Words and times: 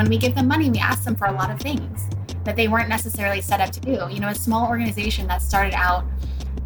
When 0.00 0.08
we 0.08 0.16
give 0.16 0.34
them 0.34 0.48
money, 0.48 0.70
we 0.70 0.78
ask 0.78 1.04
them 1.04 1.14
for 1.14 1.26
a 1.26 1.32
lot 1.32 1.50
of 1.50 1.60
things 1.60 2.08
that 2.44 2.56
they 2.56 2.68
weren't 2.68 2.88
necessarily 2.88 3.42
set 3.42 3.60
up 3.60 3.68
to 3.72 3.80
do. 3.80 4.08
You 4.10 4.18
know, 4.18 4.28
a 4.28 4.34
small 4.34 4.66
organization 4.66 5.26
that 5.26 5.42
started 5.42 5.74
out 5.74 6.06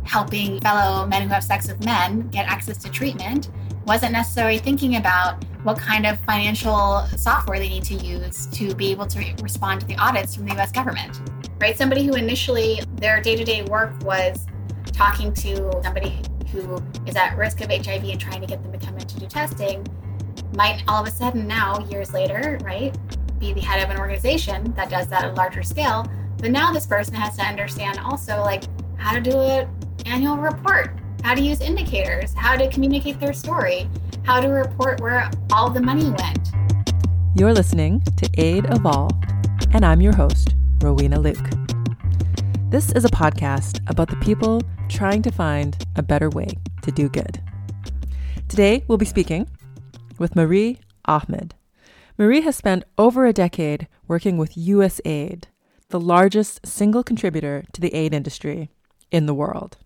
helping 0.04 0.60
fellow 0.60 1.04
men 1.04 1.22
who 1.22 1.28
have 1.30 1.42
sex 1.42 1.66
with 1.66 1.84
men 1.84 2.28
get 2.28 2.46
access 2.46 2.78
to 2.84 2.90
treatment 2.92 3.50
wasn't 3.86 4.12
necessarily 4.12 4.58
thinking 4.58 4.94
about 4.94 5.44
what 5.64 5.76
kind 5.76 6.06
of 6.06 6.20
financial 6.20 7.04
software 7.16 7.58
they 7.58 7.68
need 7.68 7.82
to 7.82 7.94
use 7.94 8.46
to 8.52 8.72
be 8.76 8.92
able 8.92 9.04
to 9.08 9.18
re- 9.18 9.34
respond 9.42 9.80
to 9.80 9.86
the 9.88 9.96
audits 9.96 10.36
from 10.36 10.46
the 10.46 10.54
US 10.54 10.70
government. 10.70 11.20
Right? 11.60 11.76
Somebody 11.76 12.06
who 12.06 12.14
initially 12.14 12.82
their 12.98 13.20
day 13.20 13.34
to 13.34 13.44
day 13.44 13.64
work 13.64 14.00
was 14.04 14.46
talking 14.92 15.34
to 15.34 15.72
somebody 15.82 16.20
who 16.52 16.80
is 17.04 17.16
at 17.16 17.36
risk 17.36 17.62
of 17.62 17.70
HIV 17.70 18.04
and 18.04 18.20
trying 18.20 18.42
to 18.42 18.46
get 18.46 18.62
them 18.62 18.70
to 18.70 18.78
come 18.78 18.96
in 18.96 19.04
to 19.04 19.18
do 19.18 19.26
testing 19.26 19.84
might 20.54 20.84
all 20.86 21.02
of 21.02 21.08
a 21.08 21.10
sudden 21.10 21.48
now, 21.48 21.80
years 21.88 22.12
later, 22.12 22.58
right, 22.62 22.96
be 23.44 23.52
the 23.52 23.60
head 23.60 23.84
of 23.84 23.90
an 23.90 24.00
organization 24.00 24.72
that 24.72 24.88
does 24.88 25.06
that 25.08 25.24
at 25.24 25.32
a 25.32 25.34
larger 25.34 25.62
scale. 25.62 26.06
But 26.38 26.50
now 26.50 26.72
this 26.72 26.86
person 26.86 27.14
has 27.14 27.36
to 27.36 27.42
understand 27.42 27.98
also 27.98 28.40
like 28.40 28.64
how 28.96 29.12
to 29.14 29.20
do 29.20 29.38
an 29.38 29.68
annual 30.06 30.38
report, 30.38 30.98
how 31.22 31.34
to 31.34 31.42
use 31.42 31.60
indicators, 31.60 32.32
how 32.34 32.56
to 32.56 32.70
communicate 32.70 33.20
their 33.20 33.34
story, 33.34 33.86
how 34.22 34.40
to 34.40 34.48
report 34.48 35.02
where 35.02 35.30
all 35.52 35.68
the 35.68 35.80
money 35.80 36.04
went. 36.04 36.48
You're 37.34 37.52
listening 37.52 38.02
to 38.16 38.30
Aid 38.38 38.64
Evolved, 38.70 39.24
and 39.74 39.84
I'm 39.84 40.00
your 40.00 40.14
host, 40.14 40.54
Rowena 40.80 41.20
Luke. 41.20 41.50
This 42.70 42.92
is 42.92 43.04
a 43.04 43.08
podcast 43.08 43.78
about 43.90 44.08
the 44.08 44.16
people 44.16 44.62
trying 44.88 45.20
to 45.20 45.30
find 45.30 45.76
a 45.96 46.02
better 46.02 46.30
way 46.30 46.48
to 46.80 46.90
do 46.90 47.10
good. 47.10 47.42
Today, 48.48 48.84
we'll 48.88 48.98
be 48.98 49.04
speaking 49.04 49.50
with 50.18 50.34
Marie 50.34 50.78
Ahmed. 51.04 51.54
Marie 52.16 52.42
has 52.42 52.54
spent 52.54 52.84
over 52.96 53.26
a 53.26 53.32
decade 53.32 53.88
working 54.06 54.38
with 54.38 54.54
USAID, 54.54 55.44
the 55.88 55.98
largest 55.98 56.64
single 56.64 57.02
contributor 57.02 57.64
to 57.72 57.80
the 57.80 57.92
aid 57.92 58.14
industry 58.14 58.70
in 59.10 59.26
the 59.26 59.34
world. 59.34 59.78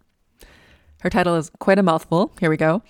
Her 1.01 1.09
title 1.09 1.37
is 1.37 1.51
quite 1.59 1.79
a 1.79 1.83
mouthful. 1.83 2.33
Here 2.39 2.51
we 2.51 2.59
go. 2.59 2.83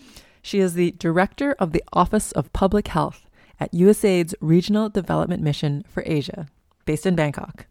She 0.42 0.58
is 0.58 0.74
the 0.74 0.90
Director 0.92 1.54
of 1.60 1.70
the 1.70 1.84
Office 1.92 2.32
of 2.32 2.52
Public 2.52 2.88
Health 2.88 3.26
at 3.60 3.72
USAID's 3.72 4.34
Regional 4.40 4.88
Development 4.88 5.40
Mission 5.40 5.84
for 5.88 6.02
Asia, 6.04 6.48
based 6.84 7.06
in 7.06 7.14
Bangkok. 7.14 7.66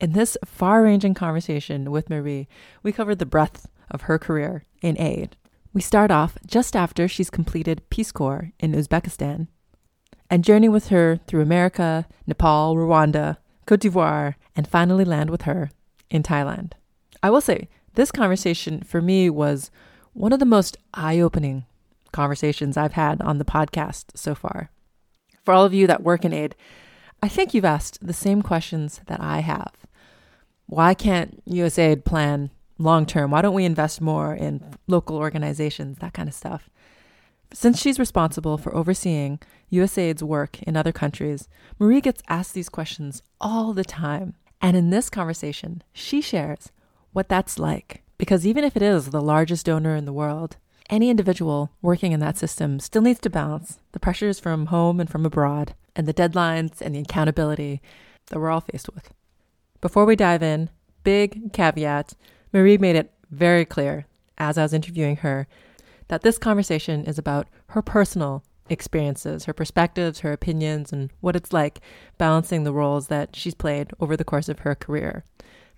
In 0.00 0.12
this 0.12 0.38
far 0.42 0.82
ranging 0.82 1.12
conversation 1.12 1.90
with 1.90 2.08
Marie, 2.08 2.48
we 2.82 2.92
covered 2.92 3.18
the 3.18 3.26
breadth 3.26 3.68
of 3.90 4.02
her 4.02 4.18
career 4.18 4.64
in 4.80 4.98
aid. 4.98 5.36
We 5.74 5.82
start 5.82 6.10
off 6.10 6.38
just 6.46 6.74
after 6.74 7.08
she's 7.08 7.28
completed 7.28 7.90
Peace 7.90 8.10
Corps 8.10 8.52
in 8.58 8.72
Uzbekistan 8.72 9.48
and 10.30 10.44
journey 10.44 10.68
with 10.68 10.88
her 10.88 11.20
through 11.26 11.42
America, 11.42 12.06
Nepal, 12.26 12.76
Rwanda, 12.76 13.36
Cote 13.66 13.80
d'Ivoire, 13.80 14.34
and 14.56 14.68
finally 14.68 15.04
land 15.04 15.30
with 15.30 15.42
her 15.42 15.70
in 16.10 16.22
Thailand. 16.22 16.72
I 17.22 17.30
will 17.30 17.40
say, 17.40 17.68
this 17.94 18.10
conversation 18.10 18.82
for 18.82 19.00
me 19.00 19.30
was 19.30 19.70
one 20.12 20.32
of 20.32 20.40
the 20.40 20.46
most 20.46 20.76
eye 20.92 21.20
opening 21.20 21.64
conversations 22.12 22.76
I've 22.76 22.92
had 22.92 23.20
on 23.22 23.38
the 23.38 23.44
podcast 23.44 24.06
so 24.14 24.34
far. 24.34 24.70
For 25.44 25.52
all 25.52 25.64
of 25.64 25.74
you 25.74 25.86
that 25.86 26.02
work 26.02 26.24
in 26.24 26.32
aid, 26.32 26.54
I 27.22 27.28
think 27.28 27.54
you've 27.54 27.64
asked 27.64 28.06
the 28.06 28.12
same 28.12 28.42
questions 28.42 29.00
that 29.06 29.20
I 29.20 29.40
have. 29.40 29.72
Why 30.66 30.94
can't 30.94 31.44
USAID 31.46 32.04
plan 32.04 32.50
long 32.78 33.06
term? 33.06 33.30
Why 33.30 33.42
don't 33.42 33.54
we 33.54 33.64
invest 33.64 34.00
more 34.00 34.34
in 34.34 34.76
local 34.86 35.16
organizations, 35.16 35.98
that 35.98 36.14
kind 36.14 36.28
of 36.28 36.34
stuff? 36.34 36.70
Since 37.54 37.80
she's 37.80 38.00
responsible 38.00 38.58
for 38.58 38.74
overseeing 38.74 39.38
USAID's 39.70 40.24
work 40.24 40.60
in 40.64 40.76
other 40.76 40.90
countries, 40.90 41.48
Marie 41.78 42.00
gets 42.00 42.20
asked 42.28 42.52
these 42.52 42.68
questions 42.68 43.22
all 43.40 43.72
the 43.72 43.84
time. 43.84 44.34
And 44.60 44.76
in 44.76 44.90
this 44.90 45.08
conversation, 45.08 45.84
she 45.92 46.20
shares 46.20 46.72
what 47.12 47.28
that's 47.28 47.56
like. 47.56 48.02
Because 48.18 48.44
even 48.44 48.64
if 48.64 48.76
it 48.76 48.82
is 48.82 49.10
the 49.10 49.22
largest 49.22 49.66
donor 49.66 49.94
in 49.94 50.04
the 50.04 50.12
world, 50.12 50.56
any 50.90 51.10
individual 51.10 51.70
working 51.80 52.10
in 52.10 52.18
that 52.18 52.36
system 52.36 52.80
still 52.80 53.02
needs 53.02 53.20
to 53.20 53.30
balance 53.30 53.78
the 53.92 54.00
pressures 54.00 54.40
from 54.40 54.66
home 54.66 54.98
and 54.98 55.08
from 55.08 55.24
abroad, 55.24 55.76
and 55.94 56.08
the 56.08 56.14
deadlines 56.14 56.80
and 56.80 56.92
the 56.92 57.00
accountability 57.00 57.80
that 58.26 58.40
we're 58.40 58.50
all 58.50 58.62
faced 58.62 58.92
with. 58.92 59.14
Before 59.80 60.04
we 60.04 60.16
dive 60.16 60.42
in, 60.42 60.70
big 61.04 61.52
caveat 61.52 62.14
Marie 62.52 62.78
made 62.78 62.96
it 62.96 63.12
very 63.30 63.64
clear 63.64 64.06
as 64.38 64.58
I 64.58 64.62
was 64.62 64.74
interviewing 64.74 65.18
her 65.18 65.46
that 66.08 66.22
this 66.22 66.38
conversation 66.38 67.04
is 67.04 67.18
about 67.18 67.48
her 67.68 67.82
personal 67.82 68.44
experiences, 68.68 69.44
her 69.44 69.52
perspectives, 69.52 70.20
her 70.20 70.32
opinions, 70.32 70.92
and 70.92 71.10
what 71.20 71.36
it's 71.36 71.52
like 71.52 71.80
balancing 72.18 72.64
the 72.64 72.72
roles 72.72 73.08
that 73.08 73.36
she's 73.36 73.54
played 73.54 73.90
over 74.00 74.16
the 74.16 74.24
course 74.24 74.48
of 74.48 74.60
her 74.60 74.74
career. 74.74 75.24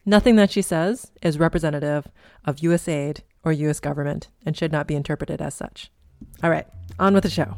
Nothing 0.05 0.37
that 0.37 0.51
she 0.51 0.63
says 0.63 1.11
is 1.23 1.39
representative 1.39 2.07
of 2.45 2.57
USAID 2.57 3.21
or 3.43 3.53
US 3.53 3.81
government 3.81 4.29
and 4.45 4.57
should 4.57 4.73
not 4.73 4.87
be 4.87 4.95
interpreted 4.95 5.43
as 5.43 5.55
such. 5.55 5.91
All 6.43 6.51
right, 6.51 6.67
on 6.99 7.15
with 7.15 7.25
the 7.25 7.31
show. 7.31 7.55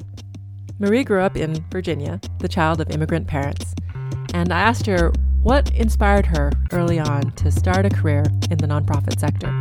Marie 0.79 1.05
grew 1.05 1.21
up 1.21 1.37
in 1.37 1.65
Virginia, 1.71 2.21
the 2.39 2.49
child 2.49 2.81
of 2.81 2.91
immigrant 2.91 3.27
parents, 3.27 3.75
and 4.33 4.53
I 4.53 4.61
asked 4.61 4.87
her 4.87 5.12
what 5.43 5.73
inspired 5.75 6.27
her 6.27 6.53
early 6.73 6.99
on 6.99 7.33
to 7.33 7.50
start 7.50 7.87
a 7.87 7.91
career 7.91 8.25
in 8.50 8.59
the 8.59 8.67
nonprofit 8.67 9.19
sector. 9.19 9.59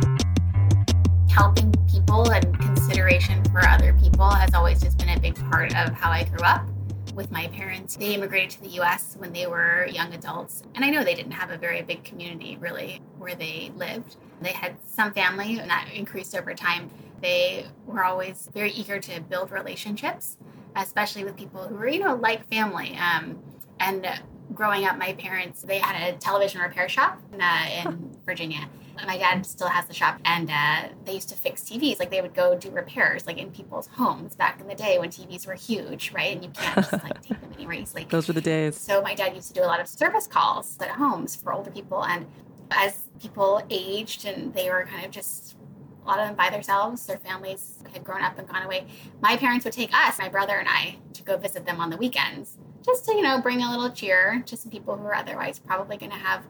Helping 1.38 1.72
people 1.88 2.32
and 2.32 2.58
consideration 2.58 3.44
for 3.52 3.64
other 3.64 3.92
people 3.92 4.28
has 4.28 4.54
always 4.54 4.82
just 4.82 4.98
been 4.98 5.10
a 5.10 5.20
big 5.20 5.36
part 5.52 5.72
of 5.76 5.90
how 5.90 6.10
I 6.10 6.24
grew 6.24 6.44
up 6.44 6.66
with 7.14 7.30
my 7.30 7.46
parents. 7.46 7.94
They 7.94 8.12
immigrated 8.12 8.50
to 8.50 8.62
the 8.62 8.70
US 8.80 9.14
when 9.16 9.32
they 9.32 9.46
were 9.46 9.86
young 9.86 10.12
adults. 10.12 10.64
And 10.74 10.84
I 10.84 10.90
know 10.90 11.04
they 11.04 11.14
didn't 11.14 11.30
have 11.30 11.52
a 11.52 11.56
very 11.56 11.80
big 11.82 12.02
community 12.02 12.56
really 12.58 13.00
where 13.18 13.36
they 13.36 13.70
lived. 13.76 14.16
They 14.40 14.50
had 14.50 14.78
some 14.82 15.12
family 15.12 15.60
and 15.60 15.70
that 15.70 15.88
increased 15.94 16.34
over 16.34 16.54
time. 16.54 16.90
They 17.22 17.66
were 17.86 18.02
always 18.02 18.48
very 18.52 18.72
eager 18.72 18.98
to 18.98 19.20
build 19.20 19.52
relationships, 19.52 20.38
especially 20.74 21.22
with 21.22 21.36
people 21.36 21.68
who 21.68 21.76
were, 21.76 21.86
you 21.86 22.00
know, 22.00 22.16
like 22.16 22.48
family. 22.48 22.96
Um, 22.96 23.38
and 23.78 24.08
growing 24.52 24.86
up, 24.86 24.98
my 24.98 25.12
parents, 25.12 25.62
they 25.62 25.78
had 25.78 26.14
a 26.14 26.16
television 26.18 26.60
repair 26.60 26.88
shop 26.88 27.22
uh, 27.40 27.68
in 27.84 28.10
Virginia 28.26 28.68
my 29.06 29.16
dad 29.16 29.44
still 29.46 29.68
has 29.68 29.86
the 29.86 29.94
shop 29.94 30.18
and 30.24 30.50
uh, 30.50 30.88
they 31.04 31.14
used 31.14 31.28
to 31.28 31.34
fix 31.34 31.62
tvs 31.62 31.98
like 31.98 32.10
they 32.10 32.20
would 32.20 32.34
go 32.34 32.56
do 32.56 32.70
repairs 32.70 33.26
like 33.26 33.38
in 33.38 33.50
people's 33.50 33.86
homes 33.88 34.34
back 34.34 34.60
in 34.60 34.66
the 34.66 34.74
day 34.74 34.98
when 34.98 35.08
tvs 35.10 35.46
were 35.46 35.54
huge 35.54 36.12
right? 36.12 36.34
And 36.34 36.44
you 36.44 36.50
can't 36.50 36.74
just 36.74 36.92
like 36.92 37.20
take 37.22 37.40
them 37.40 37.52
anywhere 37.54 37.74
easily 37.74 38.06
those 38.08 38.26
were 38.28 38.34
the 38.34 38.40
days. 38.40 38.76
so 38.76 39.02
my 39.02 39.14
dad 39.14 39.34
used 39.34 39.48
to 39.48 39.54
do 39.54 39.62
a 39.62 39.66
lot 39.66 39.80
of 39.80 39.88
service 39.88 40.26
calls 40.26 40.76
at 40.80 40.90
homes 40.90 41.36
for 41.36 41.52
older 41.52 41.70
people 41.70 42.04
and 42.04 42.26
as 42.70 43.02
people 43.20 43.62
aged 43.70 44.24
and 44.26 44.52
they 44.54 44.70
were 44.70 44.84
kind 44.90 45.04
of 45.04 45.10
just 45.10 45.56
a 46.04 46.08
lot 46.08 46.18
of 46.20 46.26
them 46.26 46.36
by 46.36 46.50
themselves 46.50 47.06
their 47.06 47.18
families 47.18 47.82
had 47.92 48.04
grown 48.04 48.22
up 48.22 48.38
and 48.38 48.48
gone 48.48 48.62
away 48.62 48.86
my 49.20 49.36
parents 49.36 49.64
would 49.64 49.74
take 49.74 49.92
us 49.94 50.18
my 50.18 50.28
brother 50.28 50.56
and 50.56 50.68
i 50.68 50.96
to 51.12 51.22
go 51.22 51.36
visit 51.36 51.66
them 51.66 51.80
on 51.80 51.90
the 51.90 51.96
weekends 51.96 52.58
just 52.88 53.04
to 53.04 53.14
you 53.14 53.22
know 53.22 53.40
bring 53.40 53.62
a 53.62 53.70
little 53.70 53.90
cheer 53.90 54.42
to 54.46 54.56
some 54.56 54.70
people 54.70 54.96
who 54.96 55.04
are 55.04 55.14
otherwise 55.14 55.58
probably 55.58 55.96
going 55.96 56.10
to 56.10 56.16
have 56.16 56.42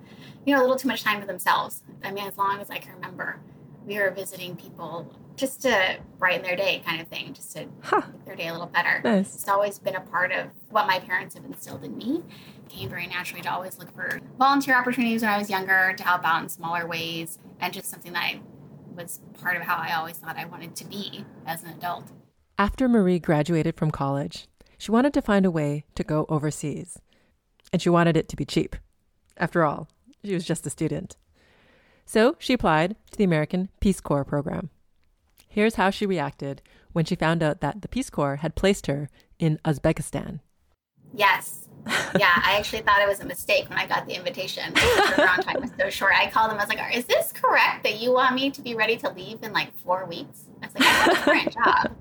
you 0.46 0.54
know 0.54 0.60
a 0.60 0.62
little 0.62 0.76
too 0.76 0.88
much 0.88 1.02
time 1.02 1.20
to 1.20 1.26
themselves 1.26 1.82
i 2.04 2.10
mean 2.10 2.26
as 2.26 2.38
long 2.38 2.60
as 2.60 2.70
i 2.70 2.78
can 2.78 2.94
remember 2.94 3.40
we 3.86 3.98
were 3.98 4.10
visiting 4.10 4.54
people 4.54 5.12
just 5.34 5.62
to 5.62 5.98
brighten 6.18 6.42
their 6.42 6.56
day 6.56 6.82
kind 6.84 7.00
of 7.00 7.08
thing 7.08 7.32
just 7.32 7.52
to 7.52 7.66
huh. 7.82 8.02
make 8.12 8.24
their 8.24 8.36
day 8.36 8.48
a 8.48 8.52
little 8.52 8.66
better 8.66 9.00
nice. 9.02 9.34
it's 9.34 9.48
always 9.48 9.78
been 9.78 9.96
a 9.96 10.00
part 10.00 10.30
of 10.30 10.46
what 10.70 10.86
my 10.86 10.98
parents 11.00 11.34
have 11.34 11.44
instilled 11.44 11.84
in 11.84 11.96
me 11.96 12.22
it 12.64 12.68
came 12.68 12.88
very 12.88 13.06
naturally 13.06 13.42
to 13.42 13.52
always 13.52 13.78
look 13.78 13.92
for 13.94 14.20
volunteer 14.38 14.76
opportunities 14.76 15.22
when 15.22 15.30
i 15.30 15.38
was 15.38 15.50
younger 15.50 15.92
to 15.96 16.04
help 16.04 16.24
out 16.24 16.42
in 16.42 16.48
smaller 16.48 16.86
ways 16.86 17.38
and 17.60 17.72
just 17.72 17.90
something 17.90 18.12
that 18.12 18.22
I 18.22 18.40
was 18.94 19.20
part 19.40 19.56
of 19.56 19.62
how 19.62 19.76
i 19.76 19.94
always 19.94 20.18
thought 20.18 20.36
i 20.36 20.44
wanted 20.44 20.76
to 20.76 20.84
be 20.84 21.24
as 21.46 21.62
an 21.62 21.70
adult 21.70 22.10
after 22.58 22.88
marie 22.88 23.18
graduated 23.20 23.76
from 23.76 23.90
college 23.90 24.48
she 24.78 24.90
wanted 24.90 25.12
to 25.14 25.22
find 25.22 25.44
a 25.44 25.50
way 25.50 25.84
to 25.96 26.04
go 26.04 26.24
overseas. 26.28 26.98
And 27.72 27.82
she 27.82 27.90
wanted 27.90 28.16
it 28.16 28.28
to 28.30 28.36
be 28.36 28.44
cheap. 28.44 28.76
After 29.36 29.64
all, 29.64 29.88
she 30.24 30.34
was 30.34 30.44
just 30.44 30.66
a 30.66 30.70
student. 30.70 31.16
So 32.06 32.36
she 32.38 32.54
applied 32.54 32.96
to 33.10 33.18
the 33.18 33.24
American 33.24 33.68
Peace 33.80 34.00
Corps 34.00 34.24
program. 34.24 34.70
Here's 35.46 35.74
how 35.74 35.90
she 35.90 36.06
reacted 36.06 36.62
when 36.92 37.04
she 37.04 37.14
found 37.14 37.42
out 37.42 37.60
that 37.60 37.82
the 37.82 37.88
Peace 37.88 38.08
Corps 38.08 38.36
had 38.36 38.54
placed 38.54 38.86
her 38.86 39.10
in 39.38 39.58
Uzbekistan. 39.64 40.40
Yes, 41.12 41.67
yeah, 42.18 42.42
I 42.44 42.56
actually 42.58 42.82
thought 42.82 43.00
it 43.00 43.08
was 43.08 43.20
a 43.20 43.24
mistake 43.24 43.68
when 43.68 43.78
I 43.78 43.86
got 43.86 44.06
the 44.06 44.14
invitation. 44.14 44.74
The 44.74 44.80
turnaround 44.80 45.44
time 45.44 45.60
was 45.60 45.70
so 45.78 45.88
short. 45.90 46.12
I 46.16 46.30
called 46.30 46.50
them. 46.50 46.58
I 46.58 46.64
was 46.64 46.68
like, 46.68 46.96
"Is 46.96 47.06
this 47.06 47.32
correct 47.32 47.82
that 47.84 48.00
you 48.00 48.12
want 48.12 48.34
me 48.34 48.50
to 48.50 48.62
be 48.62 48.74
ready 48.74 48.96
to 48.98 49.10
leave 49.10 49.42
in 49.42 49.52
like 49.52 49.76
four 49.78 50.04
weeks?" 50.06 50.44
I 50.62 50.66
was 50.66 50.74
like, 50.74 50.84
"I 50.84 50.90
have 50.90 51.12
a 51.12 51.16
current 51.16 51.52
job." 51.52 51.96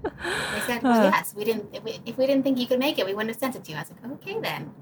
They 0.53 0.61
said, 0.61 0.83
"Well, 0.83 1.03
yes. 1.03 1.33
We 1.35 1.43
didn't. 1.43 1.69
If 1.73 1.83
we, 1.83 1.99
if 2.05 2.17
we 2.17 2.27
didn't 2.27 2.43
think 2.43 2.57
you 2.57 2.67
could 2.67 2.79
make 2.79 2.99
it, 2.99 3.05
we 3.05 3.13
wouldn't 3.13 3.29
have 3.29 3.39
sent 3.39 3.55
it 3.55 3.63
to 3.65 3.71
you." 3.71 3.77
I 3.77 3.81
was 3.81 3.91
like, 3.91 4.03
"Okay, 4.13 4.39
then." 4.41 4.73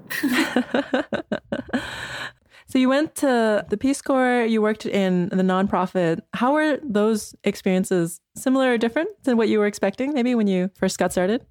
so 2.66 2.78
you 2.78 2.88
went 2.88 3.14
to 3.16 3.64
the 3.68 3.76
Peace 3.76 4.02
Corps. 4.02 4.44
You 4.44 4.60
worked 4.62 4.86
in 4.86 5.28
the 5.28 5.42
nonprofit. 5.42 6.20
How 6.34 6.52
were 6.52 6.78
those 6.82 7.34
experiences? 7.44 8.20
Similar 8.34 8.72
or 8.72 8.78
different 8.78 9.10
than 9.24 9.36
what 9.36 9.48
you 9.48 9.58
were 9.58 9.66
expecting? 9.66 10.12
Maybe 10.12 10.34
when 10.34 10.46
you 10.46 10.70
first 10.78 10.98
got 10.98 11.12
started. 11.12 11.46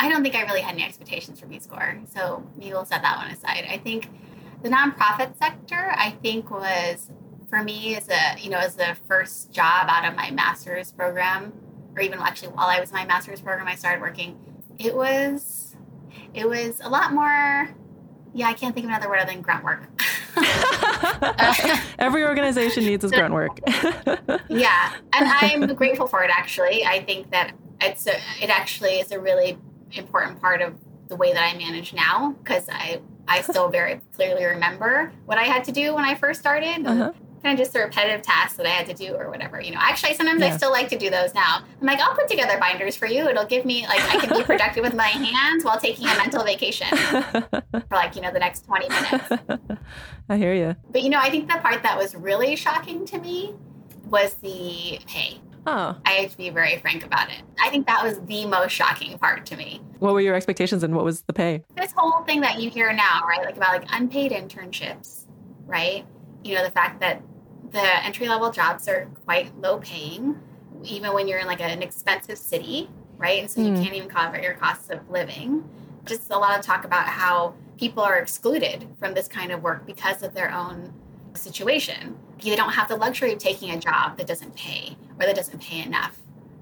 I 0.00 0.08
don't 0.08 0.22
think 0.22 0.34
I 0.34 0.42
really 0.44 0.62
had 0.62 0.74
any 0.74 0.82
expectations 0.82 1.38
for 1.38 1.46
Peace 1.46 1.66
Corps. 1.66 2.00
So 2.08 2.42
maybe 2.56 2.72
we'll 2.72 2.86
set 2.86 3.02
that 3.02 3.18
one 3.18 3.30
aside. 3.30 3.66
I 3.70 3.76
think 3.76 4.08
the 4.62 4.70
nonprofit 4.70 5.36
sector, 5.38 5.92
I 5.94 6.12
think 6.22 6.50
was 6.50 7.10
for 7.50 7.62
me 7.62 7.96
as 7.96 8.08
a 8.08 8.40
you 8.40 8.48
know 8.48 8.58
as 8.58 8.76
the 8.76 8.96
first 9.06 9.52
job 9.52 9.86
out 9.88 10.08
of 10.08 10.16
my 10.16 10.30
master's 10.30 10.90
program, 10.90 11.52
or 11.94 12.00
even 12.00 12.18
actually 12.18 12.48
while 12.48 12.68
I 12.68 12.80
was 12.80 12.88
in 12.88 12.94
my 12.94 13.04
master's 13.04 13.42
program, 13.42 13.68
I 13.68 13.74
started 13.74 14.00
working. 14.00 14.38
It 14.78 14.96
was 14.96 15.76
it 16.32 16.48
was 16.48 16.80
a 16.82 16.88
lot 16.88 17.12
more. 17.12 17.68
Yeah, 18.32 18.46
I 18.46 18.54
can't 18.54 18.74
think 18.74 18.84
of 18.84 18.90
another 18.90 19.08
word 19.08 19.18
other 19.18 19.32
than 19.32 19.42
grunt 19.42 19.64
work. 19.64 19.82
Every 21.98 22.24
organization 22.24 22.86
needs 22.86 23.04
its 23.04 23.12
grunt 23.12 23.34
work. 23.34 23.58
yeah, 24.48 24.94
and 25.12 25.28
I'm 25.28 25.74
grateful 25.74 26.06
for 26.06 26.22
it. 26.22 26.30
Actually, 26.32 26.86
I 26.86 27.04
think 27.04 27.30
that 27.32 27.52
it's 27.82 28.06
a, 28.06 28.14
it 28.40 28.48
actually 28.48 29.00
is 29.00 29.10
a 29.10 29.20
really 29.20 29.58
important 29.92 30.40
part 30.40 30.62
of 30.62 30.74
the 31.08 31.16
way 31.16 31.32
that 31.32 31.42
I 31.42 31.58
manage 31.58 31.92
now 31.92 32.34
because 32.42 32.66
I 32.70 33.00
I 33.28 33.42
still 33.42 33.68
very 33.68 34.00
clearly 34.14 34.44
remember 34.44 35.12
what 35.26 35.38
I 35.38 35.44
had 35.44 35.64
to 35.64 35.72
do 35.72 35.94
when 35.94 36.04
I 36.04 36.14
first 36.14 36.40
started. 36.40 36.86
Uh-huh. 36.86 37.12
Kind 37.42 37.58
of 37.58 37.64
just 37.64 37.72
the 37.72 37.80
repetitive 37.80 38.20
tasks 38.20 38.58
that 38.58 38.66
I 38.66 38.70
had 38.70 38.86
to 38.88 38.92
do 38.92 39.14
or 39.14 39.30
whatever. 39.30 39.62
You 39.62 39.70
know, 39.70 39.78
actually, 39.80 40.12
sometimes 40.12 40.40
yeah. 40.42 40.48
I 40.48 40.56
still 40.58 40.70
like 40.70 40.90
to 40.90 40.98
do 40.98 41.08
those 41.08 41.32
now. 41.32 41.62
I'm 41.80 41.86
like, 41.86 41.98
I'll 41.98 42.14
put 42.14 42.28
together 42.28 42.58
binders 42.58 42.96
for 42.96 43.06
you. 43.06 43.26
It'll 43.28 43.46
give 43.46 43.64
me 43.64 43.86
like 43.86 44.02
I 44.14 44.26
can 44.26 44.36
be 44.36 44.44
productive 44.44 44.84
with 44.84 44.94
my 44.94 45.06
hands 45.06 45.64
while 45.64 45.80
taking 45.80 46.06
a 46.06 46.14
mental 46.16 46.44
vacation 46.44 46.94
for 46.98 47.84
like 47.92 48.14
you 48.14 48.20
know 48.20 48.30
the 48.30 48.40
next 48.40 48.66
20 48.66 48.88
minutes. 48.90 49.32
I 50.28 50.36
hear 50.36 50.52
you. 50.52 50.76
But 50.90 51.02
you 51.02 51.08
know, 51.08 51.18
I 51.18 51.30
think 51.30 51.48
the 51.48 51.58
part 51.58 51.82
that 51.82 51.96
was 51.96 52.14
really 52.14 52.56
shocking 52.56 53.06
to 53.06 53.18
me 53.18 53.54
was 54.04 54.34
the 54.34 54.98
pay. 55.06 55.40
Oh. 55.66 55.96
I 56.04 56.12
have 56.12 56.30
to 56.30 56.36
be 56.36 56.50
very 56.50 56.78
frank 56.78 57.04
about 57.04 57.28
it. 57.28 57.42
I 57.60 57.68
think 57.70 57.86
that 57.86 58.02
was 58.02 58.20
the 58.26 58.46
most 58.46 58.72
shocking 58.72 59.18
part 59.18 59.46
to 59.46 59.56
me. 59.56 59.80
What 59.98 60.14
were 60.14 60.20
your 60.20 60.34
expectations 60.34 60.82
and 60.82 60.94
what 60.94 61.04
was 61.04 61.22
the 61.22 61.32
pay? 61.32 61.64
This 61.76 61.92
whole 61.96 62.22
thing 62.24 62.40
that 62.40 62.60
you 62.60 62.70
hear 62.70 62.92
now, 62.92 63.22
right? 63.28 63.44
Like 63.44 63.56
about 63.56 63.80
like 63.80 63.88
unpaid 63.92 64.32
internships, 64.32 65.26
right? 65.66 66.04
You 66.42 66.54
know, 66.54 66.64
the 66.64 66.70
fact 66.70 67.00
that 67.00 67.22
the 67.70 68.04
entry 68.04 68.28
level 68.28 68.50
jobs 68.50 68.88
are 68.88 69.08
quite 69.24 69.56
low 69.60 69.78
paying, 69.78 70.40
even 70.84 71.12
when 71.12 71.28
you're 71.28 71.38
in 71.38 71.46
like 71.46 71.60
an 71.60 71.82
expensive 71.82 72.38
city, 72.38 72.88
right? 73.18 73.40
And 73.40 73.50
so 73.50 73.60
you 73.60 73.72
mm. 73.72 73.82
can't 73.82 73.94
even 73.94 74.08
cover 74.08 74.40
your 74.40 74.54
costs 74.54 74.90
of 74.90 75.08
living. 75.10 75.68
Just 76.06 76.30
a 76.30 76.38
lot 76.38 76.58
of 76.58 76.64
talk 76.64 76.84
about 76.84 77.06
how 77.06 77.54
people 77.76 78.02
are 78.02 78.18
excluded 78.18 78.88
from 78.98 79.14
this 79.14 79.28
kind 79.28 79.52
of 79.52 79.62
work 79.62 79.86
because 79.86 80.22
of 80.22 80.34
their 80.34 80.52
own 80.52 80.92
situation. 81.34 82.16
They 82.42 82.56
don't 82.56 82.72
have 82.72 82.88
the 82.88 82.96
luxury 82.96 83.32
of 83.32 83.38
taking 83.38 83.70
a 83.70 83.78
job 83.78 84.16
that 84.16 84.26
doesn't 84.26 84.54
pay 84.56 84.96
or 85.18 85.26
that 85.26 85.36
doesn't 85.36 85.60
pay 85.60 85.82
enough, 85.82 86.18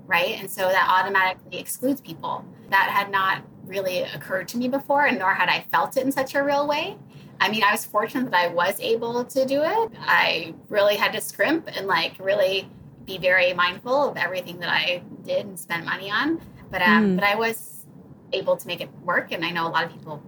right? 0.07 0.39
And 0.39 0.51
so 0.51 0.69
that 0.69 0.89
automatically 0.89 1.59
excludes 1.59 2.01
people. 2.01 2.45
That 2.71 2.91
had 2.91 3.11
not 3.11 3.43
really 3.65 4.01
occurred 4.01 4.49
to 4.49 4.59
me 4.59 4.69
before, 4.69 5.07
and 5.07 5.19
nor 5.19 5.35
had 5.35 5.49
I 5.49 5.65
felt 5.71 5.97
it 5.97 6.05
in 6.05 6.13
such 6.13 6.35
a 6.35 6.43
real 6.43 6.67
way. 6.67 6.97
I 7.41 7.51
mean, 7.51 7.63
I 7.63 7.71
was 7.71 7.85
fortunate 7.85 8.31
that 8.31 8.41
I 8.41 8.49
was 8.49 8.81
able 8.81 9.25
to 9.25 9.47
do 9.47 9.63
it. 9.63 9.93
I 10.01 10.55
really 10.69 10.97
had 10.97 11.13
to 11.13 11.21
scrimp 11.21 11.69
and 11.77 11.87
like 11.87 12.19
really 12.19 12.69
be 13.05 13.19
very 13.19 13.53
mindful 13.55 14.11
of 14.11 14.17
everything 14.17 14.59
that 14.61 14.69
I 14.69 15.03
did 15.25 15.47
and 15.47 15.59
spent 15.59 15.85
money 15.85 16.11
on. 16.11 16.41
But 16.71 16.83
um, 16.83 17.13
mm. 17.13 17.15
but 17.17 17.25
I 17.25 17.37
was 17.37 17.87
able 18.33 18.57
to 18.57 18.67
make 18.67 18.81
it 18.81 18.91
work, 19.05 19.33
and 19.33 19.45
I 19.45 19.51
know 19.51 19.67
a 19.67 19.71
lot 19.71 19.85
of 19.85 19.93
people, 19.93 20.23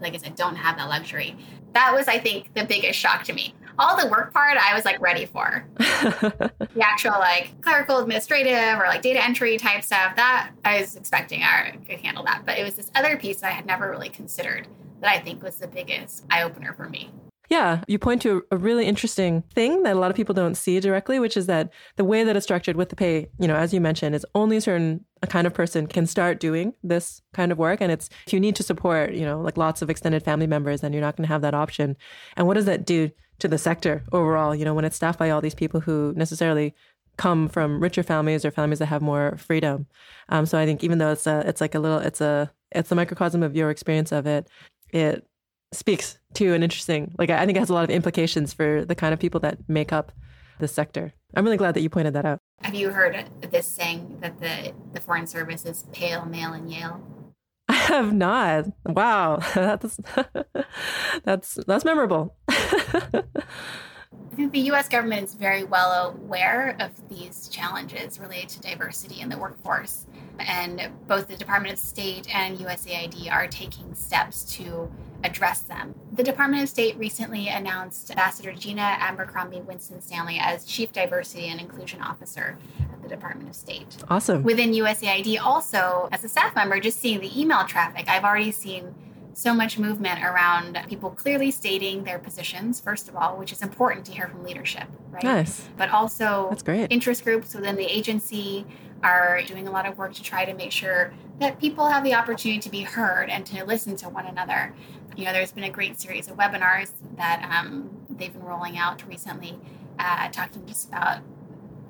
like 0.00 0.14
I 0.14 0.18
said, 0.18 0.34
don't 0.34 0.56
have 0.56 0.76
that 0.76 0.88
luxury. 0.88 1.36
That 1.72 1.94
was, 1.94 2.08
I 2.08 2.18
think, 2.18 2.52
the 2.54 2.64
biggest 2.64 2.98
shock 2.98 3.24
to 3.24 3.32
me 3.32 3.54
all 3.78 3.96
the 3.96 4.08
work 4.08 4.32
part 4.32 4.58
I 4.58 4.74
was 4.74 4.84
like 4.84 5.00
ready 5.00 5.26
for. 5.26 5.64
the 5.78 6.82
actual 6.82 7.12
like 7.12 7.60
clerical 7.60 7.98
administrative 7.98 8.78
or 8.78 8.86
like 8.86 9.02
data 9.02 9.24
entry 9.24 9.56
type 9.56 9.84
stuff 9.84 10.16
that 10.16 10.50
I 10.64 10.80
was 10.80 10.96
expecting 10.96 11.42
I 11.42 11.78
could 11.86 12.00
handle 12.00 12.24
that. 12.24 12.42
But 12.44 12.58
it 12.58 12.64
was 12.64 12.74
this 12.74 12.90
other 12.94 13.16
piece 13.16 13.42
I 13.42 13.50
had 13.50 13.66
never 13.66 13.88
really 13.90 14.08
considered 14.08 14.66
that 15.00 15.10
I 15.10 15.20
think 15.20 15.42
was 15.42 15.56
the 15.56 15.68
biggest 15.68 16.24
eye 16.30 16.42
opener 16.42 16.72
for 16.74 16.88
me. 16.88 17.10
Yeah, 17.48 17.82
you 17.88 17.98
point 17.98 18.20
to 18.22 18.44
a 18.50 18.58
really 18.58 18.84
interesting 18.84 19.42
thing 19.54 19.82
that 19.84 19.96
a 19.96 19.98
lot 19.98 20.10
of 20.10 20.16
people 20.16 20.34
don't 20.34 20.54
see 20.54 20.80
directly, 20.80 21.18
which 21.18 21.34
is 21.34 21.46
that 21.46 21.72
the 21.96 22.04
way 22.04 22.22
that 22.22 22.36
it's 22.36 22.44
structured 22.44 22.76
with 22.76 22.90
the 22.90 22.96
pay, 22.96 23.30
you 23.38 23.48
know, 23.48 23.56
as 23.56 23.72
you 23.72 23.80
mentioned, 23.80 24.14
is 24.14 24.26
only 24.34 24.58
a 24.58 24.60
certain 24.60 25.04
a 25.22 25.26
kind 25.26 25.46
of 25.46 25.54
person 25.54 25.86
can 25.86 26.06
start 26.06 26.40
doing 26.40 26.74
this 26.82 27.22
kind 27.32 27.50
of 27.50 27.58
work. 27.58 27.80
And 27.80 27.90
it's 27.90 28.10
if 28.26 28.34
you 28.34 28.38
need 28.38 28.54
to 28.56 28.62
support, 28.62 29.14
you 29.14 29.24
know, 29.24 29.40
like 29.40 29.56
lots 29.56 29.80
of 29.80 29.88
extended 29.88 30.22
family 30.22 30.46
members, 30.46 30.82
then 30.82 30.92
you're 30.92 31.02
not 31.02 31.16
going 31.16 31.26
to 31.26 31.32
have 31.32 31.40
that 31.40 31.54
option. 31.54 31.96
And 32.36 32.46
what 32.46 32.54
does 32.54 32.66
that 32.66 32.84
do 32.84 33.10
to 33.38 33.48
the 33.48 33.58
sector 33.58 34.04
overall, 34.12 34.54
you 34.54 34.64
know, 34.64 34.74
when 34.74 34.84
it's 34.84 34.96
staffed 34.96 35.18
by 35.18 35.30
all 35.30 35.40
these 35.40 35.54
people 35.54 35.80
who 35.80 36.12
necessarily 36.16 36.74
come 37.16 37.48
from 37.48 37.80
richer 37.80 38.02
families 38.02 38.44
or 38.44 38.50
families 38.50 38.78
that 38.78 38.86
have 38.86 39.02
more 39.02 39.36
freedom. 39.36 39.86
Um, 40.28 40.46
so 40.46 40.58
I 40.58 40.66
think 40.66 40.84
even 40.84 40.98
though 40.98 41.12
it's 41.12 41.26
a, 41.26 41.42
it's 41.46 41.60
like 41.60 41.74
a 41.74 41.80
little, 41.80 41.98
it's 41.98 42.20
a, 42.20 42.50
it's 42.72 42.92
a 42.92 42.94
microcosm 42.94 43.42
of 43.42 43.56
your 43.56 43.70
experience 43.70 44.12
of 44.12 44.26
it, 44.26 44.48
it 44.90 45.26
speaks 45.72 46.18
to 46.34 46.54
an 46.54 46.62
interesting, 46.62 47.14
like 47.18 47.30
I 47.30 47.44
think 47.44 47.56
it 47.56 47.60
has 47.60 47.70
a 47.70 47.74
lot 47.74 47.84
of 47.84 47.90
implications 47.90 48.52
for 48.52 48.84
the 48.84 48.94
kind 48.94 49.12
of 49.12 49.20
people 49.20 49.40
that 49.40 49.58
make 49.68 49.92
up 49.92 50.12
the 50.58 50.68
sector. 50.68 51.12
I'm 51.34 51.44
really 51.44 51.56
glad 51.56 51.74
that 51.74 51.82
you 51.82 51.90
pointed 51.90 52.14
that 52.14 52.24
out. 52.24 52.40
Have 52.62 52.74
you 52.74 52.90
heard 52.90 53.28
this 53.50 53.66
saying 53.66 54.18
that 54.20 54.40
the, 54.40 54.72
the 54.92 55.00
Foreign 55.00 55.26
Service 55.26 55.64
is 55.64 55.84
pale, 55.92 56.24
male, 56.24 56.52
and 56.52 56.70
Yale? 56.70 57.00
I 57.68 57.74
have 57.74 58.12
not. 58.14 58.66
Wow, 58.84 59.40
that's 59.54 60.00
that's 61.24 61.58
that's 61.66 61.84
memorable. 61.84 62.34
I 64.32 64.34
think 64.36 64.52
the 64.52 64.70
US 64.72 64.88
government 64.88 65.24
is 65.24 65.34
very 65.34 65.64
well 65.64 66.10
aware 66.10 66.76
of 66.80 67.08
these 67.08 67.48
challenges 67.48 68.20
related 68.20 68.48
to 68.50 68.60
diversity 68.60 69.20
in 69.20 69.28
the 69.28 69.38
workforce. 69.38 70.06
And 70.38 70.90
both 71.08 71.26
the 71.26 71.36
Department 71.36 71.72
of 71.72 71.78
State 71.78 72.32
and 72.32 72.56
USAID 72.58 73.32
are 73.32 73.48
taking 73.48 73.94
steps 73.94 74.44
to 74.54 74.90
address 75.24 75.62
them. 75.62 75.94
The 76.12 76.22
Department 76.22 76.62
of 76.62 76.68
State 76.68 76.96
recently 76.96 77.48
announced 77.48 78.10
Ambassador 78.10 78.52
Gina 78.52 78.96
Abercrombie-Winstanley 79.00 80.38
as 80.40 80.64
Chief 80.64 80.92
Diversity 80.92 81.48
and 81.48 81.60
Inclusion 81.60 82.00
Officer 82.00 82.56
at 82.80 83.02
the 83.02 83.08
Department 83.08 83.48
of 83.48 83.56
State. 83.56 83.96
Awesome. 84.08 84.44
Within 84.44 84.72
USAID, 84.72 85.40
also, 85.40 86.08
as 86.12 86.22
a 86.22 86.28
staff 86.28 86.54
member, 86.54 86.78
just 86.78 87.00
seeing 87.00 87.20
the 87.20 87.40
email 87.40 87.64
traffic, 87.64 88.08
I've 88.08 88.24
already 88.24 88.52
seen 88.52 88.94
so 89.38 89.54
much 89.54 89.78
movement 89.78 90.20
around 90.24 90.76
people 90.88 91.10
clearly 91.10 91.52
stating 91.52 92.02
their 92.02 92.18
positions, 92.18 92.80
first 92.80 93.08
of 93.08 93.14
all, 93.14 93.36
which 93.36 93.52
is 93.52 93.62
important 93.62 94.04
to 94.04 94.10
hear 94.10 94.26
from 94.26 94.42
leadership, 94.42 94.88
right? 95.12 95.22
Nice. 95.22 95.68
But 95.76 95.90
also 95.90 96.48
That's 96.50 96.64
great. 96.64 96.90
interest 96.90 97.22
groups 97.22 97.54
within 97.54 97.76
the 97.76 97.84
agency 97.84 98.66
are 99.04 99.40
doing 99.42 99.68
a 99.68 99.70
lot 99.70 99.86
of 99.86 99.96
work 99.96 100.12
to 100.14 100.24
try 100.24 100.44
to 100.44 100.52
make 100.54 100.72
sure 100.72 101.14
that 101.38 101.60
people 101.60 101.86
have 101.86 102.02
the 102.02 102.14
opportunity 102.14 102.58
to 102.58 102.68
be 102.68 102.80
heard 102.80 103.30
and 103.30 103.46
to 103.46 103.64
listen 103.64 103.94
to 103.98 104.08
one 104.08 104.26
another. 104.26 104.74
You 105.16 105.24
know, 105.24 105.32
there's 105.32 105.52
been 105.52 105.64
a 105.64 105.70
great 105.70 106.00
series 106.00 106.26
of 106.26 106.36
webinars 106.36 106.90
that 107.16 107.48
um, 107.48 107.90
they've 108.10 108.32
been 108.32 108.42
rolling 108.42 108.76
out 108.76 109.06
recently, 109.06 109.56
uh, 110.00 110.30
talking 110.30 110.66
just 110.66 110.88
about 110.88 111.18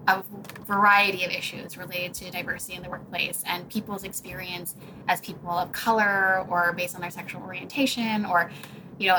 a 0.08 0.24
variety 0.66 1.22
of 1.24 1.30
issues 1.30 1.76
related 1.76 2.14
to 2.14 2.30
diversity 2.30 2.74
in 2.74 2.82
the 2.82 2.88
workplace 2.88 3.44
and 3.46 3.68
people's 3.68 4.04
experience 4.04 4.74
as 5.06 5.20
people 5.20 5.50
of 5.50 5.70
color 5.72 6.46
or 6.48 6.72
based 6.72 6.94
on 6.94 7.02
their 7.02 7.10
sexual 7.10 7.42
orientation 7.42 8.24
or 8.24 8.50
you 8.98 9.06
know 9.08 9.18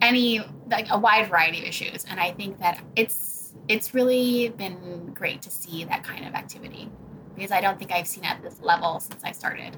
any 0.00 0.40
like 0.68 0.86
a 0.90 0.98
wide 0.98 1.28
variety 1.28 1.58
of 1.58 1.64
issues. 1.64 2.06
And 2.08 2.20
i 2.20 2.30
think 2.30 2.58
that 2.60 2.80
it's 2.96 3.52
it's 3.68 3.92
really 3.92 4.50
been 4.50 5.12
great 5.14 5.42
to 5.42 5.50
see 5.50 5.84
that 5.84 6.04
kind 6.04 6.24
of 6.24 6.34
activity 6.34 6.88
because 7.34 7.50
i 7.50 7.60
don't 7.60 7.78
think 7.78 7.92
i've 7.92 8.06
seen 8.06 8.24
it 8.24 8.30
at 8.30 8.42
this 8.42 8.60
level 8.60 9.00
since 9.00 9.22
i 9.24 9.32
started. 9.32 9.76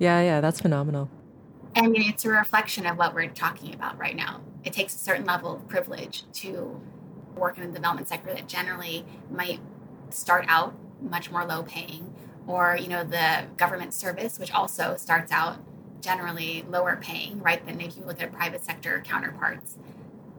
Yeah 0.00 0.20
yeah 0.22 0.40
that's 0.40 0.60
phenomenal. 0.60 1.08
I 1.76 1.86
mean 1.86 2.08
it's 2.08 2.24
a 2.24 2.30
reflection 2.30 2.84
of 2.86 2.98
what 2.98 3.14
we're 3.14 3.28
talking 3.28 3.74
about 3.74 3.96
right 3.96 4.16
now. 4.16 4.40
It 4.64 4.72
takes 4.72 4.94
a 4.96 4.98
certain 4.98 5.24
level 5.24 5.54
of 5.54 5.68
privilege 5.68 6.24
to 6.34 6.80
work 7.36 7.58
in 7.58 7.66
the 7.66 7.72
development 7.72 8.08
sector 8.08 8.32
that 8.32 8.48
generally 8.48 9.04
might 9.30 9.60
start 10.10 10.44
out 10.48 10.74
much 11.00 11.30
more 11.30 11.44
low 11.44 11.62
paying 11.62 12.14
or 12.46 12.76
you 12.80 12.88
know 12.88 13.04
the 13.04 13.44
government 13.56 13.94
service 13.94 14.38
which 14.38 14.52
also 14.52 14.96
starts 14.96 15.32
out 15.32 15.58
generally 16.00 16.64
lower 16.68 16.98
paying 17.00 17.40
right 17.40 17.64
than 17.66 17.80
if 17.80 17.96
you 17.96 18.04
look 18.04 18.20
at 18.22 18.32
private 18.32 18.64
sector 18.64 19.02
counterparts. 19.04 19.78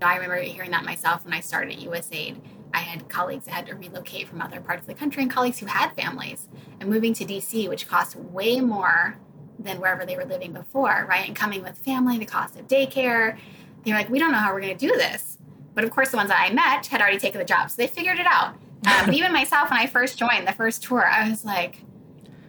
I 0.02 0.16
remember 0.16 0.38
hearing 0.38 0.72
that 0.72 0.84
myself 0.86 1.26
when 1.26 1.34
i 1.34 1.40
started 1.40 1.74
at 1.74 1.80
usaid 1.80 2.38
i 2.74 2.80
had 2.80 3.10
colleagues 3.10 3.46
that 3.46 3.54
had 3.54 3.66
to 3.68 3.76
relocate 3.76 4.28
from 4.28 4.42
other 4.42 4.60
parts 4.60 4.82
of 4.82 4.88
the 4.88 4.94
country 4.94 5.24
and 5.24 5.32
colleagues 5.32 5.60
who 5.60 5.66
had 5.66 5.94
families 5.94 6.48
and 6.80 6.90
moving 6.90 7.14
to 7.16 7.26
dc 7.26 7.68
which 7.70 7.88
cost 7.88 8.16
way 8.16 8.60
more 8.60 9.18
than 9.58 9.80
wherever 9.80 10.06
they 10.06 10.16
were 10.16 10.26
living 10.26 10.54
before 10.54 11.08
right 11.10 11.28
and 11.28 11.36
coming 11.36 11.64
with 11.64 11.78
family 11.78 12.18
the 12.18 12.26
cost 12.26 12.56
of 12.60 12.68
daycare. 12.68 13.38
They're 13.84 13.96
like 13.96 14.10
we 14.10 14.20
don't 14.20 14.32
know 14.32 14.38
how 14.38 14.54
we're 14.54 14.62
going 14.62 14.78
to 14.78 14.88
do 14.88 14.96
this. 14.96 15.38
But 15.74 15.84
of 15.84 15.92
course 15.92 16.12
the 16.12 16.18
ones 16.18 16.30
that 16.30 16.46
i 16.48 16.54
met 16.54 16.86
had 16.86 17.02
already 17.02 17.20
taken 17.20 17.40
the 17.40 17.46
job 17.46 17.72
so 17.72 17.78
they 17.78 17.88
figured 17.88 18.20
it 18.20 18.28
out 18.28 18.56
um, 18.88 19.14
even 19.14 19.32
myself, 19.32 19.70
when 19.70 19.80
I 19.80 19.88
first 19.88 20.18
joined 20.18 20.48
the 20.48 20.54
first 20.54 20.84
tour, 20.84 21.06
I 21.06 21.30
was 21.30 21.46
like, 21.46 21.82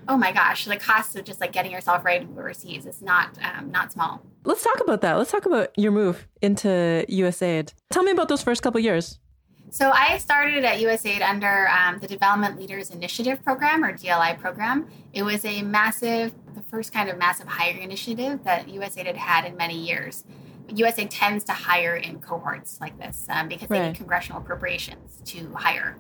oh 0.08 0.16
my 0.16 0.32
gosh, 0.32 0.64
the 0.64 0.76
cost 0.76 1.16
of 1.16 1.24
just 1.24 1.40
like 1.40 1.52
getting 1.52 1.72
yourself 1.72 2.04
ready 2.04 2.26
overseas 2.38 2.86
is 2.86 3.02
not 3.02 3.36
um, 3.42 3.70
not 3.70 3.92
small. 3.92 4.22
Let's 4.44 4.62
talk 4.62 4.80
about 4.80 5.00
that. 5.00 5.14
Let's 5.14 5.30
talk 5.30 5.46
about 5.46 5.76
your 5.76 5.92
move 5.92 6.28
into 6.40 7.04
USAID. 7.08 7.72
Tell 7.90 8.02
me 8.02 8.12
about 8.12 8.28
those 8.28 8.42
first 8.42 8.62
couple 8.62 8.80
years. 8.80 9.18
So 9.70 9.90
I 9.90 10.18
started 10.18 10.64
at 10.64 10.78
USAID 10.78 11.22
under 11.22 11.68
um, 11.68 11.98
the 11.98 12.06
Development 12.06 12.56
Leaders 12.56 12.90
Initiative 12.90 13.42
Program 13.44 13.84
or 13.84 13.92
DLI 13.92 14.38
program. 14.38 14.88
It 15.12 15.24
was 15.24 15.44
a 15.44 15.62
massive 15.62 16.32
the 16.54 16.62
first 16.62 16.92
kind 16.92 17.10
of 17.10 17.18
massive 17.18 17.46
hiring 17.46 17.82
initiative 17.82 18.42
that 18.44 18.66
USAID 18.66 19.06
had 19.06 19.16
had 19.16 19.44
in 19.44 19.56
many 19.56 19.78
years. 19.78 20.24
USAID 20.68 21.08
tends 21.10 21.44
to 21.44 21.52
hire 21.52 21.94
in 21.96 22.20
cohorts 22.20 22.80
like 22.80 22.98
this 22.98 23.26
um, 23.28 23.48
because 23.48 23.68
they 23.68 23.86
need 23.86 23.94
congressional 23.94 24.40
appropriations 24.40 25.20
to 25.24 25.52
hire. 25.54 25.96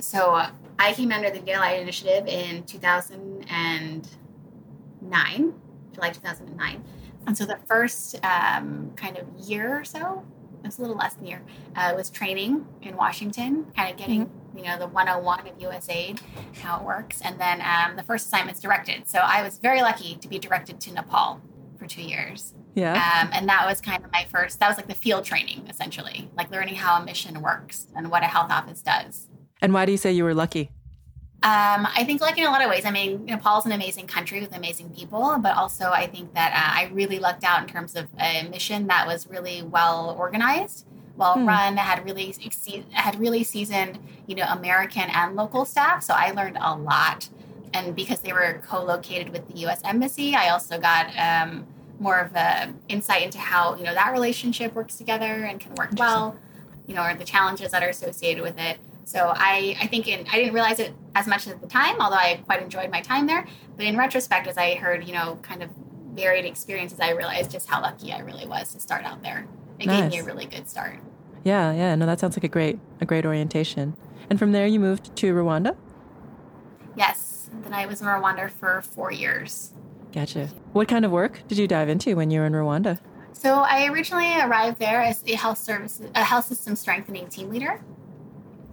So 0.00 0.44
I 0.78 0.92
came 0.92 1.10
under 1.12 1.30
the 1.30 1.40
DLI 1.40 1.80
Initiative 1.80 2.26
in 2.26 2.64
2009, 2.64 5.54
July 5.92 6.10
2009. 6.10 6.84
And 7.26 7.36
so 7.36 7.44
the 7.44 7.58
first 7.66 8.14
um, 8.24 8.92
kind 8.96 9.18
of 9.18 9.26
year 9.38 9.80
or 9.80 9.84
so, 9.84 10.24
it 10.62 10.66
was 10.66 10.78
a 10.78 10.82
little 10.82 10.96
less 10.96 11.14
than 11.14 11.26
a 11.26 11.28
year, 11.28 11.42
uh, 11.76 11.92
was 11.96 12.10
training 12.10 12.66
in 12.82 12.96
Washington, 12.96 13.66
kind 13.76 13.90
of 13.90 13.96
getting, 13.96 14.30
you 14.56 14.64
know, 14.64 14.78
the 14.78 14.86
101 14.86 15.46
of 15.46 15.58
USAID, 15.58 16.20
how 16.62 16.78
it 16.78 16.84
works. 16.84 17.20
And 17.20 17.38
then 17.38 17.60
um, 17.60 17.96
the 17.96 18.02
first 18.02 18.28
assignment's 18.28 18.60
directed. 18.60 19.08
So 19.08 19.18
I 19.18 19.42
was 19.42 19.58
very 19.58 19.82
lucky 19.82 20.16
to 20.16 20.28
be 20.28 20.38
directed 20.38 20.80
to 20.80 20.92
Nepal 20.92 21.40
for 21.78 21.86
two 21.86 22.02
years. 22.02 22.54
Yeah. 22.74 22.92
Um, 22.92 23.30
and 23.32 23.48
that 23.48 23.66
was 23.66 23.80
kind 23.80 24.04
of 24.04 24.12
my 24.12 24.26
first, 24.30 24.60
that 24.60 24.68
was 24.68 24.76
like 24.76 24.88
the 24.88 24.94
field 24.94 25.24
training, 25.24 25.66
essentially, 25.68 26.30
like 26.36 26.50
learning 26.50 26.76
how 26.76 27.00
a 27.00 27.04
mission 27.04 27.40
works 27.42 27.86
and 27.94 28.10
what 28.10 28.22
a 28.22 28.26
health 28.26 28.50
office 28.50 28.82
does. 28.82 29.28
And 29.60 29.72
why 29.72 29.86
do 29.86 29.92
you 29.92 29.98
say 29.98 30.12
you 30.12 30.24
were 30.24 30.34
lucky? 30.34 30.70
Um, 31.40 31.86
I 31.94 32.02
think, 32.04 32.20
like 32.20 32.36
in 32.36 32.44
a 32.44 32.50
lot 32.50 32.62
of 32.64 32.68
ways, 32.68 32.84
I 32.84 32.90
mean, 32.90 33.26
Nepal's 33.26 33.64
an 33.64 33.70
amazing 33.70 34.08
country 34.08 34.40
with 34.40 34.56
amazing 34.56 34.90
people, 34.90 35.38
but 35.40 35.56
also 35.56 35.90
I 35.92 36.08
think 36.08 36.34
that 36.34 36.52
uh, 36.52 36.80
I 36.80 36.90
really 36.92 37.20
lucked 37.20 37.44
out 37.44 37.62
in 37.62 37.68
terms 37.68 37.94
of 37.94 38.08
a 38.18 38.42
mission 38.48 38.88
that 38.88 39.06
was 39.06 39.28
really 39.28 39.62
well 39.62 40.16
organized, 40.18 40.84
well 41.16 41.34
Hmm. 41.34 41.46
run, 41.46 41.76
had 41.76 42.04
really 42.04 42.34
had 42.90 43.20
really 43.20 43.44
seasoned, 43.44 44.00
you 44.26 44.34
know, 44.34 44.46
American 44.48 45.08
and 45.10 45.36
local 45.36 45.64
staff. 45.64 46.02
So 46.02 46.12
I 46.12 46.32
learned 46.32 46.58
a 46.60 46.74
lot, 46.74 47.28
and 47.72 47.94
because 47.94 48.18
they 48.20 48.32
were 48.32 48.60
co-located 48.66 49.28
with 49.28 49.46
the 49.46 49.60
U.S. 49.60 49.80
Embassy, 49.84 50.34
I 50.34 50.48
also 50.48 50.80
got 50.80 51.06
um, 51.16 51.68
more 52.00 52.18
of 52.18 52.34
a 52.34 52.74
insight 52.88 53.22
into 53.22 53.38
how 53.38 53.76
you 53.76 53.84
know 53.84 53.94
that 53.94 54.10
relationship 54.12 54.74
works 54.74 54.96
together 54.96 55.44
and 55.44 55.60
can 55.60 55.72
work 55.76 55.90
well, 55.96 56.36
you 56.88 56.96
know, 56.96 57.04
or 57.04 57.14
the 57.14 57.24
challenges 57.24 57.70
that 57.70 57.84
are 57.84 57.90
associated 57.90 58.42
with 58.42 58.58
it. 58.58 58.78
So 59.08 59.32
I, 59.34 59.74
I 59.80 59.86
think 59.86 60.06
in, 60.06 60.26
I 60.30 60.36
didn't 60.36 60.52
realize 60.52 60.78
it 60.78 60.92
as 61.14 61.26
much 61.26 61.48
at 61.48 61.62
the 61.62 61.66
time, 61.66 61.98
although 61.98 62.16
I 62.16 62.42
quite 62.44 62.62
enjoyed 62.62 62.90
my 62.90 63.00
time 63.00 63.26
there. 63.26 63.46
But 63.74 63.86
in 63.86 63.96
retrospect, 63.96 64.46
as 64.46 64.58
I 64.58 64.74
heard, 64.74 65.08
you 65.08 65.14
know, 65.14 65.38
kind 65.40 65.62
of 65.62 65.70
varied 66.12 66.44
experiences, 66.44 67.00
I 67.00 67.12
realized 67.12 67.50
just 67.50 67.70
how 67.70 67.80
lucky 67.80 68.12
I 68.12 68.18
really 68.18 68.46
was 68.46 68.74
to 68.74 68.80
start 68.80 69.06
out 69.06 69.22
there. 69.22 69.48
It 69.78 69.86
gave 69.86 70.10
me 70.10 70.18
a 70.18 70.24
really 70.24 70.44
good 70.44 70.68
start. 70.68 70.98
Yeah, 71.42 71.72
yeah. 71.72 71.94
No, 71.94 72.04
that 72.04 72.20
sounds 72.20 72.36
like 72.36 72.44
a 72.44 72.48
great 72.48 72.78
a 73.00 73.06
great 73.06 73.24
orientation. 73.24 73.96
And 74.28 74.38
from 74.38 74.52
there 74.52 74.66
you 74.66 74.78
moved 74.78 75.16
to 75.16 75.32
Rwanda? 75.32 75.74
Yes. 76.94 77.48
Then 77.62 77.72
I 77.72 77.86
was 77.86 78.02
in 78.02 78.08
Rwanda 78.08 78.50
for 78.50 78.82
four 78.82 79.10
years. 79.10 79.72
Gotcha. 80.12 80.48
What 80.74 80.86
kind 80.86 81.06
of 81.06 81.10
work 81.12 81.40
did 81.48 81.56
you 81.56 81.66
dive 81.66 81.88
into 81.88 82.14
when 82.14 82.30
you 82.30 82.40
were 82.40 82.46
in 82.46 82.52
Rwanda? 82.52 83.00
So 83.32 83.54
I 83.54 83.86
originally 83.86 84.38
arrived 84.38 84.78
there 84.78 85.00
as 85.00 85.24
a 85.26 85.34
health 85.34 85.56
service, 85.56 86.02
a 86.14 86.24
health 86.24 86.44
system 86.44 86.76
strengthening 86.76 87.28
team 87.28 87.48
leader. 87.48 87.80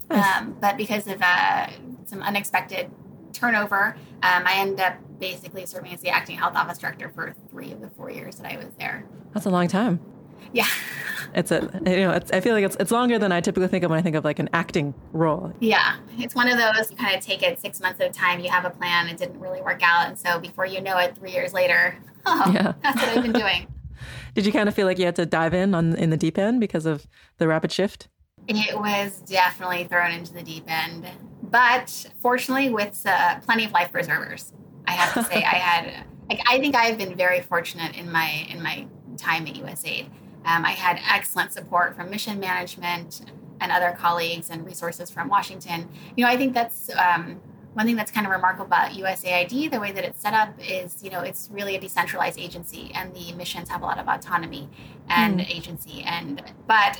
Um, 0.11 0.55
but 0.61 0.77
because 0.77 1.07
of 1.07 1.21
uh, 1.21 1.67
some 2.05 2.21
unexpected 2.21 2.91
turnover, 3.33 3.95
um, 4.23 4.43
I 4.45 4.55
ended 4.57 4.79
up 4.79 4.95
basically 5.19 5.65
serving 5.65 5.93
as 5.93 6.01
the 6.01 6.09
acting 6.09 6.37
health 6.37 6.55
office 6.55 6.77
director 6.77 7.09
for 7.09 7.33
three 7.49 7.71
of 7.71 7.81
the 7.81 7.89
four 7.89 8.09
years 8.11 8.35
that 8.35 8.51
I 8.51 8.57
was 8.57 8.67
there. 8.77 9.05
That's 9.33 9.45
a 9.45 9.49
long 9.49 9.67
time. 9.67 9.99
Yeah. 10.53 10.67
It's 11.33 11.51
a 11.51 11.69
you 11.85 11.97
know, 11.97 12.11
it's, 12.11 12.31
I 12.31 12.39
feel 12.39 12.53
like 12.53 12.63
it's 12.63 12.77
it's 12.79 12.91
longer 12.91 13.19
than 13.19 13.31
I 13.33 13.41
typically 13.41 13.67
think 13.67 13.83
of 13.83 13.89
when 13.89 13.99
I 13.99 14.01
think 14.01 14.15
of 14.15 14.23
like 14.23 14.39
an 14.39 14.47
acting 14.53 14.93
role. 15.11 15.51
Yeah, 15.59 15.97
it's 16.17 16.33
one 16.33 16.47
of 16.47 16.57
those 16.57 16.89
you 16.91 16.95
kind 16.95 17.13
of 17.13 17.21
take 17.21 17.43
it 17.43 17.59
six 17.59 17.81
months 17.81 17.99
at 17.99 18.09
a 18.09 18.13
time. 18.13 18.39
You 18.39 18.49
have 18.49 18.63
a 18.63 18.69
plan, 18.69 19.09
it 19.09 19.17
didn't 19.17 19.39
really 19.41 19.61
work 19.61 19.81
out, 19.83 20.07
and 20.07 20.17
so 20.17 20.39
before 20.39 20.65
you 20.65 20.79
know 20.79 20.97
it, 20.97 21.17
three 21.17 21.31
years 21.33 21.51
later, 21.51 21.97
oh, 22.25 22.51
Yeah. 22.53 22.73
that's 22.81 23.01
what 23.01 23.09
I've 23.17 23.23
been 23.23 23.33
doing. 23.33 23.67
Did 24.33 24.45
you 24.45 24.53
kind 24.53 24.69
of 24.69 24.75
feel 24.75 24.85
like 24.85 24.97
you 24.97 25.03
had 25.05 25.15
to 25.17 25.25
dive 25.25 25.53
in 25.53 25.75
on 25.75 25.95
in 25.95 26.09
the 26.09 26.15
deep 26.17 26.37
end 26.37 26.61
because 26.61 26.85
of 26.85 27.05
the 27.37 27.47
rapid 27.49 27.71
shift? 27.71 28.07
It 28.47 28.79
was 28.79 29.21
definitely 29.21 29.85
thrown 29.85 30.11
into 30.11 30.33
the 30.33 30.43
deep 30.43 30.65
end, 30.67 31.07
but 31.41 32.11
fortunately, 32.21 32.69
with 32.69 33.01
uh, 33.05 33.39
plenty 33.39 33.65
of 33.65 33.71
life 33.71 33.91
preservers. 33.91 34.53
I 34.87 34.91
have 34.91 35.13
to 35.13 35.23
say, 35.23 35.37
I 35.43 35.55
had. 35.55 36.05
Like, 36.27 36.41
I 36.47 36.57
think 36.57 36.75
I've 36.75 36.97
been 36.97 37.15
very 37.15 37.41
fortunate 37.41 37.95
in 37.95 38.11
my 38.11 38.47
in 38.49 38.63
my 38.63 38.87
time 39.15 39.45
at 39.45 39.53
USAID. 39.53 40.07
Um, 40.43 40.65
I 40.65 40.71
had 40.71 40.99
excellent 41.07 41.53
support 41.53 41.95
from 41.95 42.09
mission 42.09 42.39
management 42.39 43.21
and 43.61 43.71
other 43.71 43.95
colleagues 43.97 44.49
and 44.49 44.65
resources 44.65 45.11
from 45.11 45.27
Washington. 45.27 45.87
You 46.15 46.25
know, 46.25 46.31
I 46.31 46.35
think 46.35 46.55
that's 46.55 46.89
um, 46.95 47.39
one 47.73 47.85
thing 47.85 47.95
that's 47.95 48.11
kind 48.11 48.25
of 48.25 48.31
remarkable 48.31 48.65
about 48.65 48.91
USAID. 48.91 49.69
The 49.71 49.79
way 49.79 49.91
that 49.91 50.03
it's 50.03 50.21
set 50.21 50.33
up 50.33 50.53
is, 50.59 51.03
you 51.03 51.09
know, 51.09 51.21
it's 51.21 51.49
really 51.51 51.75
a 51.75 51.79
decentralized 51.79 52.39
agency, 52.39 52.91
and 52.95 53.13
the 53.13 53.33
missions 53.33 53.69
have 53.69 53.81
a 53.81 53.85
lot 53.85 53.99
of 53.99 54.07
autonomy 54.07 54.69
and 55.09 55.41
agency. 55.41 56.03
And 56.03 56.41
but 56.67 56.99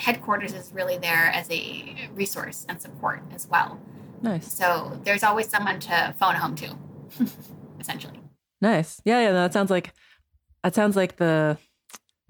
headquarters 0.00 0.52
is 0.52 0.72
really 0.72 0.98
there 0.98 1.26
as 1.26 1.50
a 1.50 2.08
resource 2.14 2.66
and 2.68 2.80
support 2.80 3.22
as 3.34 3.46
well. 3.48 3.80
Nice. 4.22 4.52
So 4.52 5.00
there's 5.04 5.22
always 5.22 5.48
someone 5.48 5.80
to 5.80 6.14
phone 6.18 6.34
home 6.34 6.54
to, 6.56 6.76
essentially. 7.80 8.20
Nice. 8.60 9.00
Yeah, 9.04 9.20
yeah, 9.20 9.32
that 9.32 9.52
sounds 9.52 9.70
like 9.70 9.92
that 10.62 10.74
sounds 10.74 10.96
like 10.96 11.16
the 11.16 11.58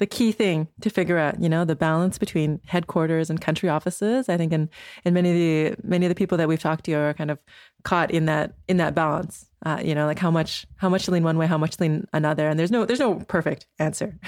the 0.01 0.07
key 0.07 0.33
thing 0.33 0.67
to 0.81 0.89
figure 0.89 1.19
out, 1.19 1.41
you 1.41 1.49
know, 1.49 1.67
the 1.67 1.77
balance 1.77 2.17
between 2.17 2.59
headquarters 2.67 3.29
and 3.29 3.39
country 3.39 3.69
offices. 3.69 4.31
I 4.31 4.39
think 4.39 4.51
in 4.51 4.71
in 5.05 5.13
many 5.13 5.31
of 5.31 5.37
the 5.37 5.87
many 5.87 6.07
of 6.07 6.11
the 6.11 6.15
people 6.15 6.39
that 6.39 6.49
we've 6.49 6.59
talked 6.59 6.87
to 6.87 6.95
are 6.95 7.15
kind 7.15 7.31
of 7.31 7.39
caught 7.85 8.11
in 8.11 8.25
that 8.25 8.55
in 8.67 8.79
that 8.79 8.95
balance. 8.95 9.47
Uh, 9.65 9.79
you 9.85 9.95
know, 9.95 10.07
like 10.07 10.19
how 10.19 10.31
much 10.31 10.67
how 10.77 10.89
much 10.89 11.07
lean 11.07 11.23
one 11.23 11.37
way, 11.37 11.47
how 11.47 11.59
much 11.59 11.79
lean 11.79 12.07
another. 12.15 12.49
And 12.49 12.59
there's 12.59 12.71
no 12.71 12.87
there's 12.87 12.99
no 12.99 13.17
perfect 13.17 13.67
answer. 13.79 14.19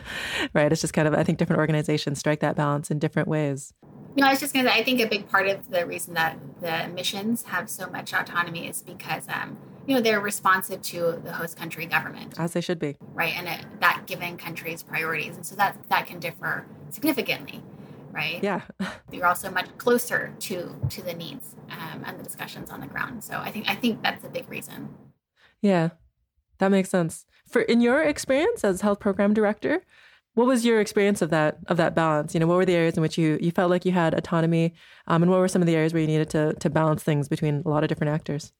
right? 0.54 0.70
It's 0.70 0.82
just 0.82 0.92
kind 0.92 1.08
of 1.08 1.14
I 1.14 1.24
think 1.24 1.38
different 1.38 1.60
organizations 1.60 2.18
strike 2.18 2.40
that 2.40 2.54
balance 2.54 2.90
in 2.90 2.98
different 2.98 3.26
ways. 3.26 3.72
Know, 4.14 4.26
I 4.26 4.30
was 4.32 4.40
just 4.40 4.54
to 4.54 4.62
say, 4.62 4.68
I 4.68 4.84
think 4.84 5.00
a 5.00 5.06
big 5.06 5.26
part 5.30 5.48
of 5.48 5.70
the 5.70 5.86
reason 5.86 6.12
that 6.12 6.38
the 6.60 6.88
missions 6.92 7.44
have 7.44 7.70
so 7.70 7.88
much 7.88 8.12
autonomy 8.12 8.68
is 8.68 8.82
because, 8.82 9.26
um, 9.26 9.56
you 9.86 9.94
know, 9.94 10.00
they're 10.00 10.20
responsive 10.20 10.80
to 10.82 11.20
the 11.24 11.32
host 11.32 11.56
country 11.56 11.86
government, 11.86 12.34
As 12.38 12.52
they 12.52 12.60
should 12.60 12.78
be. 12.78 12.96
right? 13.00 13.34
And 13.36 13.48
it, 13.48 13.66
that 13.80 14.04
given 14.06 14.36
country's 14.36 14.82
priorities. 14.82 15.36
And 15.36 15.44
so 15.44 15.54
that, 15.56 15.76
that 15.88 16.06
can 16.06 16.18
differ 16.20 16.66
significantly, 16.90 17.62
right? 18.12 18.42
Yeah. 18.42 18.62
You're 19.12 19.26
also 19.26 19.50
much 19.50 19.66
closer 19.78 20.32
to 20.40 20.76
to 20.90 21.02
the 21.02 21.14
needs 21.14 21.56
um, 21.70 22.04
and 22.06 22.18
the 22.18 22.22
discussions 22.22 22.70
on 22.70 22.80
the 22.80 22.86
ground. 22.86 23.24
So 23.24 23.38
I 23.38 23.50
think 23.50 23.68
I 23.68 23.74
think 23.74 24.02
that's 24.02 24.24
a 24.24 24.28
big 24.28 24.48
reason. 24.48 24.88
Yeah, 25.60 25.90
that 26.58 26.70
makes 26.70 26.90
sense. 26.90 27.26
For 27.48 27.62
in 27.62 27.80
your 27.80 28.02
experience 28.02 28.64
as 28.64 28.80
health 28.80 29.00
program 29.00 29.34
director, 29.34 29.82
what 30.34 30.46
was 30.46 30.64
your 30.64 30.80
experience 30.80 31.20
of 31.22 31.30
that 31.30 31.58
of 31.66 31.76
that 31.76 31.94
balance? 31.94 32.34
You 32.34 32.40
know, 32.40 32.46
what 32.46 32.56
were 32.56 32.64
the 32.64 32.74
areas 32.74 32.96
in 32.96 33.02
which 33.02 33.18
you 33.18 33.38
you 33.40 33.50
felt 33.50 33.70
like 33.70 33.84
you 33.84 33.92
had 33.92 34.14
autonomy, 34.14 34.74
um, 35.06 35.22
and 35.22 35.30
what 35.30 35.40
were 35.40 35.48
some 35.48 35.62
of 35.62 35.66
the 35.66 35.76
areas 35.76 35.92
where 35.92 36.00
you 36.00 36.06
needed 36.06 36.30
to 36.30 36.54
to 36.54 36.70
balance 36.70 37.02
things 37.02 37.28
between 37.28 37.62
a 37.64 37.68
lot 37.68 37.82
of 37.84 37.88
different 37.88 38.12
actors? 38.12 38.52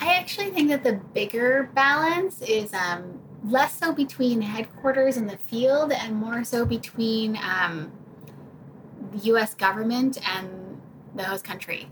I 0.00 0.14
actually 0.14 0.50
think 0.50 0.68
that 0.70 0.82
the 0.84 0.94
bigger 1.14 1.70
balance 1.74 2.40
is 2.42 2.72
um, 2.74 3.20
less 3.44 3.74
so 3.78 3.92
between 3.92 4.40
headquarters 4.40 5.16
and 5.16 5.28
the 5.28 5.36
field 5.36 5.92
and 5.92 6.16
more 6.16 6.44
so 6.44 6.64
between 6.64 7.36
um, 7.38 7.92
the 9.12 9.18
U.S. 9.18 9.54
government 9.54 10.18
and 10.28 10.80
the 11.14 11.24
host 11.24 11.44
country, 11.44 11.88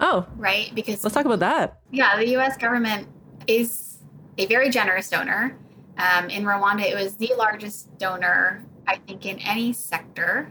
Oh, 0.00 0.26
right? 0.36 0.74
Because 0.74 1.02
let's 1.04 1.14
talk 1.14 1.24
about 1.26 1.38
that. 1.40 1.80
yeah, 1.92 2.16
the 2.16 2.28
U.S. 2.30 2.56
government 2.56 3.06
is 3.46 3.98
a 4.38 4.46
very 4.46 4.68
generous 4.70 5.08
donor. 5.08 5.56
Um, 5.98 6.28
in 6.30 6.42
Rwanda, 6.44 6.82
it 6.82 6.94
was 6.96 7.14
the 7.16 7.30
largest 7.38 7.96
donor, 7.98 8.64
I 8.88 8.96
think, 8.96 9.24
in 9.26 9.38
any 9.38 9.72
sector. 9.72 10.50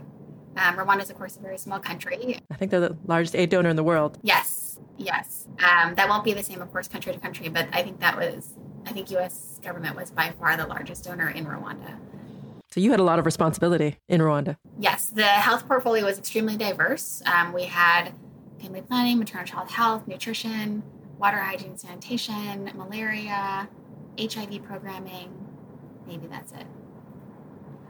Um, 0.56 0.76
Rwanda 0.76 1.02
is, 1.02 1.10
of 1.10 1.16
course, 1.16 1.36
a 1.36 1.40
very 1.40 1.58
small 1.58 1.78
country. 1.80 2.38
I 2.50 2.54
think 2.54 2.70
they're 2.70 2.80
the 2.80 2.96
largest 3.06 3.36
aid 3.36 3.50
donor 3.50 3.68
in 3.68 3.76
the 3.76 3.84
world. 3.84 4.18
Yes, 4.22 4.78
yes. 5.02 5.46
Um, 5.58 5.94
that 5.96 6.08
won't 6.08 6.24
be 6.24 6.32
the 6.32 6.42
same, 6.42 6.62
of 6.62 6.70
course, 6.72 6.88
country 6.88 7.12
to 7.12 7.18
country, 7.18 7.48
but 7.48 7.68
I 7.72 7.82
think 7.82 8.00
that 8.00 8.16
was, 8.16 8.54
I 8.86 8.92
think 8.92 9.10
U.S. 9.12 9.60
government 9.62 9.96
was 9.96 10.10
by 10.10 10.30
far 10.38 10.56
the 10.56 10.66
largest 10.66 11.04
donor 11.04 11.28
in 11.28 11.44
Rwanda. 11.46 11.96
So 12.70 12.80
you 12.80 12.90
had 12.90 13.00
a 13.00 13.04
lot 13.04 13.18
of 13.18 13.26
responsibility 13.26 13.98
in 14.08 14.20
Rwanda. 14.20 14.56
Yes, 14.78 15.06
the 15.10 15.24
health 15.24 15.66
portfolio 15.68 16.04
was 16.06 16.18
extremely 16.18 16.56
diverse. 16.56 17.22
Um, 17.26 17.52
we 17.52 17.64
had 17.64 18.12
family 18.60 18.80
planning, 18.80 19.18
maternal 19.18 19.46
child 19.46 19.70
health, 19.70 20.08
nutrition, 20.08 20.82
water 21.18 21.36
hygiene, 21.38 21.76
sanitation, 21.76 22.70
malaria, 22.74 23.68
HIV 24.18 24.62
programming. 24.64 25.30
Maybe 26.06 26.26
that's 26.26 26.52
it. 26.52 26.66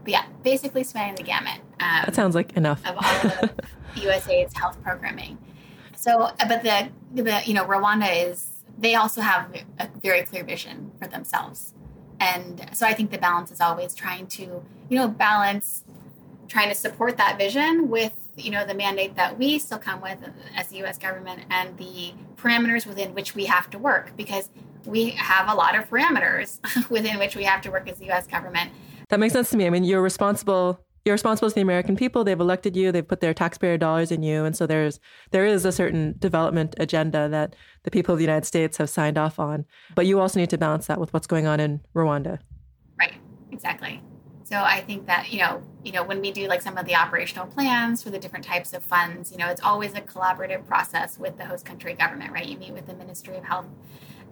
But 0.03 0.11
yeah, 0.11 0.25
basically 0.43 0.83
spanning 0.83 1.15
the 1.15 1.23
gamut. 1.23 1.61
Um, 1.79 2.03
That 2.07 2.15
sounds 2.17 2.35
like 2.35 2.57
enough. 2.57 2.85
of 2.85 2.97
all 2.97 3.31
of 3.45 3.51
USAID's 3.95 4.57
health 4.57 4.83
programming. 4.83 5.39
So, 6.03 6.23
uh, 6.23 6.35
but 6.49 6.65
the 6.65 6.89
the 7.15 7.43
you 7.47 7.55
know 7.55 7.65
Rwanda 7.65 8.29
is 8.29 8.65
they 8.77 8.97
also 8.97 9.21
have 9.21 9.55
a 9.79 9.89
very 10.03 10.23
clear 10.23 10.43
vision 10.43 10.91
for 10.99 11.07
themselves, 11.07 11.75
and 12.19 12.69
so 12.73 12.89
I 12.89 12.93
think 12.93 13.13
the 13.13 13.19
balance 13.19 13.53
is 13.53 13.61
always 13.61 13.95
trying 13.95 14.27
to 14.39 14.43
you 14.89 14.97
know 14.99 15.07
balance 15.07 15.85
trying 16.49 16.69
to 16.71 16.75
support 16.75 17.17
that 17.19 17.39
vision 17.39 17.89
with 17.89 18.15
you 18.37 18.51
know 18.51 18.67
the 18.67 18.75
mandate 18.75 19.15
that 19.15 19.39
we 19.39 19.61
still 19.61 19.79
come 19.79 20.01
with 20.01 20.19
as 20.57 20.67
the 20.71 20.79
U.S. 20.79 20.99
government 20.99 21.43
and 21.51 21.79
the 21.79 22.15
parameters 22.35 22.85
within 22.85 23.15
which 23.15 23.37
we 23.37 23.45
have 23.45 23.71
to 23.71 23.79
work 23.79 24.11
because 24.17 24.49
we 24.85 25.11
have 25.11 25.49
a 25.49 25.55
lot 25.55 25.79
of 25.79 25.89
parameters 25.89 26.59
within 26.91 27.21
which 27.21 27.37
we 27.37 27.45
have 27.45 27.61
to 27.63 27.71
work 27.71 27.89
as 27.89 27.99
the 27.99 28.11
US 28.11 28.27
government. 28.27 28.73
That 29.11 29.21
makes 29.21 29.35
sense 29.35 29.51
to 29.51 29.57
me. 29.57 29.67
I 29.67 29.71
mean, 29.71 29.85
you're 29.85 30.03
responsible 30.03 30.81
you're 31.05 31.15
responsible 31.15 31.49
to 31.49 31.55
the 31.55 31.61
American 31.61 31.97
people. 31.97 32.23
They've 32.23 32.39
elected 32.39 32.77
you. 32.77 32.93
They've 32.93 33.07
put 33.07 33.21
their 33.21 33.35
taxpayer 33.35 33.77
dollars 33.77 34.13
in 34.13 34.23
you, 34.23 34.45
and 34.45 34.57
so 34.57 34.67
there's 34.67 35.01
there 35.31 35.45
is 35.45 35.65
a 35.65 35.73
certain 35.73 36.15
development 36.19 36.75
agenda 36.79 37.29
that 37.29 37.57
the 37.83 37.91
people 37.91 38.13
of 38.13 38.19
the 38.19 38.25
United 38.25 38.47
States 38.47 38.77
have 38.77 38.89
signed 38.89 39.19
off 39.19 39.39
on. 39.39 39.65
But 39.95 40.07
you 40.07 40.21
also 40.21 40.39
need 40.39 40.51
to 40.51 40.59
balance 40.59 40.87
that 40.87 41.01
with 41.01 41.13
what's 41.13 41.27
going 41.27 41.47
on 41.47 41.59
in 41.61 41.81
Rwanda. 41.95 42.39
Right. 42.99 43.15
Exactly. 43.51 44.01
So 44.45 44.57
I 44.59 44.81
think 44.83 45.07
that 45.07 45.33
you 45.33 45.41
know, 45.41 45.63
you 45.85 45.93
know, 45.93 46.05
when 46.05 46.21
we 46.21 46.31
do 46.31 46.47
like 46.47 46.63
some 46.63 46.77
of 46.77 46.87
the 46.87 46.95
operational 46.95 47.47
plans 47.47 48.03
for 48.03 48.11
the 48.11 48.19
different 48.19 48.45
types 48.45 48.73
of 48.73 48.85
funds, 48.85 49.33
you 49.33 49.39
know, 49.39 49.49
it's 49.49 49.63
always 49.63 49.95
a 49.95 50.01
collaborative 50.01 50.67
process 50.67 51.19
with 51.19 51.37
the 51.37 51.47
host 51.47 51.65
country 51.65 51.95
government, 51.95 52.33
right? 52.33 52.47
You 52.47 52.59
meet 52.59 52.73
with 52.73 52.87
the 52.87 52.95
Ministry 52.95 53.37
of 53.37 53.45
Health 53.45 53.67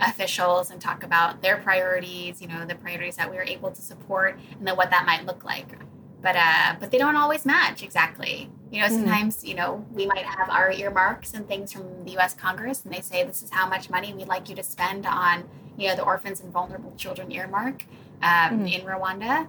officials 0.00 0.70
and 0.70 0.80
talk 0.80 1.02
about 1.02 1.42
their 1.42 1.58
priorities, 1.58 2.40
you 2.40 2.48
know, 2.48 2.64
the 2.64 2.74
priorities 2.74 3.16
that 3.16 3.30
we 3.30 3.36
are 3.38 3.42
able 3.42 3.70
to 3.70 3.82
support, 3.82 4.38
and 4.56 4.66
then 4.66 4.76
what 4.76 4.90
that 4.90 5.04
might 5.04 5.26
look 5.26 5.44
like 5.44 5.74
but 6.22 6.36
uh, 6.36 6.76
but 6.78 6.90
they 6.90 6.98
don't 6.98 7.16
always 7.16 7.44
match 7.44 7.82
exactly. 7.82 8.50
You 8.70 8.80
know, 8.80 8.86
mm-hmm. 8.86 8.94
sometimes 8.96 9.38
mm-hmm. 9.38 9.46
you 9.48 9.54
know 9.54 9.86
we 9.92 10.06
might 10.06 10.24
have 10.24 10.50
our 10.50 10.70
earmarks 10.70 11.34
and 11.34 11.46
things 11.46 11.72
from 11.72 12.04
the 12.04 12.12
U.S. 12.12 12.34
Congress, 12.34 12.84
and 12.84 12.92
they 12.92 13.00
say 13.00 13.24
this 13.24 13.42
is 13.42 13.50
how 13.50 13.68
much 13.68 13.90
money 13.90 14.12
we'd 14.12 14.28
like 14.28 14.48
you 14.48 14.54
to 14.56 14.62
spend 14.62 15.06
on 15.06 15.48
you 15.76 15.88
know 15.88 15.96
the 15.96 16.02
orphans 16.02 16.40
and 16.40 16.52
vulnerable 16.52 16.94
children 16.96 17.32
earmark 17.32 17.84
um, 18.22 18.30
mm-hmm. 18.30 18.66
in 18.66 18.80
Rwanda. 18.82 19.46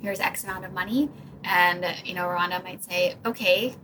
Here's 0.00 0.20
X 0.20 0.44
amount 0.44 0.64
of 0.64 0.72
money, 0.72 1.08
and 1.44 1.84
you 2.04 2.14
know 2.14 2.24
Rwanda 2.24 2.62
might 2.62 2.84
say, 2.84 3.16
okay, 3.24 3.74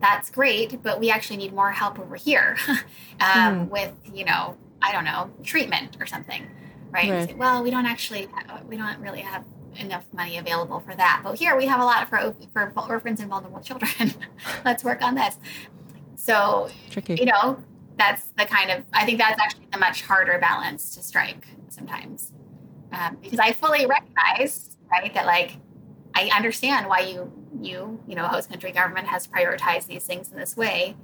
that's 0.00 0.30
great, 0.30 0.82
but 0.82 1.00
we 1.00 1.10
actually 1.10 1.38
need 1.38 1.52
more 1.52 1.70
help 1.70 1.98
over 1.98 2.16
here 2.16 2.56
um, 2.68 2.76
mm-hmm. 3.20 3.68
with 3.70 3.92
you 4.12 4.24
know 4.24 4.56
I 4.82 4.92
don't 4.92 5.04
know 5.04 5.30
treatment 5.42 5.96
or 5.98 6.06
something, 6.06 6.46
right? 6.90 7.10
right. 7.10 7.28
Say, 7.30 7.34
well, 7.34 7.62
we 7.62 7.70
don't 7.70 7.86
actually 7.86 8.28
uh, 8.36 8.58
we 8.68 8.76
don't 8.76 8.98
really 9.00 9.22
have 9.22 9.44
enough 9.76 10.04
money 10.12 10.38
available 10.38 10.80
for 10.80 10.94
that. 10.94 11.20
But 11.24 11.38
here 11.38 11.56
we 11.56 11.66
have 11.66 11.80
a 11.80 11.84
lot 11.84 12.08
for 12.08 12.34
for 12.52 12.72
orphans 12.88 13.20
and 13.20 13.28
vulnerable 13.28 13.60
children. 13.60 14.14
Let's 14.64 14.84
work 14.84 15.02
on 15.02 15.14
this. 15.14 15.38
So, 16.16 16.70
Tricky. 16.90 17.16
you 17.16 17.26
know, 17.26 17.62
that's 17.98 18.28
the 18.36 18.44
kind 18.44 18.70
of 18.70 18.84
I 18.92 19.04
think 19.04 19.18
that's 19.18 19.40
actually 19.40 19.68
a 19.72 19.78
much 19.78 20.02
harder 20.02 20.38
balance 20.38 20.94
to 20.96 21.02
strike 21.02 21.46
sometimes, 21.68 22.32
um, 22.92 23.18
because 23.22 23.38
I 23.38 23.52
fully 23.52 23.86
recognize 23.86 24.76
right 24.90 25.12
that 25.14 25.26
like 25.26 25.56
I 26.14 26.30
understand 26.34 26.88
why 26.88 27.00
you 27.00 27.32
you 27.60 28.00
you 28.06 28.14
know 28.14 28.26
host 28.26 28.48
country 28.48 28.72
government 28.72 29.06
has 29.08 29.26
prioritized 29.26 29.86
these 29.86 30.04
things 30.04 30.30
in 30.32 30.38
this 30.38 30.56
way, 30.56 30.96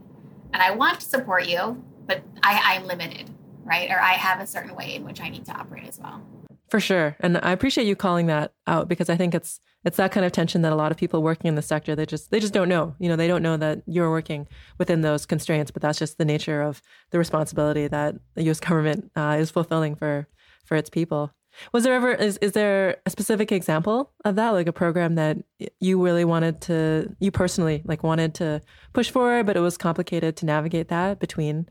and 0.53 0.63
I 0.63 0.71
want 0.71 1.01
to 1.01 1.07
support 1.07 1.47
you, 1.47 1.83
but 2.07 2.23
I, 2.43 2.77
I'm 2.77 2.87
limited, 2.87 3.31
right? 3.65 3.91
Or 3.91 4.01
I 4.01 4.13
have 4.13 4.41
a 4.41 4.47
certain 4.47 4.75
way 4.75 4.95
in 4.95 5.05
which 5.05 5.21
I 5.21 5.29
need 5.29 5.45
to 5.47 5.53
operate 5.53 5.87
as 5.87 5.99
well. 5.99 6.23
For 6.71 6.79
sure. 6.79 7.17
And 7.19 7.37
I 7.43 7.51
appreciate 7.51 7.89
you 7.89 7.97
calling 7.97 8.27
that 8.27 8.53
out 8.69 8.89
because 8.89 9.11
I 9.11 9.17
think 9.17 9.35
it's 9.35 9.61
it's 9.85 9.97
that 9.97 10.13
kind 10.13 10.25
of 10.25 10.31
tension 10.31 10.63
that 10.63 10.73
a 10.73 10.77
lot 10.77 10.93
of 10.93 10.99
people 10.99 11.23
working 11.23 11.49
in 11.49 11.55
the 11.57 11.63
sector 11.63 11.97
they 11.97 12.07
just 12.07 12.31
they 12.31 12.39
just 12.39 12.53
don't 12.53 12.69
know. 12.69 12.95
You 13.01 13.09
know, 13.09 13.17
they 13.17 13.27
don't 13.27 13.43
know 13.43 13.57
that 13.57 13.83
you're 13.87 14.11
working 14.11 14.47
within 14.79 15.01
those 15.01 15.27
constraints, 15.27 15.73
but 15.73 15.83
that's 15.83 15.99
just 15.99 16.17
the 16.17 16.25
nature 16.25 16.63
of 16.63 16.81
the 17.11 17.19
responsibility 17.19 17.89
that 17.89 18.15
the 18.37 18.45
US 18.51 18.61
government 18.61 19.11
uh, 19.17 19.37
is 19.41 19.51
fulfilling 19.51 19.97
for 19.97 20.29
for 20.65 20.77
its 20.77 20.89
people. 20.89 21.33
Was 21.73 21.83
there 21.83 21.95
ever 21.95 22.13
is 22.13 22.37
is 22.37 22.53
there 22.53 22.99
a 23.05 23.11
specific 23.11 23.51
example 23.51 24.13
of 24.25 24.37
that 24.37 24.51
like 24.51 24.69
a 24.69 24.73
program 24.73 25.17
that 25.17 25.39
you 25.81 26.01
really 26.01 26.25
wanted 26.25 26.61
to 26.63 27.17
you 27.19 27.33
personally 27.33 27.83
like 27.85 28.05
wanted 28.05 28.35
to 28.35 28.61
push 28.93 29.11
for 29.11 29.43
but 29.43 29.57
it 29.57 29.61
was 29.61 29.77
complicated 29.77 30.37
to 30.37 30.47
navigate 30.47 30.87
that 30.89 31.19
between 31.19 31.69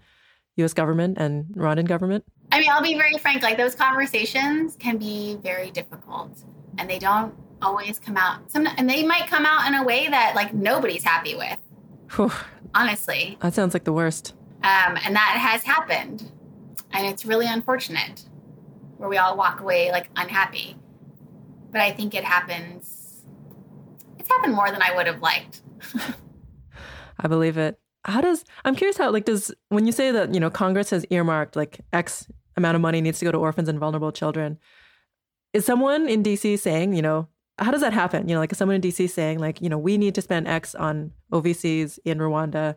US 0.58 0.74
government 0.74 1.18
and 1.18 1.46
Rwandan 1.56 1.88
government? 1.88 2.26
I 2.52 2.60
mean, 2.60 2.70
I'll 2.70 2.82
be 2.82 2.96
very 2.96 3.18
frank, 3.18 3.44
like 3.44 3.58
those 3.58 3.76
conversations 3.76 4.76
can 4.78 4.98
be 4.98 5.38
very 5.42 5.72
difficult 5.72 6.44
and 6.78 6.90
they 6.90 7.00
don't 7.00 7.34
always 7.62 8.00
come 8.00 8.18
out. 8.18 8.50
Some 8.52 8.68
and 8.78 8.90
they 8.90 9.06
might 9.06 9.28
come 9.28 9.46
out 9.46 9.68
in 9.68 9.76
a 9.76 9.84
way 9.84 10.08
that 10.08 10.36
like 10.36 10.54
nobody's 10.54 11.04
happy 11.04 11.36
with. 11.36 11.58
Whew. 12.16 12.32
Honestly. 12.74 13.38
That 13.42 13.54
sounds 13.54 13.74
like 13.74 13.84
the 13.84 13.94
worst. 13.94 14.34
Um, 14.64 14.98
and 15.06 15.16
that 15.16 15.38
has 15.40 15.64
happened. 15.64 16.32
And 16.92 17.06
it's 17.08 17.26
really 17.26 17.48
unfortunate 17.48 18.26
where 18.98 19.10
we 19.10 19.18
all 19.18 19.38
walk 19.38 19.60
away 19.60 19.92
like 19.92 20.10
unhappy. 20.16 20.76
But 21.72 21.82
I 21.82 21.92
think 21.92 22.16
it 22.16 22.24
happens 22.24 23.00
it's 24.30 24.36
happened 24.36 24.54
more 24.54 24.70
than 24.70 24.82
I 24.82 24.96
would 24.96 25.08
have 25.08 25.22
liked. 25.22 25.62
I 27.20 27.28
believe 27.28 27.58
it. 27.58 27.80
How 28.06 28.22
does 28.22 28.46
I'm 28.66 28.76
curious 28.76 28.98
how 28.98 29.12
like 29.12 29.26
does 29.26 29.54
when 29.70 29.86
you 29.86 29.92
say 29.92 30.12
that, 30.12 30.34
you 30.34 30.40
know, 30.40 30.50
Congress 30.50 30.90
has 30.92 31.06
earmarked 31.10 31.56
like 31.56 31.82
X 31.92 32.28
amount 32.56 32.76
of 32.76 32.82
money 32.82 33.02
needs 33.02 33.20
to 33.20 33.26
go 33.26 33.32
to 33.32 33.38
orphans 33.38 33.68
and 33.70 33.80
vulnerable 33.80 34.12
children. 34.12 34.60
Is 35.54 35.66
someone 35.66 36.08
in 36.08 36.24
DC 36.24 36.60
saying, 36.60 36.94
you 36.94 37.02
know, 37.02 37.28
how 37.58 37.72
does 37.72 37.82
that 37.82 37.94
happen? 37.94 38.30
You 38.30 38.36
know, 38.36 38.40
like 38.40 38.52
is 38.52 38.58
someone 38.58 38.76
in 38.76 38.82
DC 38.82 39.10
saying, 39.10 39.40
like, 39.40 39.62
you 39.62 39.70
know, 39.70 39.78
we 39.78 39.98
need 39.98 40.16
to 40.16 40.22
spend 40.22 40.48
X 40.48 40.76
on 40.76 41.12
OVCs 41.34 42.00
in 42.06 42.20
Rwanda? 42.20 42.76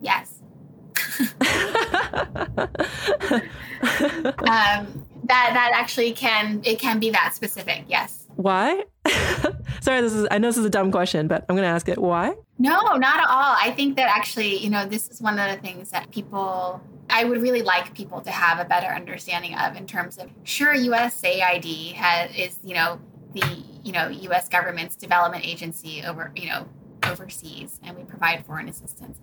Yes. 0.00 0.40
um, 4.48 5.04
that 5.24 5.50
that 5.52 5.72
actually 5.74 6.12
can 6.12 6.60
it 6.64 6.78
can 6.78 7.00
be 7.00 7.10
that 7.10 7.34
specific. 7.34 7.84
Yes. 7.88 8.23
Why? 8.36 8.84
Sorry, 9.80 10.00
this 10.00 10.14
is 10.14 10.26
I 10.30 10.38
know 10.38 10.48
this 10.48 10.56
is 10.56 10.64
a 10.64 10.70
dumb 10.70 10.90
question, 10.90 11.28
but 11.28 11.44
I'm 11.48 11.56
going 11.56 11.66
to 11.66 11.74
ask 11.74 11.88
it. 11.88 11.98
Why? 11.98 12.34
No, 12.58 12.80
not 12.96 13.18
at 13.18 13.28
all. 13.28 13.56
I 13.60 13.72
think 13.76 13.96
that 13.96 14.08
actually, 14.08 14.58
you 14.58 14.70
know, 14.70 14.86
this 14.86 15.08
is 15.08 15.20
one 15.20 15.38
of 15.38 15.50
the 15.50 15.60
things 15.60 15.90
that 15.90 16.10
people 16.10 16.80
I 17.10 17.24
would 17.24 17.42
really 17.42 17.62
like 17.62 17.94
people 17.94 18.20
to 18.22 18.30
have 18.30 18.58
a 18.58 18.64
better 18.64 18.88
understanding 18.88 19.54
of 19.56 19.76
in 19.76 19.86
terms 19.86 20.18
of 20.18 20.30
sure 20.44 20.74
USAID 20.74 21.92
has 21.94 22.34
is, 22.34 22.58
you 22.64 22.74
know, 22.74 22.98
the, 23.32 23.44
you 23.82 23.92
know, 23.92 24.08
US 24.08 24.48
government's 24.48 24.96
development 24.96 25.46
agency 25.46 26.02
over, 26.04 26.32
you 26.34 26.48
know, 26.48 26.66
overseas 27.04 27.78
and 27.82 27.96
we 27.96 28.04
provide 28.04 28.46
foreign 28.46 28.68
assistance. 28.68 29.18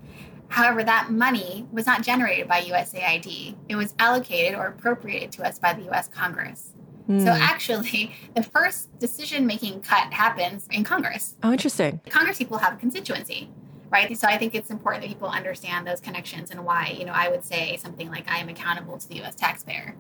However, 0.50 0.84
that 0.84 1.10
money 1.12 1.66
was 1.72 1.86
not 1.86 2.04
generated 2.04 2.48
by 2.48 2.62
USAID. 2.62 3.56
It 3.70 3.76
was 3.76 3.94
allocated 4.00 4.58
or 4.58 4.68
appropriated 4.68 5.32
to 5.34 5.48
us 5.48 5.58
by 5.58 5.74
the 5.74 5.90
US 5.92 6.08
Congress. 6.08 6.74
Mm. 7.10 7.24
So 7.24 7.30
actually, 7.30 8.16
the 8.36 8.44
first 8.44 8.98
decision 9.00 9.46
making 9.46 9.82
cut 9.82 10.12
happens 10.14 10.68
in 10.72 10.84
Congress. 10.84 11.36
Oh, 11.44 11.52
interesting. 11.52 12.02
Congress 12.10 12.38
people 12.38 12.58
have 12.58 12.74
a 12.74 12.78
constituency, 12.78 13.50
right? 13.90 14.16
So 14.18 14.28
I 14.28 14.38
think 14.38 14.56
it's 14.56 14.70
important 14.70 15.04
that 15.04 15.10
people 15.10 15.30
understand 15.30 15.88
those 15.88 16.00
connections 16.00 16.52
and 16.52 16.66
why, 16.66 16.96
you 16.98 17.06
know, 17.06 17.14
I 17.14 17.30
would 17.30 17.44
say 17.44 17.78
something 17.78 18.10
like 18.10 18.30
I 18.30 18.38
am 18.38 18.50
accountable 18.50 18.98
to 18.98 19.08
the 19.08 19.22
US 19.24 19.36
taxpayer. 19.36 19.96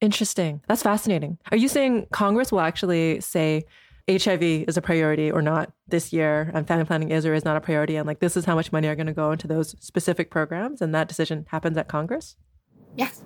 Interesting. 0.00 0.60
That's 0.68 0.82
fascinating. 0.82 1.38
Are 1.50 1.56
you 1.56 1.68
saying 1.68 2.08
Congress 2.12 2.52
will 2.52 2.60
actually 2.60 3.20
say 3.20 3.64
HIV 4.08 4.42
is 4.42 4.76
a 4.76 4.82
priority 4.82 5.30
or 5.30 5.40
not 5.40 5.72
this 5.88 6.12
year 6.12 6.50
and 6.52 6.68
family 6.68 6.84
planning 6.84 7.10
is 7.10 7.24
or 7.24 7.32
is 7.32 7.44
not 7.44 7.56
a 7.56 7.60
priority 7.60 7.96
and 7.96 8.06
like 8.06 8.18
this 8.18 8.36
is 8.36 8.44
how 8.44 8.54
much 8.54 8.70
money 8.70 8.86
are 8.86 8.94
going 8.94 9.06
to 9.06 9.14
go 9.14 9.32
into 9.32 9.46
those 9.46 9.74
specific 9.80 10.30
programs 10.30 10.82
and 10.82 10.94
that 10.94 11.08
decision 11.08 11.46
happens 11.48 11.78
at 11.78 11.88
Congress? 11.88 12.36
Yes. 12.96 13.22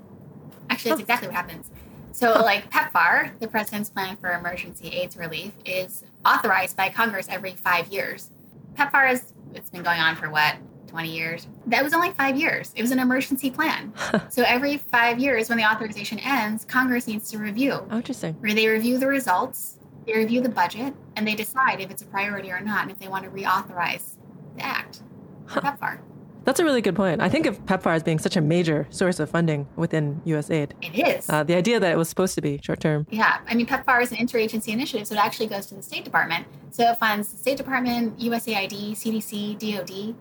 Actually, 0.70 0.90
that's 0.90 1.00
exactly 1.00 1.28
what 1.28 1.34
happens. 1.34 1.70
So, 2.18 2.32
like 2.32 2.68
PEPFAR, 2.72 3.38
the 3.38 3.46
President's 3.46 3.90
Plan 3.90 4.16
for 4.16 4.32
Emergency 4.32 4.88
AIDS 4.88 5.16
Relief, 5.16 5.52
is 5.64 6.02
authorized 6.26 6.76
by 6.76 6.88
Congress 6.88 7.28
every 7.30 7.52
five 7.52 7.86
years. 7.92 8.32
PEPFAR 8.74 9.12
is 9.12 9.32
it's 9.54 9.70
been 9.70 9.84
going 9.84 10.00
on 10.00 10.16
for 10.16 10.28
what 10.28 10.56
20 10.88 11.16
years. 11.16 11.46
That 11.66 11.84
was 11.84 11.94
only 11.94 12.10
five 12.10 12.36
years. 12.36 12.72
It 12.74 12.82
was 12.82 12.90
an 12.90 12.98
emergency 12.98 13.52
plan. 13.52 13.92
so 14.30 14.42
every 14.44 14.78
five 14.78 15.20
years, 15.20 15.48
when 15.48 15.58
the 15.58 15.64
authorization 15.64 16.18
ends, 16.18 16.64
Congress 16.64 17.06
needs 17.06 17.30
to 17.30 17.38
review. 17.38 17.86
Oh, 17.88 17.98
interesting. 17.98 18.34
Where 18.40 18.52
they 18.52 18.66
review 18.66 18.98
the 18.98 19.06
results, 19.06 19.78
they 20.04 20.14
review 20.14 20.40
the 20.40 20.48
budget, 20.48 20.94
and 21.14 21.24
they 21.24 21.36
decide 21.36 21.80
if 21.80 21.88
it's 21.88 22.02
a 22.02 22.06
priority 22.06 22.50
or 22.50 22.58
not, 22.58 22.82
and 22.82 22.90
if 22.90 22.98
they 22.98 23.06
want 23.06 23.26
to 23.26 23.30
reauthorize 23.30 24.16
the 24.56 24.64
act 24.64 25.02
huh. 25.46 25.60
PEPFAR. 25.60 26.00
That's 26.44 26.60
a 26.60 26.64
really 26.64 26.80
good 26.80 26.96
point. 26.96 27.20
I 27.20 27.28
think 27.28 27.46
of 27.46 27.64
PEPFAR 27.66 27.94
as 27.94 28.02
being 28.02 28.18
such 28.18 28.36
a 28.36 28.40
major 28.40 28.86
source 28.90 29.20
of 29.20 29.28
funding 29.30 29.68
within 29.76 30.20
USAID. 30.24 30.72
It 30.80 31.08
is. 31.08 31.28
Uh, 31.28 31.42
the 31.42 31.54
idea 31.54 31.78
that 31.78 31.92
it 31.92 31.96
was 31.96 32.08
supposed 32.08 32.34
to 32.36 32.40
be 32.40 32.58
short 32.62 32.80
term. 32.80 33.06
Yeah. 33.10 33.40
I 33.46 33.54
mean, 33.54 33.66
PEPFAR 33.66 34.02
is 34.02 34.12
an 34.12 34.18
interagency 34.18 34.68
initiative, 34.68 35.06
so 35.06 35.14
it 35.14 35.24
actually 35.24 35.48
goes 35.48 35.66
to 35.66 35.74
the 35.74 35.82
State 35.82 36.04
Department. 36.04 36.46
So 36.70 36.90
it 36.90 36.98
funds 36.98 37.30
the 37.32 37.38
State 37.38 37.58
Department, 37.58 38.18
USAID, 38.18 38.92
CDC, 38.92 39.58
DOD, 39.58 40.14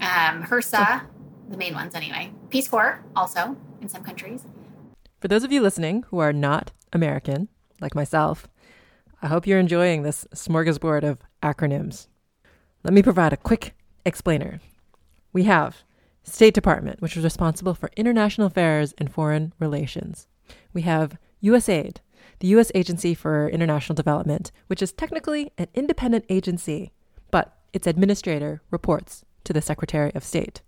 um, 0.00 0.42
HRSA, 0.44 1.02
oh. 1.02 1.06
the 1.50 1.56
main 1.56 1.74
ones 1.74 1.94
anyway, 1.94 2.32
Peace 2.50 2.68
Corps 2.68 3.02
also 3.14 3.56
in 3.80 3.88
some 3.88 4.02
countries. 4.02 4.44
For 5.20 5.28
those 5.28 5.44
of 5.44 5.52
you 5.52 5.60
listening 5.60 6.04
who 6.08 6.18
are 6.18 6.32
not 6.32 6.72
American, 6.92 7.48
like 7.80 7.94
myself, 7.94 8.48
I 9.22 9.28
hope 9.28 9.46
you're 9.46 9.58
enjoying 9.58 10.02
this 10.02 10.26
smorgasbord 10.34 11.02
of 11.02 11.20
acronyms. 11.42 12.08
Let 12.82 12.92
me 12.92 13.02
provide 13.02 13.32
a 13.32 13.38
quick 13.38 13.74
explainer 14.04 14.60
we 15.34 15.42
have 15.42 15.82
State 16.22 16.54
Department, 16.54 17.02
which 17.02 17.18
is 17.18 17.24
responsible 17.24 17.74
for 17.74 17.90
international 17.96 18.46
affairs 18.46 18.94
and 18.96 19.12
foreign 19.12 19.52
relations. 19.58 20.26
We 20.72 20.82
have 20.82 21.18
USAID, 21.42 21.96
the 22.38 22.48
U.S. 22.48 22.72
Agency 22.74 23.14
for 23.14 23.48
International 23.50 23.94
Development, 23.94 24.50
which 24.68 24.80
is 24.80 24.92
technically 24.92 25.52
an 25.58 25.66
independent 25.74 26.24
agency, 26.30 26.92
but 27.30 27.58
its 27.74 27.86
administrator 27.86 28.62
reports 28.70 29.24
to 29.44 29.52
the 29.52 29.60
Secretary 29.60 30.14
of 30.14 30.24
State. 30.24 30.62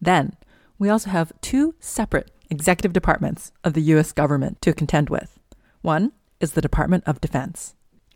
Then 0.00 0.32
we 0.78 0.88
also 0.88 1.10
have 1.10 1.32
two 1.40 1.74
separate 1.78 2.32
executive 2.50 2.92
departments 2.92 3.52
of 3.62 3.74
the 3.74 3.82
US 3.82 4.12
government 4.12 4.60
to 4.62 4.72
contend 4.72 5.10
with. 5.10 5.38
One 5.82 6.12
is 6.40 6.52
the 6.52 6.60
Department 6.60 7.04
of 7.06 7.20
Defense, 7.20 7.74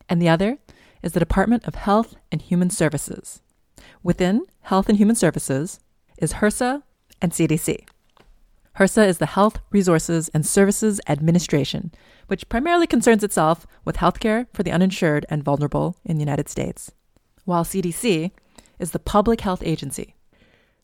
and 0.09 0.21
the 0.21 0.29
other 0.29 0.59
is 1.03 1.13
the 1.13 1.21
Department 1.21 1.65
of 1.65 1.75
Health 1.75 2.17
and 2.33 2.41
Human 2.41 2.71
Services. 2.71 3.43
Within 4.03 4.47
Health 4.63 4.89
and 4.89 4.97
Human 4.97 5.17
Services 5.17 5.81
is 6.19 6.35
HRSA 6.35 6.83
and 7.21 7.33
CDC. 7.33 7.85
HRSA 8.77 9.09
is 9.09 9.19
the 9.19 9.27
Health 9.27 9.59
Resources 9.71 10.31
and 10.33 10.47
Services 10.47 11.01
Administration, 11.09 11.93
which 12.29 12.49
primarily 12.49 12.87
concerns 12.87 13.25
itself 13.25 13.67
with 13.85 13.97
healthcare 13.97 14.47
for 14.53 14.63
the 14.63 14.71
uninsured 14.71 15.27
and 15.29 15.43
vulnerable 15.43 15.97
in 16.05 16.17
the 16.17 16.23
United 16.23 16.49
States, 16.49 16.93
while 17.45 17.65
CDC 17.65 18.31
is 18.79 18.93
the 18.93 19.01
Public 19.01 19.41
Health 19.41 19.63
Agency. 19.65 20.15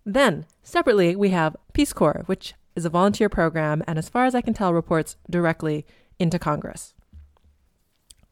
Then, 0.05 0.45
separately, 0.65 1.15
we 1.15 1.31
have 1.31 1.57
Peace 1.73 1.93
Corps, 1.93 2.25
which 2.27 2.55
is 2.75 2.85
a 2.85 2.91
volunteer 2.91 3.29
program 3.29 3.85
and, 3.87 3.97
as 3.97 4.09
far 4.09 4.27
as 4.27 4.35
I 4.35 4.41
can 4.41 4.55
tell, 4.55 4.75
reports 4.75 5.17
directly 5.31 5.87
into 6.19 6.39
Congress. 6.39 6.95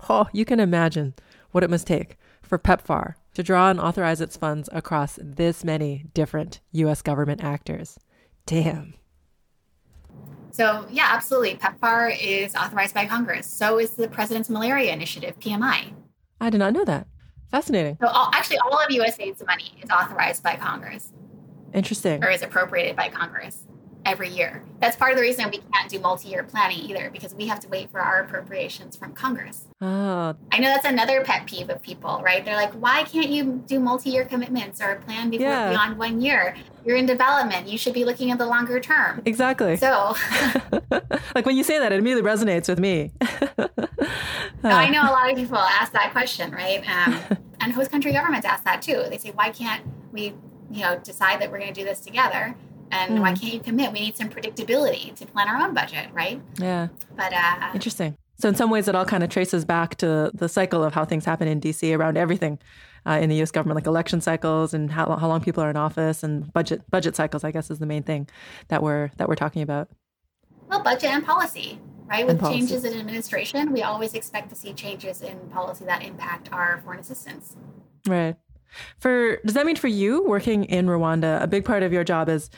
Oh, 0.08 0.26
you 0.32 0.44
can 0.44 0.58
imagine 0.58 1.14
what 1.52 1.62
it 1.62 1.70
must 1.70 1.86
take 1.86 2.18
for 2.46 2.58
PEPFAR 2.58 3.14
to 3.34 3.42
draw 3.42 3.68
and 3.70 3.80
authorize 3.80 4.20
its 4.20 4.36
funds 4.36 4.68
across 4.72 5.18
this 5.22 5.64
many 5.64 6.06
different 6.14 6.60
US 6.72 7.02
government 7.02 7.42
actors. 7.44 7.98
Damn. 8.46 8.94
So, 10.52 10.86
yeah, 10.90 11.10
absolutely. 11.12 11.56
PEPFAR 11.56 12.16
is 12.18 12.54
authorized 12.54 12.94
by 12.94 13.06
Congress. 13.06 13.46
So 13.46 13.78
is 13.78 13.90
the 13.90 14.08
President's 14.08 14.48
Malaria 14.48 14.92
Initiative, 14.92 15.38
PMI. 15.38 15.92
I 16.40 16.50
did 16.50 16.58
not 16.58 16.72
know 16.72 16.84
that. 16.84 17.06
Fascinating. 17.50 17.98
So, 18.00 18.08
all, 18.08 18.30
actually, 18.32 18.58
all 18.58 18.78
of 18.78 18.88
USAID's 18.88 19.44
money 19.46 19.72
is 19.82 19.90
authorized 19.90 20.42
by 20.42 20.56
Congress. 20.56 21.12
Interesting. 21.74 22.24
Or 22.24 22.30
is 22.30 22.42
appropriated 22.42 22.96
by 22.96 23.10
Congress 23.10 23.66
every 24.06 24.28
year. 24.28 24.62
That's 24.80 24.96
part 24.96 25.10
of 25.10 25.16
the 25.16 25.22
reason 25.22 25.50
we 25.50 25.60
can't 25.72 25.90
do 25.90 25.98
multi-year 25.98 26.44
planning 26.44 26.78
either, 26.78 27.10
because 27.10 27.34
we 27.34 27.46
have 27.48 27.60
to 27.60 27.68
wait 27.68 27.90
for 27.90 28.00
our 28.00 28.22
appropriations 28.22 28.96
from 28.96 29.12
Congress. 29.12 29.64
Oh. 29.80 30.34
I 30.52 30.58
know 30.58 30.68
that's 30.68 30.86
another 30.86 31.22
pet 31.24 31.46
peeve 31.46 31.68
of 31.68 31.82
people, 31.82 32.22
right? 32.22 32.44
They're 32.44 32.56
like, 32.56 32.72
why 32.74 33.02
can't 33.02 33.28
you 33.28 33.62
do 33.66 33.80
multi-year 33.80 34.24
commitments 34.24 34.80
or 34.80 34.96
plan 34.96 35.30
before 35.30 35.48
yeah. 35.48 35.70
beyond 35.70 35.98
one 35.98 36.20
year? 36.20 36.56
You're 36.84 36.96
in 36.96 37.06
development. 37.06 37.68
You 37.68 37.76
should 37.76 37.94
be 37.94 38.04
looking 38.04 38.30
at 38.30 38.38
the 38.38 38.46
longer 38.46 38.78
term. 38.78 39.22
Exactly. 39.24 39.76
So 39.76 40.14
like 41.34 41.44
when 41.44 41.56
you 41.56 41.64
say 41.64 41.78
that, 41.78 41.92
it 41.92 41.98
immediately 41.98 42.30
resonates 42.30 42.68
with 42.68 42.78
me. 42.78 43.10
I 44.62 44.88
know 44.88 45.02
a 45.02 45.12
lot 45.12 45.30
of 45.30 45.36
people 45.36 45.58
ask 45.58 45.92
that 45.92 46.12
question, 46.12 46.52
right? 46.52 46.82
Um, 46.88 47.38
and 47.60 47.72
host 47.72 47.90
country 47.90 48.12
governments 48.12 48.46
ask 48.46 48.64
that 48.64 48.82
too. 48.82 49.04
They 49.10 49.18
say, 49.18 49.30
why 49.30 49.50
can't 49.50 49.84
we, 50.12 50.34
you 50.70 50.82
know, 50.82 50.98
decide 50.98 51.40
that 51.40 51.50
we're 51.50 51.58
going 51.58 51.72
to 51.72 51.80
do 51.80 51.84
this 51.84 52.00
together? 52.00 52.54
And 52.90 53.18
mm. 53.18 53.20
why 53.20 53.34
can't 53.34 53.52
you 53.52 53.60
commit? 53.60 53.92
We 53.92 54.00
need 54.00 54.16
some 54.16 54.28
predictability 54.28 55.14
to 55.16 55.26
plan 55.26 55.48
our 55.48 55.56
own 55.56 55.74
budget, 55.74 56.08
right? 56.12 56.40
Yeah. 56.58 56.88
But 57.16 57.32
uh, 57.32 57.70
interesting. 57.74 58.16
So 58.38 58.48
in 58.48 58.54
some 58.54 58.70
ways, 58.70 58.86
it 58.86 58.94
all 58.94 59.04
kind 59.04 59.22
of 59.22 59.30
traces 59.30 59.64
back 59.64 59.96
to 59.96 60.30
the 60.34 60.48
cycle 60.48 60.84
of 60.84 60.92
how 60.92 61.04
things 61.04 61.24
happen 61.24 61.48
in 61.48 61.60
DC 61.60 61.96
around 61.96 62.18
everything 62.18 62.58
uh, 63.06 63.18
in 63.20 63.30
the 63.30 63.36
U.S. 63.36 63.50
government, 63.50 63.76
like 63.76 63.86
election 63.86 64.20
cycles 64.20 64.74
and 64.74 64.90
how, 64.90 65.16
how 65.16 65.28
long 65.28 65.40
people 65.40 65.62
are 65.62 65.70
in 65.70 65.76
office 65.76 66.22
and 66.22 66.52
budget 66.52 66.82
budget 66.90 67.16
cycles. 67.16 67.44
I 67.44 67.50
guess 67.50 67.70
is 67.70 67.78
the 67.78 67.86
main 67.86 68.02
thing 68.02 68.28
that 68.68 68.82
we're 68.82 69.10
that 69.16 69.28
we're 69.28 69.36
talking 69.36 69.62
about. 69.62 69.88
Well, 70.68 70.82
budget 70.82 71.10
and 71.10 71.24
policy, 71.24 71.78
right? 72.06 72.26
With 72.26 72.42
changes 72.42 72.84
in 72.84 72.98
administration, 72.98 73.72
we 73.72 73.82
always 73.82 74.14
expect 74.14 74.50
to 74.50 74.56
see 74.56 74.72
changes 74.72 75.22
in 75.22 75.38
policy 75.48 75.84
that 75.84 76.02
impact 76.02 76.52
our 76.52 76.80
foreign 76.84 77.00
assistance. 77.00 77.56
Right. 78.06 78.36
For 78.98 79.36
does 79.46 79.54
that 79.54 79.64
mean 79.64 79.76
for 79.76 79.88
you 79.88 80.24
working 80.24 80.64
in 80.64 80.86
Rwanda, 80.86 81.40
a 81.40 81.46
big 81.46 81.64
part 81.64 81.82
of 81.82 81.92
your 81.92 82.04
job 82.04 82.28
is 82.28 82.50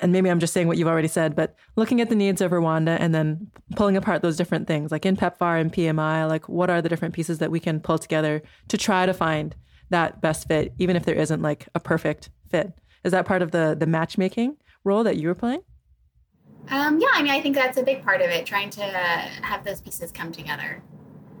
and 0.00 0.12
maybe 0.12 0.30
I'm 0.30 0.40
just 0.40 0.52
saying 0.52 0.66
what 0.66 0.78
you've 0.78 0.88
already 0.88 1.08
said, 1.08 1.34
but 1.34 1.54
looking 1.76 2.00
at 2.00 2.08
the 2.08 2.14
needs 2.14 2.40
of 2.40 2.50
Rwanda 2.50 2.96
and 2.98 3.14
then 3.14 3.50
pulling 3.76 3.96
apart 3.96 4.22
those 4.22 4.36
different 4.36 4.66
things, 4.66 4.90
like 4.90 5.04
in 5.04 5.16
PEPFAR 5.16 5.60
and 5.60 5.72
PMI, 5.72 6.28
like 6.28 6.48
what 6.48 6.70
are 6.70 6.80
the 6.80 6.88
different 6.88 7.14
pieces 7.14 7.38
that 7.38 7.50
we 7.50 7.60
can 7.60 7.80
pull 7.80 7.98
together 7.98 8.42
to 8.68 8.78
try 8.78 9.06
to 9.06 9.12
find 9.12 9.54
that 9.90 10.20
best 10.20 10.48
fit, 10.48 10.72
even 10.78 10.96
if 10.96 11.04
there 11.04 11.14
isn't 11.14 11.42
like 11.42 11.68
a 11.74 11.80
perfect 11.80 12.30
fit. 12.48 12.72
Is 13.04 13.12
that 13.12 13.26
part 13.26 13.42
of 13.42 13.50
the 13.50 13.76
the 13.78 13.86
matchmaking 13.86 14.56
role 14.84 15.04
that 15.04 15.16
you 15.16 15.28
were 15.28 15.34
playing? 15.34 15.62
Um, 16.68 17.00
yeah, 17.00 17.08
I 17.12 17.22
mean, 17.22 17.32
I 17.32 17.40
think 17.40 17.54
that's 17.54 17.78
a 17.78 17.82
big 17.82 18.04
part 18.04 18.20
of 18.20 18.30
it, 18.30 18.46
trying 18.46 18.70
to 18.70 18.82
have 18.82 19.64
those 19.64 19.80
pieces 19.80 20.12
come 20.12 20.30
together 20.30 20.82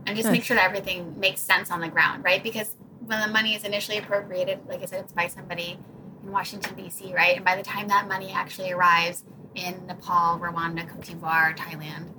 and 0.06 0.16
just 0.16 0.26
nice. 0.26 0.32
make 0.32 0.44
sure 0.44 0.56
that 0.56 0.64
everything 0.64 1.18
makes 1.20 1.40
sense 1.40 1.70
on 1.70 1.80
the 1.80 1.88
ground, 1.88 2.24
right? 2.24 2.42
Because 2.42 2.74
when 3.00 3.20
the 3.20 3.28
money 3.28 3.54
is 3.54 3.64
initially 3.64 3.98
appropriated, 3.98 4.60
like 4.66 4.82
I 4.82 4.86
said, 4.86 5.04
it's 5.04 5.12
by 5.12 5.28
somebody 5.28 5.78
in 6.22 6.30
Washington, 6.30 6.74
D.C., 6.76 7.12
right? 7.14 7.36
And 7.36 7.44
by 7.44 7.56
the 7.56 7.62
time 7.62 7.88
that 7.88 8.08
money 8.08 8.30
actually 8.32 8.72
arrives 8.72 9.24
in 9.54 9.86
Nepal, 9.86 10.38
Rwanda, 10.38 10.88
Cote 10.88 11.02
d'Ivoire, 11.02 11.56
Thailand, 11.56 12.12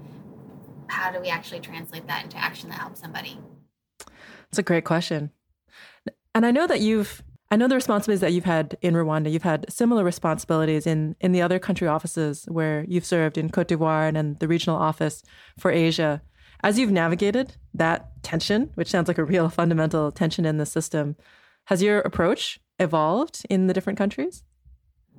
how 0.87 1.11
do 1.11 1.19
we 1.19 1.29
actually 1.29 1.61
translate 1.61 2.07
that 2.07 2.23
into 2.23 2.37
action 2.37 2.69
that 2.69 2.79
helps 2.79 2.99
somebody? 2.99 3.39
That's 4.49 4.59
a 4.59 4.63
great 4.63 4.83
question. 4.83 5.31
And 6.35 6.45
I 6.45 6.51
know 6.51 6.67
that 6.67 6.81
you've 6.81 7.23
I 7.53 7.57
know 7.57 7.67
the 7.67 7.75
responsibilities 7.75 8.21
that 8.21 8.31
you've 8.31 8.45
had 8.45 8.77
in 8.81 8.93
Rwanda. 8.93 9.29
You've 9.29 9.43
had 9.43 9.65
similar 9.69 10.05
responsibilities 10.05 10.87
in, 10.87 11.17
in 11.19 11.33
the 11.33 11.41
other 11.41 11.59
country 11.59 11.85
offices 11.85 12.45
where 12.47 12.85
you've 12.87 13.05
served 13.05 13.37
in 13.37 13.49
Cote 13.49 13.67
d'Ivoire 13.67 14.07
and 14.07 14.15
in 14.15 14.37
the 14.39 14.47
regional 14.47 14.77
office 14.77 15.21
for 15.59 15.69
Asia. 15.69 16.21
As 16.63 16.79
you've 16.79 16.91
navigated 16.91 17.57
that 17.73 18.23
tension, 18.23 18.71
which 18.75 18.89
sounds 18.89 19.09
like 19.09 19.17
a 19.17 19.25
real 19.25 19.49
fundamental 19.49 20.13
tension 20.13 20.45
in 20.45 20.59
the 20.59 20.65
system, 20.65 21.17
has 21.65 21.83
your 21.83 21.99
approach 21.99 22.57
evolved 22.79 23.45
in 23.49 23.67
the 23.67 23.73
different 23.73 23.97
countries? 23.97 24.43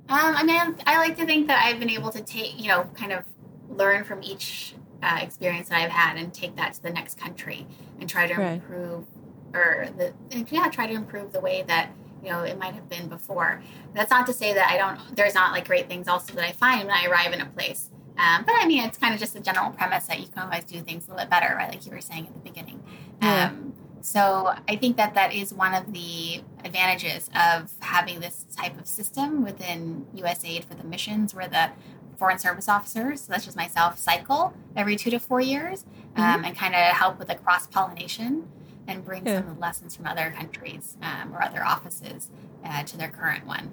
Um, 0.09 0.35
I 0.35 0.43
mean, 0.43 0.75
I 0.85 0.97
like 0.97 1.17
to 1.17 1.25
think 1.25 1.47
that 1.47 1.63
I've 1.63 1.79
been 1.79 1.89
able 1.89 2.11
to 2.11 2.21
take, 2.21 2.59
you 2.59 2.67
know, 2.67 2.89
kind 2.95 3.13
of 3.13 3.23
learn 3.69 4.03
from 4.03 4.21
each 4.21 4.75
uh, 5.01 5.19
experience 5.21 5.69
that 5.69 5.81
I've 5.81 5.91
had 5.91 6.17
and 6.17 6.33
take 6.33 6.55
that 6.57 6.73
to 6.73 6.83
the 6.83 6.89
next 6.89 7.17
country 7.17 7.65
and 7.99 8.09
try 8.09 8.27
to 8.27 8.35
right. 8.35 8.53
improve, 8.53 9.05
or 9.53 9.87
the 9.97 10.13
yeah, 10.49 10.69
try 10.69 10.87
to 10.87 10.93
improve 10.93 11.31
the 11.31 11.39
way 11.39 11.63
that 11.67 11.91
you 12.23 12.29
know 12.29 12.41
it 12.41 12.57
might 12.57 12.73
have 12.73 12.89
been 12.89 13.07
before. 13.07 13.61
That's 13.93 14.11
not 14.11 14.27
to 14.27 14.33
say 14.33 14.53
that 14.53 14.69
I 14.69 14.77
don't. 14.77 15.15
There's 15.15 15.35
not 15.35 15.51
like 15.51 15.67
great 15.67 15.87
things 15.87 16.07
also 16.07 16.33
that 16.33 16.43
I 16.43 16.51
find 16.51 16.87
when 16.87 16.95
I 16.95 17.05
arrive 17.05 17.33
in 17.33 17.41
a 17.41 17.45
place. 17.45 17.89
Um, 18.17 18.43
but 18.45 18.53
I 18.57 18.67
mean, 18.67 18.83
it's 18.83 18.97
kind 18.97 19.13
of 19.13 19.19
just 19.19 19.35
a 19.35 19.39
general 19.39 19.71
premise 19.71 20.05
that 20.07 20.19
you 20.19 20.27
can 20.27 20.43
always 20.43 20.63
do 20.65 20.79
things 20.81 21.07
a 21.07 21.11
little 21.11 21.25
bit 21.25 21.31
better, 21.31 21.55
right? 21.55 21.69
Like 21.69 21.85
you 21.85 21.91
were 21.91 22.01
saying 22.01 22.27
at 22.27 22.33
the 22.33 22.39
beginning. 22.39 22.83
Yeah. 23.21 23.47
Um, 23.47 23.72
so 24.03 24.53
I 24.67 24.75
think 24.75 24.97
that 24.97 25.13
that 25.13 25.33
is 25.33 25.53
one 25.53 25.73
of 25.73 25.93
the 25.93 26.43
advantages 26.65 27.29
of 27.33 27.71
having 27.79 28.19
this 28.19 28.45
type 28.53 28.77
of 28.77 28.85
system 28.85 29.45
within 29.45 30.05
USAID 30.13 30.65
for 30.65 30.75
the 30.75 30.83
missions, 30.83 31.33
where 31.33 31.47
the 31.47 31.69
foreign 32.17 32.37
service 32.37 32.67
officers, 32.67 33.21
so 33.21 33.31
that's 33.31 33.45
just 33.45 33.55
myself, 33.55 33.97
cycle 33.97 34.53
every 34.75 34.97
two 34.97 35.09
to 35.09 35.19
four 35.21 35.39
years 35.39 35.85
um, 36.17 36.23
mm-hmm. 36.23 36.45
and 36.45 36.57
kind 36.57 36.75
of 36.75 36.81
help 36.81 37.17
with 37.17 37.29
the 37.29 37.35
cross 37.35 37.65
pollination 37.65 38.45
and 38.89 39.05
bring 39.05 39.25
yeah. 39.25 39.39
some 39.39 39.47
of 39.47 39.55
the 39.55 39.61
lessons 39.61 39.95
from 39.95 40.05
other 40.05 40.33
countries 40.37 40.97
um, 41.01 41.33
or 41.33 41.41
other 41.41 41.63
offices 41.63 42.29
uh, 42.65 42.83
to 42.83 42.97
their 42.97 43.09
current 43.09 43.47
one. 43.47 43.71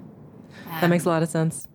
Um, 0.65 0.79
that 0.79 0.89
makes 0.89 1.03
a 1.03 1.09
lot 1.09 1.23
of 1.23 1.27
sense 1.27 1.67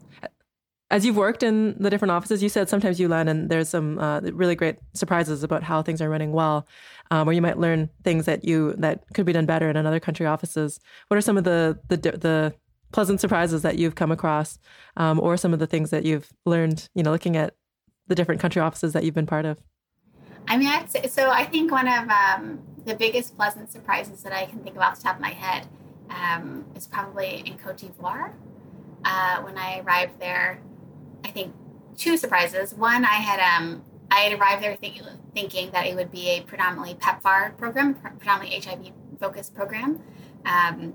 as 0.90 1.04
you've 1.04 1.16
worked 1.16 1.42
in 1.42 1.76
the 1.82 1.90
different 1.90 2.12
offices, 2.12 2.42
you 2.42 2.48
said 2.48 2.68
sometimes 2.68 3.00
you 3.00 3.08
learn, 3.08 3.28
and 3.28 3.50
there's 3.50 3.68
some 3.68 3.98
uh, 3.98 4.20
really 4.20 4.54
great 4.54 4.76
surprises 4.94 5.42
about 5.42 5.64
how 5.64 5.82
things 5.82 6.00
are 6.00 6.08
running 6.08 6.32
well, 6.32 6.66
um, 7.10 7.28
or 7.28 7.32
you 7.32 7.42
might 7.42 7.58
learn 7.58 7.90
things 8.04 8.26
that 8.26 8.44
you 8.44 8.74
that 8.78 9.02
could 9.12 9.26
be 9.26 9.32
done 9.32 9.46
better 9.46 9.68
in 9.68 9.76
another 9.76 9.98
country 9.98 10.26
offices. 10.26 10.78
What 11.08 11.16
are 11.16 11.22
some 11.22 11.36
of 11.36 11.44
the 11.44 11.78
the, 11.88 11.96
the 11.96 12.54
pleasant 12.92 13.20
surprises 13.20 13.62
that 13.62 13.78
you've 13.78 13.96
come 13.96 14.12
across, 14.12 14.58
um, 14.96 15.18
or 15.18 15.36
some 15.36 15.52
of 15.52 15.58
the 15.58 15.66
things 15.66 15.90
that 15.90 16.04
you've 16.04 16.28
learned? 16.44 16.88
You 16.94 17.02
know, 17.02 17.10
looking 17.10 17.36
at 17.36 17.54
the 18.06 18.14
different 18.14 18.40
country 18.40 18.62
offices 18.62 18.92
that 18.92 19.02
you've 19.02 19.14
been 19.14 19.26
part 19.26 19.44
of. 19.44 19.58
I 20.46 20.56
mean, 20.56 20.68
I'd 20.68 20.88
say, 20.88 21.08
so 21.08 21.28
I 21.28 21.44
think 21.44 21.72
one 21.72 21.88
of 21.88 22.08
um, 22.08 22.60
the 22.84 22.94
biggest 22.94 23.36
pleasant 23.36 23.72
surprises 23.72 24.22
that 24.22 24.32
I 24.32 24.46
can 24.46 24.60
think 24.60 24.76
of 24.76 24.82
off 24.82 24.98
the 24.98 25.02
top 25.02 25.16
of 25.16 25.20
my 25.20 25.30
head 25.30 25.66
um, 26.10 26.64
is 26.76 26.86
probably 26.86 27.42
in 27.44 27.58
Cote 27.58 27.78
d'Ivoire. 27.78 28.32
Uh, 29.04 29.42
when 29.42 29.58
I 29.58 29.80
arrived 29.80 30.20
there, 30.20 30.60
I 31.26 31.30
think 31.30 31.52
two 31.96 32.16
surprises. 32.16 32.72
One, 32.72 33.04
I 33.04 33.14
had 33.14 33.40
um, 33.40 33.82
I 34.12 34.20
had 34.20 34.38
arrived 34.38 34.62
there 34.62 34.76
think, 34.76 35.02
thinking 35.34 35.72
that 35.72 35.86
it 35.86 35.96
would 35.96 36.12
be 36.12 36.28
a 36.28 36.42
predominantly 36.42 36.94
PEPFAR 36.94 37.58
program, 37.58 37.94
predominantly 37.94 38.60
HIV 38.60 38.92
focused 39.18 39.52
program. 39.52 40.00
Um, 40.44 40.94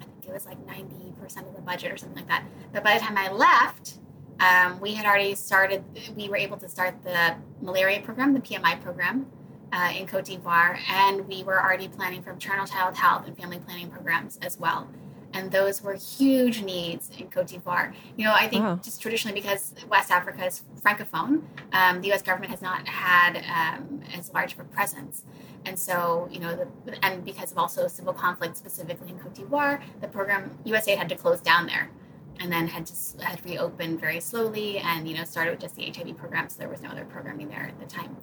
I 0.00 0.04
think 0.04 0.28
it 0.28 0.32
was 0.32 0.46
like 0.46 0.64
ninety 0.66 1.12
percent 1.20 1.46
of 1.46 1.54
the 1.54 1.60
budget 1.60 1.92
or 1.92 1.98
something 1.98 2.16
like 2.16 2.28
that. 2.28 2.44
But 2.72 2.84
by 2.84 2.94
the 2.94 3.00
time 3.00 3.18
I 3.18 3.30
left, 3.30 3.98
um, 4.40 4.80
we 4.80 4.94
had 4.94 5.04
already 5.04 5.34
started. 5.34 5.84
We 6.16 6.30
were 6.30 6.38
able 6.38 6.56
to 6.56 6.68
start 6.70 7.02
the 7.02 7.36
malaria 7.60 8.00
program, 8.00 8.32
the 8.32 8.40
PMI 8.40 8.80
program. 8.80 9.26
Uh, 9.72 9.92
in 9.98 10.06
Cote 10.06 10.24
d'Ivoire, 10.24 10.78
and 10.88 11.26
we 11.26 11.42
were 11.42 11.60
already 11.60 11.88
planning 11.88 12.22
for 12.22 12.32
maternal 12.32 12.66
child 12.66 12.94
health 12.94 13.26
and 13.26 13.36
family 13.36 13.58
planning 13.58 13.90
programs 13.90 14.38
as 14.40 14.56
well 14.56 14.88
and 15.36 15.52
those 15.52 15.82
were 15.82 15.94
huge 15.94 16.62
needs 16.62 17.10
in 17.18 17.28
Cote 17.28 17.48
d'Ivoire. 17.48 17.92
You 18.16 18.24
know, 18.24 18.32
I 18.32 18.48
think 18.48 18.64
wow. 18.64 18.80
just 18.82 19.02
traditionally 19.02 19.38
because 19.38 19.74
West 19.88 20.10
Africa 20.10 20.46
is 20.46 20.62
francophone, 20.82 21.42
um, 21.72 22.00
the 22.00 22.08
U.S. 22.08 22.22
government 22.22 22.50
has 22.50 22.62
not 22.62 22.88
had 22.88 23.36
um, 23.36 24.00
as 24.16 24.32
large 24.32 24.54
of 24.54 24.60
a 24.60 24.64
presence, 24.64 25.24
and 25.66 25.78
so 25.78 26.28
you 26.30 26.40
know, 26.40 26.56
the, 26.56 27.04
and 27.04 27.24
because 27.24 27.52
of 27.52 27.58
also 27.58 27.86
civil 27.86 28.14
conflict 28.14 28.56
specifically 28.56 29.10
in 29.10 29.18
Cote 29.18 29.34
d'Ivoire, 29.34 29.82
the 30.00 30.08
program 30.08 30.56
USAID 30.64 30.96
had 30.96 31.08
to 31.10 31.16
close 31.16 31.40
down 31.40 31.66
there. 31.66 31.90
and 32.38 32.52
then 32.52 32.66
had 32.68 32.84
just 32.86 33.20
had 33.22 33.38
reopened 33.46 33.98
very 33.98 34.20
slowly 34.20 34.76
and 34.90 35.08
you 35.08 35.14
know 35.16 35.24
started 35.24 35.50
with 35.52 35.60
just 35.60 35.74
the 35.76 35.84
hiv 35.90 36.08
program 36.22 36.44
so 36.50 36.56
there 36.58 36.68
was 36.68 36.82
no 36.82 36.90
other 36.94 37.06
programming 37.14 37.48
there 37.48 37.66
at 37.72 37.78
the 37.82 37.86
time 37.86 38.14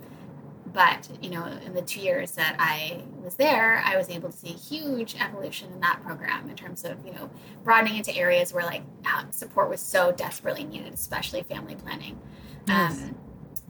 but 0.73 1.07
you 1.21 1.29
know 1.29 1.45
in 1.65 1.73
the 1.73 1.81
two 1.81 1.99
years 1.99 2.31
that 2.31 2.55
i 2.59 3.01
was 3.23 3.36
there 3.36 3.83
i 3.86 3.95
was 3.95 4.09
able 4.09 4.29
to 4.29 4.38
see 4.38 4.49
huge 4.49 5.15
evolution 5.21 5.71
in 5.71 5.79
that 5.79 6.01
program 6.03 6.49
in 6.49 6.55
terms 6.55 6.83
of 6.83 7.05
you 7.05 7.13
know 7.13 7.29
broadening 7.63 7.95
into 7.95 8.15
areas 8.15 8.53
where 8.53 8.65
like 8.65 8.83
support 9.29 9.69
was 9.69 9.79
so 9.79 10.12
desperately 10.12 10.63
needed 10.63 10.93
especially 10.93 11.43
family 11.43 11.75
planning 11.75 12.19
yes. 12.67 13.03
um, 13.03 13.15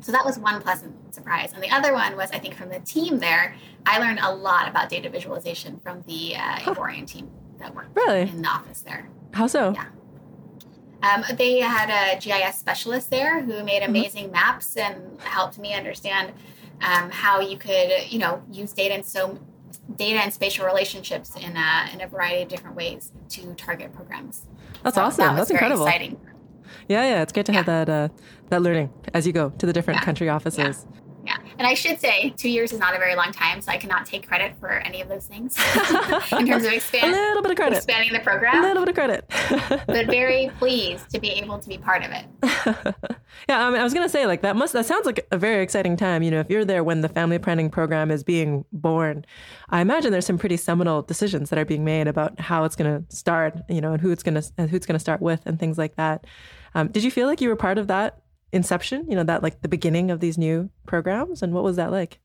so 0.02 0.12
that 0.12 0.26
was 0.26 0.38
one 0.38 0.62
pleasant 0.62 0.94
surprise 1.14 1.52
and 1.54 1.62
the 1.62 1.70
other 1.70 1.94
one 1.94 2.16
was 2.16 2.32
i 2.32 2.40
think 2.40 2.56
from 2.56 2.70
the 2.70 2.80
team 2.80 3.20
there 3.20 3.56
i 3.86 4.00
learned 4.00 4.20
a 4.22 4.34
lot 4.34 4.68
about 4.68 4.90
data 4.90 5.10
visualization 5.10 5.80
from 5.84 6.02
the 6.08 6.36
uh, 6.36 6.58
Ivorian 6.60 7.06
team 7.06 7.30
that 7.60 7.74
worked 7.76 7.96
really? 7.96 8.22
in 8.22 8.42
the 8.42 8.48
office 8.48 8.82
there 8.82 9.10
how 9.34 9.48
so 9.48 9.74
yeah 9.74 9.86
um, 11.04 11.22
they 11.36 11.60
had 11.60 11.90
a 11.90 12.18
GIS 12.18 12.58
specialist 12.58 13.10
there 13.10 13.42
who 13.42 13.62
made 13.64 13.82
mm-hmm. 13.82 13.90
amazing 13.90 14.24
mm-hmm. 14.26 14.34
maps 14.34 14.78
and 14.78 15.20
helped 15.22 15.60
me 15.60 15.74
understand 15.74 16.32
um, 16.84 17.10
how 17.10 17.40
you 17.40 17.58
could, 17.58 17.92
you 18.10 18.20
know, 18.20 18.44
use 18.52 18.74
data 18.74 18.94
and 18.94 19.06
so 19.06 19.40
data 19.96 20.20
and 20.20 20.34
spatial 20.34 20.66
relationships 20.66 21.36
in 21.36 21.56
a, 21.58 21.90
in 21.94 22.02
a 22.02 22.08
variety 22.08 22.44
of 22.44 22.50
different 22.50 22.76
ways 22.76 23.12
to 23.30 23.54
target 23.56 23.94
programs. 23.94 24.46
That's 24.84 24.96
so 24.96 25.04
awesome. 25.04 25.26
That 25.26 25.36
That's 25.38 25.52
incredible. 25.52 25.86
Exciting. 25.86 26.20
Yeah, 26.88 27.04
yeah, 27.04 27.22
it's 27.22 27.32
great 27.32 27.46
to 27.48 27.52
yeah. 27.52 27.58
have 27.60 27.66
that 27.66 27.90
uh, 27.90 28.10
that 28.50 28.62
learning 28.62 28.90
as 29.14 29.26
you 29.26 29.34
go 29.34 29.50
to 29.52 29.66
the 29.66 29.74
different 29.74 30.00
yeah. 30.00 30.06
country 30.06 30.30
offices. 30.30 30.86
Yeah. 30.86 31.00
And 31.58 31.68
I 31.68 31.74
should 31.74 32.00
say, 32.00 32.34
two 32.38 32.50
years 32.50 32.72
is 32.72 32.80
not 32.80 32.96
a 32.96 32.98
very 32.98 33.16
long 33.16 33.32
time, 33.32 33.62
so 33.62 33.72
I 33.72 33.78
cannot 33.78 34.06
take 34.06 34.28
credit 34.28 34.56
for 34.60 34.70
any 34.70 35.02
of 35.02 35.10
those 35.10 35.26
things 35.26 35.58
in 36.32 36.48
terms 36.48 36.66
of 36.66 36.74
expand, 36.74 37.14
a 37.14 37.16
little 37.16 37.42
bit 37.42 37.52
of 37.52 37.58
credit. 37.58 37.78
expanding 37.78 38.14
the 38.14 38.20
program. 38.20 38.64
A 38.64 38.68
little 38.68 38.84
bit 38.86 38.90
of 38.90 38.96
credit. 38.96 39.26
but 39.88 40.06
very 40.08 40.50
pleased 40.60 41.10
to 41.12 41.20
be 41.20 41.30
able 41.32 41.60
to 41.60 41.70
be 41.70 41.78
part 41.78 42.04
of 42.04 42.12
it. 42.12 42.26
yeah, 43.50 43.68
I, 43.68 43.72
mean, 43.72 43.80
I 43.80 43.84
was 43.84 43.94
going 43.94 44.06
to 44.06 44.12
say, 44.12 44.26
like, 44.26 44.42
that 44.42 44.56
must, 44.56 44.74
that 44.74 44.86
sounds 44.86 45.06
like 45.06 45.26
a 45.32 45.38
very 45.38 45.64
exciting 45.64 45.96
time. 45.96 46.24
You 46.24 46.32
know, 46.32 46.40
if 46.40 46.50
you're 46.50 46.66
there 46.66 46.84
when 46.84 47.02
the 47.02 47.10
family 47.10 47.40
planning 47.40 47.70
program 47.70 48.12
is 48.12 48.24
being 48.24 48.66
born, 48.72 49.26
I 49.70 49.82
imagine 49.82 50.12
there's 50.12 50.26
some 50.26 50.38
pretty 50.38 50.58
seminal 50.58 51.02
decisions 51.02 51.50
that 51.50 51.60
are 51.60 51.66
being 51.66 51.86
made 51.86 52.08
about 52.08 52.40
how 52.40 52.64
it's 52.64 52.76
going 52.76 53.04
to 53.04 53.16
start, 53.16 53.58
you 53.70 53.82
know, 53.82 53.94
and 53.94 54.02
who 54.02 54.12
it's 54.12 54.24
gonna 54.24 54.44
who 54.58 54.76
it's 54.76 54.86
going 54.86 54.96
to 54.96 55.00
start 55.00 55.22
with 55.22 55.46
and 55.46 55.60
things 55.60 55.78
like 55.78 55.96
that. 55.96 56.26
Um, 56.76 56.88
did 56.88 57.04
you 57.04 57.12
feel 57.12 57.28
like 57.28 57.42
you 57.42 57.50
were 57.50 57.56
part 57.56 57.78
of 57.78 57.88
that 57.88 58.23
inception, 58.54 59.10
you 59.10 59.16
know, 59.16 59.24
that 59.24 59.44
like 59.44 59.62
the 59.62 59.68
beginning 59.68 60.12
of 60.12 60.20
these 60.20 60.38
new 60.38 60.70
programs? 60.86 61.42
And 61.42 61.54
what 61.54 61.64
was 61.64 61.76
that 61.76 61.92
like? 61.92 62.20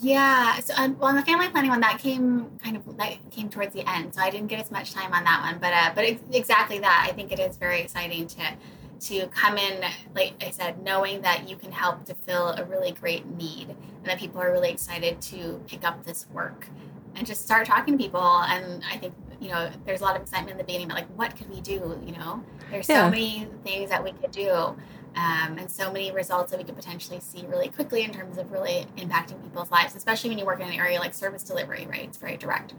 Yeah. 0.00 0.58
So, 0.60 0.74
um, 0.76 0.98
well, 0.98 1.08
on 1.08 1.16
the 1.16 1.22
family 1.22 1.48
planning 1.48 1.70
one, 1.70 1.80
that 1.80 1.98
came 1.98 2.58
kind 2.62 2.76
of 2.76 2.86
like 2.98 3.30
came 3.30 3.48
towards 3.48 3.72
the 3.72 3.88
end, 3.88 4.14
so 4.14 4.20
I 4.20 4.30
didn't 4.30 4.48
get 4.48 4.60
as 4.60 4.70
much 4.70 4.92
time 4.92 5.12
on 5.12 5.24
that 5.24 5.42
one. 5.42 5.58
But 5.60 5.72
uh, 5.72 5.92
but 5.94 6.04
it's 6.04 6.36
exactly 6.36 6.78
that. 6.80 7.06
I 7.08 7.12
think 7.12 7.32
it 7.32 7.38
is 7.38 7.56
very 7.56 7.80
exciting 7.80 8.26
to 8.26 8.54
to 9.00 9.26
come 9.28 9.56
in, 9.56 9.84
like 10.14 10.34
I 10.42 10.50
said, 10.50 10.82
knowing 10.82 11.22
that 11.22 11.48
you 11.48 11.56
can 11.56 11.70
help 11.70 12.04
to 12.06 12.14
fill 12.14 12.48
a 12.48 12.64
really 12.64 12.92
great 12.92 13.26
need, 13.26 13.68
and 13.70 14.06
that 14.06 14.18
people 14.18 14.40
are 14.40 14.50
really 14.50 14.70
excited 14.70 15.20
to 15.22 15.62
pick 15.68 15.84
up 15.84 16.04
this 16.04 16.26
work 16.32 16.66
and 17.14 17.26
just 17.26 17.42
start 17.42 17.66
talking 17.66 17.96
to 17.96 18.02
people. 18.02 18.20
And 18.20 18.82
I 18.92 18.96
think 18.98 19.14
you 19.40 19.50
know, 19.50 19.70
there's 19.86 20.00
a 20.00 20.04
lot 20.04 20.16
of 20.16 20.22
excitement 20.22 20.52
in 20.52 20.58
the 20.58 20.64
beginning, 20.64 20.88
but 20.88 20.96
like, 20.96 21.08
what 21.16 21.36
could 21.36 21.48
we 21.48 21.60
do? 21.60 21.98
You 22.04 22.12
know, 22.12 22.42
there's 22.70 22.88
yeah. 22.88 23.04
so 23.04 23.10
many 23.10 23.46
things 23.64 23.88
that 23.90 24.02
we 24.02 24.12
could 24.12 24.32
do 24.32 24.76
um, 25.16 25.58
and 25.58 25.70
so 25.70 25.92
many 25.92 26.10
results 26.12 26.50
that 26.50 26.58
we 26.58 26.64
could 26.64 26.76
potentially 26.76 27.20
see 27.20 27.44
really 27.46 27.68
quickly 27.68 28.02
in 28.02 28.12
terms 28.12 28.38
of 28.38 28.52
really 28.52 28.86
impacting 28.96 29.42
people's 29.42 29.70
lives, 29.70 29.94
especially 29.94 30.30
when 30.30 30.38
you 30.38 30.44
work 30.44 30.60
in 30.60 30.68
an 30.68 30.74
area 30.74 30.98
like 30.98 31.14
service 31.14 31.42
delivery, 31.42 31.86
right? 31.90 32.04
It's 32.04 32.18
very 32.18 32.36
direct. 32.36 32.74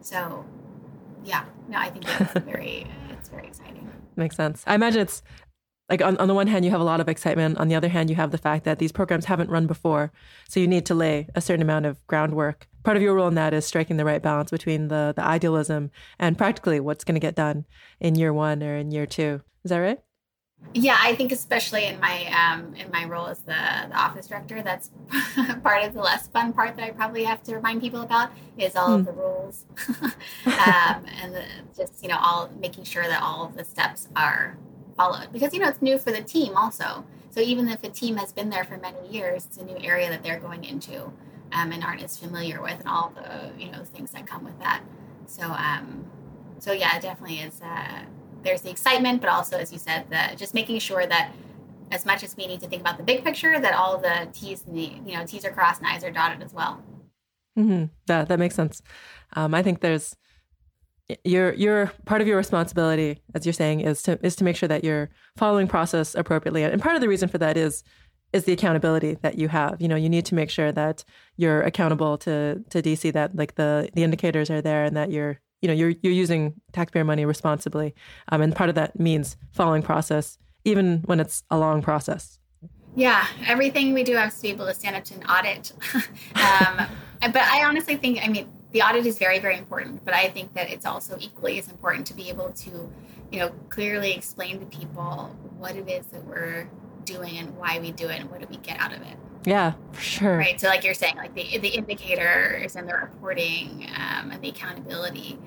So, 0.00 0.44
yeah, 1.24 1.44
no, 1.68 1.78
I 1.78 1.90
think 1.90 2.04
it's 2.08 2.32
very, 2.44 2.86
it's 3.10 3.28
very 3.28 3.46
exciting. 3.46 3.88
Makes 4.16 4.36
sense. 4.36 4.62
I 4.66 4.74
imagine 4.74 5.02
it's 5.02 5.22
like 5.88 6.02
on, 6.02 6.16
on 6.16 6.28
the 6.28 6.34
one 6.34 6.46
hand 6.46 6.64
you 6.64 6.70
have 6.70 6.80
a 6.80 6.84
lot 6.84 7.00
of 7.00 7.08
excitement 7.08 7.58
on 7.58 7.68
the 7.68 7.74
other 7.74 7.88
hand 7.88 8.10
you 8.10 8.16
have 8.16 8.30
the 8.30 8.38
fact 8.38 8.64
that 8.64 8.78
these 8.78 8.92
programs 8.92 9.26
haven't 9.26 9.50
run 9.50 9.66
before 9.66 10.12
so 10.48 10.60
you 10.60 10.66
need 10.66 10.86
to 10.86 10.94
lay 10.94 11.28
a 11.34 11.40
certain 11.40 11.62
amount 11.62 11.86
of 11.86 12.04
groundwork 12.06 12.68
part 12.82 12.96
of 12.96 13.02
your 13.02 13.14
role 13.14 13.28
in 13.28 13.34
that 13.34 13.52
is 13.52 13.64
striking 13.64 13.96
the 13.96 14.04
right 14.04 14.22
balance 14.22 14.50
between 14.50 14.88
the 14.88 15.12
the 15.16 15.22
idealism 15.22 15.90
and 16.18 16.38
practically 16.38 16.80
what's 16.80 17.04
going 17.04 17.14
to 17.14 17.20
get 17.20 17.34
done 17.34 17.64
in 18.00 18.14
year 18.14 18.32
one 18.32 18.62
or 18.62 18.76
in 18.76 18.90
year 18.90 19.06
two 19.06 19.42
is 19.62 19.70
that 19.70 19.78
right 19.78 20.00
yeah, 20.72 20.98
I 21.00 21.14
think 21.14 21.30
especially 21.30 21.84
in 21.84 22.00
my 22.00 22.26
um, 22.26 22.74
in 22.74 22.90
my 22.90 23.04
role 23.04 23.26
as 23.26 23.38
the, 23.40 23.54
the 23.88 23.96
office 23.96 24.26
director, 24.26 24.62
that's 24.62 24.90
part 25.62 25.84
of 25.84 25.94
the 25.94 26.00
less 26.00 26.26
fun 26.28 26.52
part 26.52 26.74
that 26.76 26.84
I 26.84 26.90
probably 26.90 27.24
have 27.24 27.42
to 27.44 27.54
remind 27.54 27.80
people 27.80 28.02
about 28.02 28.30
is 28.58 28.74
all 28.74 28.88
mm. 28.88 28.94
of 28.94 29.00
hmm. 29.00 29.06
the 29.06 29.12
rules 29.12 29.64
um, 30.46 31.04
and 31.22 31.34
the, 31.34 31.44
just 31.76 32.02
you 32.02 32.08
know 32.08 32.18
all 32.18 32.50
making 32.60 32.84
sure 32.84 33.04
that 33.04 33.22
all 33.22 33.44
of 33.44 33.56
the 33.56 33.64
steps 33.64 34.08
are 34.16 34.56
followed 34.96 35.28
because 35.32 35.52
you 35.54 35.60
know 35.60 35.68
it's 35.68 35.82
new 35.82 35.98
for 35.98 36.10
the 36.10 36.22
team 36.22 36.56
also. 36.56 37.04
So 37.30 37.40
even 37.40 37.68
if 37.68 37.82
a 37.82 37.88
team 37.88 38.16
has 38.16 38.32
been 38.32 38.48
there 38.48 38.64
for 38.64 38.76
many 38.76 39.08
years, 39.08 39.46
it's 39.46 39.56
a 39.56 39.64
new 39.64 39.78
area 39.80 40.08
that 40.08 40.22
they're 40.22 40.38
going 40.38 40.62
into 40.64 41.12
um, 41.52 41.72
and 41.72 41.82
aren't 41.82 42.02
as 42.02 42.16
familiar 42.16 42.60
with, 42.60 42.78
and 42.80 42.88
all 42.88 43.12
the 43.14 43.50
you 43.62 43.70
know 43.70 43.84
things 43.84 44.10
that 44.10 44.26
come 44.26 44.44
with 44.44 44.58
that. 44.58 44.82
So 45.26 45.44
um, 45.44 46.04
so 46.58 46.72
yeah, 46.72 46.96
it 46.96 47.02
definitely 47.02 47.38
is. 47.38 47.60
Uh, 47.62 48.02
there's 48.44 48.60
the 48.60 48.70
excitement, 48.70 49.20
but 49.20 49.30
also, 49.30 49.56
as 49.56 49.72
you 49.72 49.78
said, 49.78 50.06
the 50.10 50.36
just 50.36 50.54
making 50.54 50.78
sure 50.78 51.06
that 51.06 51.32
as 51.90 52.06
much 52.06 52.22
as 52.22 52.36
we 52.36 52.46
need 52.46 52.60
to 52.60 52.68
think 52.68 52.80
about 52.80 52.96
the 52.96 53.02
big 53.02 53.24
picture, 53.24 53.58
that 53.58 53.74
all 53.74 53.98
the 53.98 54.28
T's 54.32 54.64
and 54.66 54.76
the 54.76 54.92
you 55.06 55.16
know 55.16 55.24
T's 55.26 55.44
are 55.44 55.50
crossed 55.50 55.80
and 55.80 55.90
I's 55.90 56.04
are 56.04 56.10
dotted 56.10 56.42
as 56.42 56.52
well. 56.52 56.82
Mm-hmm. 57.58 57.84
That 58.06 58.28
that 58.28 58.38
makes 58.38 58.54
sense. 58.54 58.82
Um, 59.34 59.54
I 59.54 59.62
think 59.62 59.80
there's 59.80 60.16
your 61.24 61.52
your 61.54 61.92
part 62.04 62.20
of 62.20 62.26
your 62.26 62.36
responsibility, 62.36 63.20
as 63.34 63.44
you're 63.46 63.52
saying, 63.52 63.80
is 63.80 64.02
to 64.02 64.18
is 64.24 64.36
to 64.36 64.44
make 64.44 64.56
sure 64.56 64.68
that 64.68 64.84
you're 64.84 65.10
following 65.36 65.68
process 65.68 66.14
appropriately, 66.14 66.62
and 66.64 66.80
part 66.80 66.94
of 66.96 67.00
the 67.00 67.08
reason 67.08 67.28
for 67.28 67.38
that 67.38 67.56
is 67.56 67.82
is 68.32 68.44
the 68.44 68.52
accountability 68.52 69.16
that 69.22 69.38
you 69.38 69.48
have. 69.48 69.80
You 69.80 69.86
know, 69.86 69.96
you 69.96 70.08
need 70.08 70.24
to 70.26 70.34
make 70.34 70.50
sure 70.50 70.72
that 70.72 71.04
you're 71.36 71.62
accountable 71.62 72.18
to 72.18 72.64
to 72.70 72.82
DC, 72.82 73.12
that 73.12 73.36
like 73.36 73.54
the 73.54 73.88
the 73.94 74.02
indicators 74.02 74.50
are 74.50 74.62
there, 74.62 74.84
and 74.84 74.96
that 74.96 75.10
you're 75.10 75.40
you 75.64 75.68
know 75.68 75.72
you're 75.72 75.94
you're 76.02 76.12
using 76.12 76.52
taxpayer 76.72 77.04
money 77.04 77.24
responsibly, 77.24 77.94
um, 78.28 78.42
and 78.42 78.54
part 78.54 78.68
of 78.68 78.74
that 78.74 79.00
means 79.00 79.38
following 79.50 79.82
process, 79.82 80.36
even 80.66 80.98
when 81.06 81.20
it's 81.20 81.42
a 81.50 81.56
long 81.56 81.80
process. 81.80 82.38
Yeah, 82.94 83.26
everything 83.46 83.94
we 83.94 84.04
do 84.04 84.14
has 84.14 84.36
to 84.36 84.42
be 84.42 84.50
able 84.50 84.66
to 84.66 84.74
stand 84.74 84.94
up 84.94 85.04
to 85.04 85.14
an 85.14 85.24
audit. 85.24 85.72
um, 86.34 86.86
but 87.20 87.42
I 87.42 87.64
honestly 87.64 87.96
think, 87.96 88.20
I 88.22 88.28
mean, 88.28 88.46
the 88.72 88.82
audit 88.82 89.06
is 89.06 89.18
very, 89.18 89.38
very 89.38 89.56
important. 89.56 90.04
But 90.04 90.12
I 90.12 90.28
think 90.28 90.52
that 90.52 90.70
it's 90.70 90.84
also 90.84 91.16
equally 91.18 91.58
as 91.58 91.68
important 91.70 92.06
to 92.08 92.14
be 92.14 92.28
able 92.28 92.50
to, 92.50 92.92
you 93.32 93.38
know, 93.38 93.48
clearly 93.70 94.12
explain 94.12 94.60
to 94.60 94.66
people 94.66 95.34
what 95.58 95.76
it 95.76 95.88
is 95.88 96.06
that 96.08 96.24
we're 96.26 96.68
doing 97.06 97.38
and 97.38 97.56
why 97.56 97.80
we 97.80 97.90
do 97.90 98.08
it 98.10 98.20
and 98.20 98.30
what 98.30 98.42
do 98.42 98.46
we 98.50 98.58
get 98.58 98.78
out 98.78 98.92
of 98.92 99.00
it. 99.00 99.16
Yeah, 99.46 99.72
for 99.92 100.00
sure. 100.00 100.36
Right. 100.36 100.60
So, 100.60 100.68
like 100.68 100.84
you're 100.84 100.94
saying, 100.94 101.16
like 101.16 101.34
the 101.34 101.58
the 101.58 101.68
indicators 101.68 102.76
and 102.76 102.88
the 102.88 102.94
reporting 102.94 103.88
um, 103.94 104.30
and 104.30 104.42
the 104.42 104.48
accountability 104.48 105.38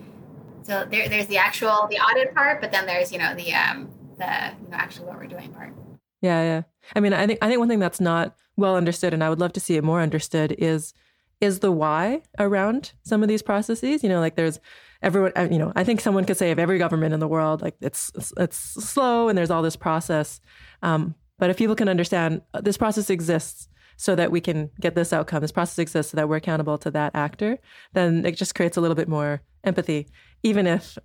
so 0.68 0.86
there, 0.92 1.08
there's 1.08 1.28
the 1.28 1.38
actual 1.38 1.88
the 1.90 1.98
audit 1.98 2.36
part, 2.36 2.60
but 2.60 2.72
then 2.72 2.86
there's 2.86 3.12
you 3.12 3.18
know 3.18 3.34
the 3.34 3.54
um 3.54 3.90
the 4.18 4.52
you 4.62 4.70
know 4.70 4.78
actually 4.78 5.06
what 5.06 5.18
we're 5.18 5.28
doing 5.28 5.52
part. 5.54 5.74
Yeah, 6.22 6.42
yeah. 6.44 6.62
I 6.94 7.00
mean, 7.00 7.14
I 7.14 7.26
think 7.26 7.40
I 7.42 7.48
think 7.48 7.60
one 7.60 7.70
thing 7.70 7.80
that's 7.80 8.02
not 8.02 8.36
well 8.58 8.76
understood, 8.76 9.14
and 9.14 9.24
I 9.24 9.30
would 9.30 9.40
love 9.40 9.54
to 9.54 9.62
see 9.62 9.76
it 9.76 9.84
more 9.84 10.02
understood, 10.02 10.54
is 10.58 10.94
is 11.40 11.60
the 11.60 11.72
why 11.72 12.24
around 12.38 12.92
some 13.04 13.24
of 13.24 13.30
these 13.30 13.42
processes. 13.42 14.04
You 14.04 14.10
know, 14.10 14.20
like 14.20 14.36
there's 14.36 14.60
everyone. 15.02 15.32
You 15.52 15.58
know, 15.58 15.72
I 15.76 15.86
think 15.86 16.02
someone 16.02 16.26
could 16.26 16.38
say 16.38 16.52
of 16.52 16.60
every 16.60 16.78
government 16.78 17.14
in 17.14 17.22
the 17.22 17.28
world, 17.30 17.62
like 17.62 17.78
it's 17.80 18.12
it's 18.36 18.58
slow 18.58 19.30
and 19.30 19.38
there's 19.38 19.52
all 19.52 19.62
this 19.62 19.78
process. 19.78 20.42
Um, 20.84 21.16
but 21.40 21.50
if 21.50 21.58
people 21.58 21.76
can 21.76 21.88
understand 21.88 22.42
uh, 22.54 22.60
this 22.60 22.78
process 22.78 23.10
exists 23.10 23.70
so 23.96 24.16
that 24.16 24.32
we 24.32 24.42
can 24.42 24.70
get 24.82 24.96
this 24.96 25.14
outcome, 25.14 25.42
this 25.42 25.52
process 25.52 25.80
exists 25.80 26.12
so 26.12 26.18
that 26.18 26.28
we're 26.28 26.36
accountable 26.36 26.78
to 26.80 26.92
that 26.92 27.16
actor, 27.16 27.58
then 27.94 28.26
it 28.26 28.36
just 28.36 28.54
creates 28.54 28.76
a 28.76 28.82
little 28.82 28.96
bit 28.96 29.08
more 29.08 29.42
empathy, 29.64 30.08
even 30.44 30.68
if 30.68 30.98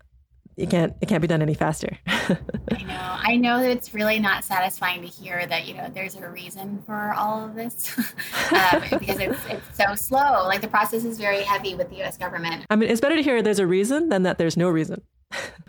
it 0.56 0.68
can't 0.68 0.94
it 1.00 1.08
can't 1.08 1.22
be 1.22 1.28
done 1.28 1.42
any 1.42 1.54
faster. 1.54 1.98
I 2.06 2.82
know. 2.84 3.16
I 3.24 3.36
know 3.36 3.60
that 3.60 3.70
it's 3.70 3.94
really 3.94 4.18
not 4.18 4.44
satisfying 4.44 5.00
to 5.02 5.08
hear 5.08 5.46
that 5.46 5.66
you 5.66 5.74
know 5.74 5.90
there's 5.92 6.16
a 6.16 6.28
reason 6.28 6.82
for 6.84 7.14
all 7.14 7.44
of 7.44 7.54
this 7.54 7.96
um, 8.52 8.82
because 8.90 9.18
it's 9.18 9.40
it's 9.48 9.76
so 9.76 9.94
slow. 9.94 10.44
Like 10.44 10.60
the 10.60 10.68
process 10.68 11.04
is 11.04 11.18
very 11.18 11.42
heavy 11.42 11.74
with 11.74 11.88
the 11.90 11.96
U.S. 11.96 12.18
government. 12.18 12.66
I 12.68 12.76
mean, 12.76 12.90
it's 12.90 13.00
better 13.00 13.16
to 13.16 13.22
hear 13.22 13.42
there's 13.42 13.58
a 13.58 13.66
reason 13.66 14.08
than 14.10 14.24
that 14.24 14.38
there's 14.38 14.56
no 14.56 14.68
reason. 14.68 15.02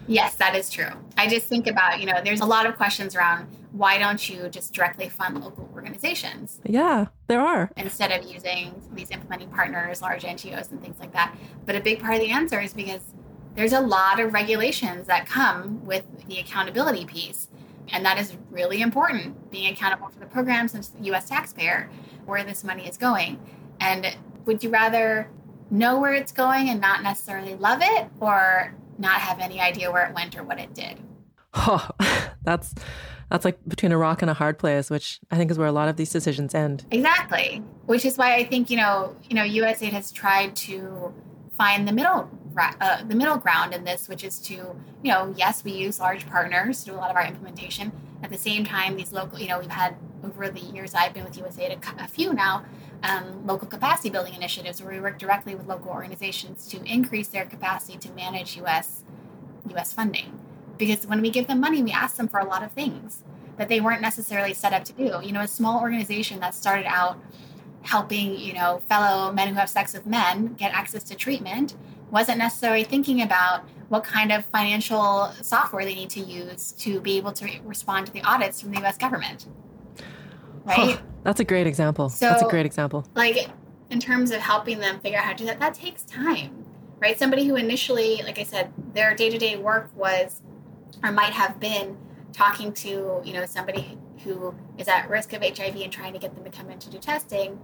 yes, 0.07 0.35
that 0.35 0.53
is 0.55 0.69
true. 0.69 0.89
I 1.17 1.29
just 1.29 1.47
think 1.47 1.67
about 1.67 2.01
you 2.01 2.05
know 2.05 2.21
there's 2.23 2.41
a 2.41 2.45
lot 2.45 2.65
of 2.65 2.75
questions 2.75 3.15
around 3.15 3.47
why 3.71 3.97
don't 3.97 4.29
you 4.29 4.49
just 4.49 4.73
directly 4.73 5.09
fund 5.09 5.41
local 5.41 5.67
organizations? 5.73 6.59
Yeah, 6.63 7.07
there 7.27 7.41
are. 7.41 7.71
Instead 7.77 8.11
of 8.11 8.31
using 8.31 8.79
these 8.93 9.09
implementing 9.09 9.49
partners, 9.49 10.01
large 10.01 10.23
NGOs, 10.23 10.71
and 10.71 10.81
things 10.81 10.99
like 10.99 11.13
that. 11.13 11.35
But 11.65 11.75
a 11.75 11.79
big 11.79 11.99
part 11.99 12.13
of 12.13 12.19
the 12.19 12.29
answer 12.29 12.59
is 12.59 12.73
because 12.73 13.01
there's 13.55 13.73
a 13.73 13.81
lot 13.81 14.19
of 14.19 14.33
regulations 14.33 15.07
that 15.07 15.27
come 15.27 15.85
with 15.85 16.03
the 16.27 16.39
accountability 16.39 17.05
piece. 17.05 17.49
And 17.91 18.05
that 18.05 18.17
is 18.17 18.37
really 18.49 18.81
important, 18.81 19.51
being 19.51 19.71
accountable 19.71 20.07
for 20.07 20.19
the 20.19 20.25
programs 20.25 20.73
and 20.73 20.83
the 20.99 21.13
US 21.13 21.29
taxpayer, 21.29 21.89
where 22.25 22.43
this 22.43 22.63
money 22.63 22.87
is 22.87 22.97
going. 22.97 23.39
And 23.79 24.15
would 24.45 24.63
you 24.63 24.69
rather 24.69 25.29
know 25.69 25.99
where 25.99 26.13
it's 26.13 26.31
going 26.31 26.69
and 26.69 26.79
not 26.79 27.03
necessarily 27.03 27.55
love 27.55 27.79
it, 27.81 28.07
or 28.19 28.73
not 28.97 29.15
have 29.15 29.39
any 29.39 29.59
idea 29.59 29.91
where 29.91 30.07
it 30.07 30.15
went 30.15 30.37
or 30.37 30.43
what 30.43 30.59
it 30.59 30.73
did? 30.73 30.99
Oh, 31.53 31.87
that's 32.43 32.73
that's 33.29 33.45
like 33.45 33.57
between 33.67 33.91
a 33.91 33.97
rock 33.97 34.21
and 34.21 34.29
a 34.29 34.33
hard 34.33 34.59
place, 34.59 34.89
which 34.89 35.19
I 35.31 35.37
think 35.37 35.51
is 35.51 35.57
where 35.57 35.67
a 35.67 35.71
lot 35.71 35.89
of 35.89 35.97
these 35.97 36.11
decisions 36.11 36.53
end. 36.53 36.85
Exactly. 36.91 37.63
Which 37.85 38.05
is 38.05 38.17
why 38.17 38.35
I 38.35 38.45
think, 38.45 38.69
you 38.69 38.77
know, 38.77 39.15
you 39.29 39.35
know, 39.35 39.43
USAID 39.43 39.91
has 39.91 40.11
tried 40.11 40.55
to 40.57 41.13
find 41.57 41.87
the 41.87 41.91
middle 41.91 42.29
uh, 42.57 43.03
the 43.03 43.15
middle 43.15 43.37
ground 43.37 43.73
in 43.73 43.83
this, 43.83 44.07
which 44.07 44.23
is 44.23 44.39
to, 44.39 44.53
you 44.53 44.75
know, 45.03 45.33
yes, 45.37 45.63
we 45.63 45.71
use 45.71 45.99
large 45.99 46.27
partners 46.27 46.79
to 46.81 46.91
do 46.91 46.95
a 46.95 46.97
lot 46.97 47.09
of 47.09 47.15
our 47.15 47.25
implementation. 47.25 47.91
At 48.21 48.29
the 48.29 48.37
same 48.37 48.63
time, 48.63 48.95
these 48.95 49.11
local, 49.11 49.39
you 49.39 49.47
know, 49.47 49.59
we've 49.59 49.69
had 49.69 49.95
over 50.23 50.49
the 50.49 50.59
years 50.59 50.93
I've 50.93 51.13
been 51.13 51.23
with 51.23 51.37
USAID 51.37 51.77
a, 51.99 52.03
a 52.03 52.07
few 52.07 52.33
now, 52.33 52.63
um, 53.03 53.45
local 53.45 53.67
capacity 53.67 54.09
building 54.09 54.33
initiatives 54.33 54.81
where 54.81 54.93
we 54.93 54.99
work 54.99 55.19
directly 55.19 55.55
with 55.55 55.67
local 55.67 55.91
organizations 55.91 56.67
to 56.69 56.81
increase 56.85 57.27
their 57.27 57.45
capacity 57.45 57.97
to 57.97 58.11
manage 58.13 58.55
U.S. 58.57 59.03
U.S. 59.69 59.91
funding. 59.91 60.39
Because 60.77 61.05
when 61.05 61.21
we 61.21 61.29
give 61.29 61.47
them 61.47 61.59
money, 61.59 61.83
we 61.83 61.91
ask 61.91 62.15
them 62.15 62.27
for 62.27 62.39
a 62.39 62.45
lot 62.45 62.63
of 62.63 62.71
things 62.71 63.23
that 63.57 63.69
they 63.69 63.79
weren't 63.79 64.01
necessarily 64.01 64.53
set 64.53 64.73
up 64.73 64.83
to 64.85 64.93
do. 64.93 65.19
You 65.21 65.31
know, 65.31 65.41
a 65.41 65.47
small 65.47 65.81
organization 65.81 66.39
that 66.39 66.55
started 66.55 66.85
out 66.85 67.19
helping, 67.83 68.37
you 68.37 68.53
know, 68.53 68.81
fellow 68.87 69.31
men 69.31 69.49
who 69.49 69.55
have 69.55 69.69
sex 69.69 69.93
with 69.93 70.05
men 70.05 70.53
get 70.53 70.73
access 70.73 71.03
to 71.03 71.15
treatment 71.15 71.75
wasn't 72.13 72.37
necessarily 72.37 72.83
thinking 72.83 73.23
about 73.23 73.67
what 73.89 74.03
kind 74.03 74.31
of 74.31 74.45
financial 74.45 75.33
software 75.41 75.83
they 75.83 75.95
need 75.95 76.11
to 76.11 76.19
use 76.19 76.71
to 76.73 77.01
be 77.01 77.17
able 77.17 77.31
to 77.31 77.49
respond 77.65 78.05
to 78.05 78.13
the 78.13 78.21
audits 78.21 78.61
from 78.61 78.71
the 78.71 78.85
US 78.85 78.99
government. 78.99 79.47
Right? 80.63 80.99
That's 81.23 81.39
a 81.39 81.43
great 81.43 81.65
example. 81.65 82.09
So, 82.09 82.27
that's 82.27 82.43
a 82.43 82.47
great 82.47 82.67
example. 82.67 83.03
Like 83.15 83.49
in 83.89 83.99
terms 83.99 84.29
of 84.29 84.39
helping 84.41 84.77
them 84.77 84.99
figure 84.99 85.17
out 85.17 85.25
how 85.25 85.31
to 85.31 85.37
do 85.37 85.45
that, 85.45 85.59
that 85.59 85.73
takes 85.73 86.03
time. 86.03 86.63
Right? 86.99 87.17
Somebody 87.17 87.47
who 87.47 87.55
initially, 87.55 88.21
like 88.23 88.37
I 88.37 88.43
said, 88.43 88.71
their 88.93 89.15
day-to-day 89.15 89.57
work 89.57 89.89
was 89.95 90.41
or 91.03 91.11
might 91.11 91.33
have 91.33 91.59
been 91.59 91.97
talking 92.31 92.71
to, 92.73 93.21
you 93.25 93.33
know, 93.33 93.45
somebody 93.45 93.97
who 94.23 94.53
is 94.77 94.87
at 94.87 95.09
risk 95.09 95.33
of 95.33 95.41
HIV 95.41 95.75
and 95.77 95.91
trying 95.91 96.13
to 96.13 96.19
get 96.19 96.35
them 96.35 96.43
to 96.43 96.51
come 96.51 96.69
in 96.69 96.77
to 96.77 96.91
do 96.91 96.99
testing 96.99 97.59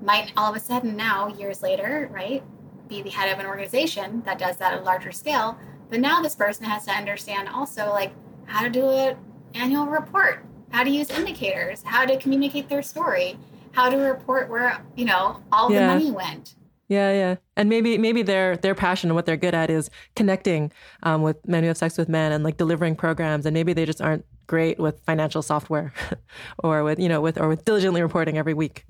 might 0.00 0.32
all 0.36 0.50
of 0.50 0.56
a 0.56 0.60
sudden 0.60 0.96
now, 0.96 1.26
years 1.26 1.60
later, 1.60 2.08
right, 2.12 2.42
be 2.90 3.00
the 3.00 3.08
head 3.08 3.32
of 3.32 3.38
an 3.38 3.46
organization 3.46 4.20
that 4.26 4.38
does 4.38 4.58
that 4.58 4.74
at 4.74 4.80
a 4.80 4.82
larger 4.82 5.12
scale. 5.12 5.58
But 5.88 6.00
now 6.00 6.20
this 6.20 6.34
person 6.34 6.66
has 6.66 6.84
to 6.84 6.90
understand 6.90 7.48
also 7.48 7.88
like 7.88 8.12
how 8.44 8.62
to 8.62 8.68
do 8.68 8.90
an 8.90 9.16
annual 9.54 9.86
report, 9.86 10.44
how 10.70 10.84
to 10.84 10.90
use 10.90 11.08
indicators, 11.08 11.82
how 11.84 12.04
to 12.04 12.18
communicate 12.18 12.68
their 12.68 12.82
story, 12.82 13.38
how 13.72 13.88
to 13.88 13.96
report 13.96 14.50
where, 14.50 14.84
you 14.96 15.06
know, 15.06 15.42
all 15.50 15.72
yeah. 15.72 15.80
the 15.80 15.86
money 15.86 16.10
went. 16.10 16.56
Yeah, 16.88 17.12
yeah, 17.12 17.36
and 17.56 17.68
maybe 17.68 17.98
maybe 17.98 18.22
their 18.22 18.56
their 18.56 18.74
passion 18.74 19.10
and 19.10 19.14
what 19.14 19.24
they're 19.24 19.36
good 19.36 19.54
at 19.54 19.70
is 19.70 19.90
connecting 20.16 20.72
um, 21.04 21.22
with 21.22 21.36
men 21.46 21.62
who 21.62 21.68
have 21.68 21.76
sex 21.76 21.96
with 21.96 22.08
men 22.08 22.32
and 22.32 22.42
like 22.42 22.56
delivering 22.56 22.96
programs, 22.96 23.46
and 23.46 23.54
maybe 23.54 23.72
they 23.72 23.86
just 23.86 24.00
aren't 24.00 24.26
great 24.48 24.80
with 24.80 24.98
financial 25.06 25.40
software, 25.40 25.94
or 26.64 26.82
with 26.82 26.98
you 26.98 27.08
know 27.08 27.20
with 27.20 27.40
or 27.40 27.46
with 27.46 27.64
diligently 27.64 28.02
reporting 28.02 28.38
every 28.38 28.54
week. 28.54 28.86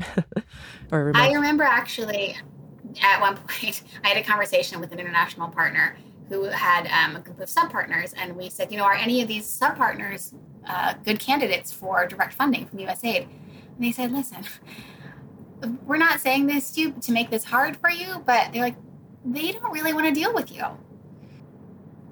or 0.90 1.12
I 1.14 1.30
remember 1.34 1.62
actually 1.62 2.38
at 3.02 3.20
one 3.20 3.36
point 3.48 3.82
I 4.04 4.08
had 4.08 4.16
a 4.16 4.22
conversation 4.22 4.80
with 4.80 4.92
an 4.92 4.98
international 4.98 5.48
partner 5.48 5.96
who 6.28 6.44
had 6.44 6.86
um, 6.86 7.16
a 7.16 7.20
group 7.20 7.40
of 7.40 7.48
sub 7.48 7.72
partners, 7.72 8.14
and 8.16 8.36
we 8.36 8.48
said, 8.48 8.70
you 8.70 8.78
know, 8.78 8.84
are 8.84 8.94
any 8.94 9.20
of 9.20 9.26
these 9.26 9.46
sub 9.46 9.76
partners 9.76 10.32
uh, 10.64 10.94
good 11.04 11.18
candidates 11.18 11.72
for 11.72 12.06
direct 12.06 12.34
funding 12.34 12.66
from 12.66 12.78
USAID? 12.78 13.24
And 13.24 13.84
they 13.84 13.90
said, 13.90 14.12
listen 14.12 14.46
we're 15.86 15.96
not 15.96 16.20
saying 16.20 16.46
this 16.46 16.70
to 16.72 16.92
to 16.92 17.12
make 17.12 17.30
this 17.30 17.44
hard 17.44 17.76
for 17.76 17.90
you, 17.90 18.22
but 18.26 18.52
they're 18.52 18.62
like, 18.62 18.76
they 19.24 19.52
don't 19.52 19.72
really 19.72 19.92
want 19.92 20.06
to 20.06 20.12
deal 20.12 20.32
with 20.32 20.50
you. 20.50 20.64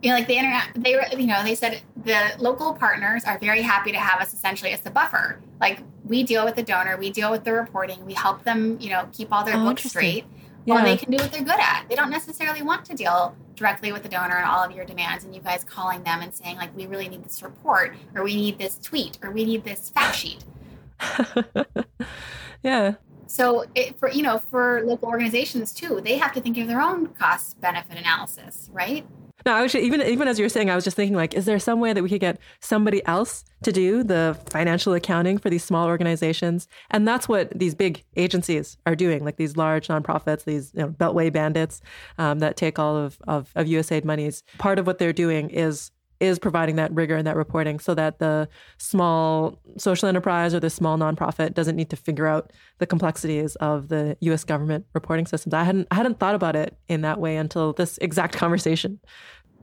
You 0.02 0.10
know, 0.10 0.16
like 0.16 0.28
the 0.28 0.36
internet, 0.36 0.68
they, 0.76 0.92
you 1.18 1.26
know, 1.26 1.42
they 1.42 1.56
said 1.56 1.80
the 2.04 2.30
local 2.38 2.72
partners 2.74 3.24
are 3.24 3.38
very 3.38 3.62
happy 3.62 3.90
to 3.90 3.98
have 3.98 4.20
us 4.20 4.32
essentially 4.32 4.72
as 4.72 4.80
the 4.80 4.90
buffer. 4.90 5.40
Like 5.60 5.82
we 6.04 6.22
deal 6.22 6.44
with 6.44 6.54
the 6.54 6.62
donor, 6.62 6.96
we 6.96 7.10
deal 7.10 7.30
with 7.30 7.44
the 7.44 7.52
reporting, 7.52 8.04
we 8.06 8.14
help 8.14 8.44
them, 8.44 8.78
you 8.80 8.90
know, 8.90 9.08
keep 9.12 9.32
all 9.32 9.44
their 9.44 9.56
oh, 9.56 9.64
books 9.64 9.84
straight. 9.84 10.24
Yeah. 10.68 10.74
While 10.74 10.84
they 10.84 10.98
can 10.98 11.10
do 11.10 11.16
what 11.16 11.32
they're 11.32 11.40
good 11.40 11.58
at. 11.58 11.86
They 11.88 11.94
don't 11.94 12.10
necessarily 12.10 12.60
want 12.60 12.84
to 12.84 12.94
deal 12.94 13.34
directly 13.54 13.90
with 13.90 14.02
the 14.02 14.08
donor 14.10 14.36
and 14.36 14.44
all 14.44 14.62
of 14.62 14.70
your 14.70 14.84
demands 14.84 15.24
and 15.24 15.34
you 15.34 15.40
guys 15.40 15.64
calling 15.64 16.02
them 16.02 16.20
and 16.20 16.34
saying 16.34 16.56
like 16.56 16.76
we 16.76 16.84
really 16.84 17.08
need 17.08 17.24
this 17.24 17.42
report 17.42 17.96
or 18.14 18.22
we 18.22 18.36
need 18.36 18.58
this 18.58 18.78
tweet 18.78 19.18
or 19.22 19.30
we 19.30 19.46
need 19.46 19.64
this 19.64 19.88
fact 19.88 20.14
sheet. 20.14 20.44
yeah. 22.62 22.96
So 23.28 23.64
it, 23.74 23.98
for 23.98 24.10
you 24.10 24.22
know 24.22 24.36
for 24.36 24.82
local 24.84 25.08
organizations 25.08 25.72
too, 25.72 26.02
they 26.04 26.18
have 26.18 26.32
to 26.34 26.40
think 26.42 26.58
of 26.58 26.66
their 26.66 26.82
own 26.82 27.06
cost 27.14 27.58
benefit 27.62 27.96
analysis, 27.96 28.68
right? 28.70 29.06
No, 29.48 29.54
actually, 29.54 29.86
even 29.86 30.02
even 30.02 30.28
as 30.28 30.38
you 30.38 30.44
were 30.44 30.50
saying, 30.50 30.68
I 30.68 30.74
was 30.74 30.84
just 30.84 30.94
thinking 30.94 31.16
like, 31.16 31.32
is 31.32 31.46
there 31.46 31.58
some 31.58 31.80
way 31.80 31.94
that 31.94 32.02
we 32.02 32.10
could 32.10 32.20
get 32.20 32.38
somebody 32.60 33.02
else 33.06 33.46
to 33.62 33.72
do 33.72 34.04
the 34.04 34.38
financial 34.50 34.92
accounting 34.92 35.38
for 35.38 35.48
these 35.48 35.64
small 35.64 35.86
organizations? 35.86 36.68
And 36.90 37.08
that's 37.08 37.30
what 37.30 37.58
these 37.58 37.74
big 37.74 38.04
agencies 38.14 38.76
are 38.84 38.94
doing, 38.94 39.24
like 39.24 39.38
these 39.38 39.56
large 39.56 39.88
nonprofits, 39.88 40.44
these 40.44 40.70
you 40.74 40.82
know, 40.82 40.88
Beltway 40.90 41.32
bandits 41.32 41.80
um, 42.18 42.40
that 42.40 42.58
take 42.58 42.78
all 42.78 42.94
of, 42.94 43.16
of, 43.26 43.50
of 43.56 43.66
USAID 43.66 44.04
monies. 44.04 44.42
Part 44.58 44.78
of 44.78 44.86
what 44.86 44.98
they're 44.98 45.14
doing 45.14 45.48
is 45.48 45.92
is 46.20 46.38
providing 46.38 46.76
that 46.76 46.92
rigor 46.92 47.16
and 47.16 47.26
that 47.26 47.36
reporting 47.36 47.78
so 47.78 47.94
that 47.94 48.18
the 48.18 48.48
small 48.78 49.58
social 49.76 50.08
enterprise 50.08 50.54
or 50.54 50.60
the 50.60 50.70
small 50.70 50.98
nonprofit 50.98 51.54
doesn't 51.54 51.76
need 51.76 51.90
to 51.90 51.96
figure 51.96 52.26
out 52.26 52.52
the 52.78 52.86
complexities 52.86 53.54
of 53.56 53.88
the 53.88 54.16
US 54.20 54.44
government 54.44 54.86
reporting 54.94 55.26
systems. 55.26 55.54
I 55.54 55.64
hadn't 55.64 55.86
I 55.90 55.94
hadn't 55.94 56.18
thought 56.18 56.34
about 56.34 56.56
it 56.56 56.76
in 56.88 57.02
that 57.02 57.20
way 57.20 57.36
until 57.36 57.72
this 57.72 57.98
exact 57.98 58.34
conversation. 58.36 59.00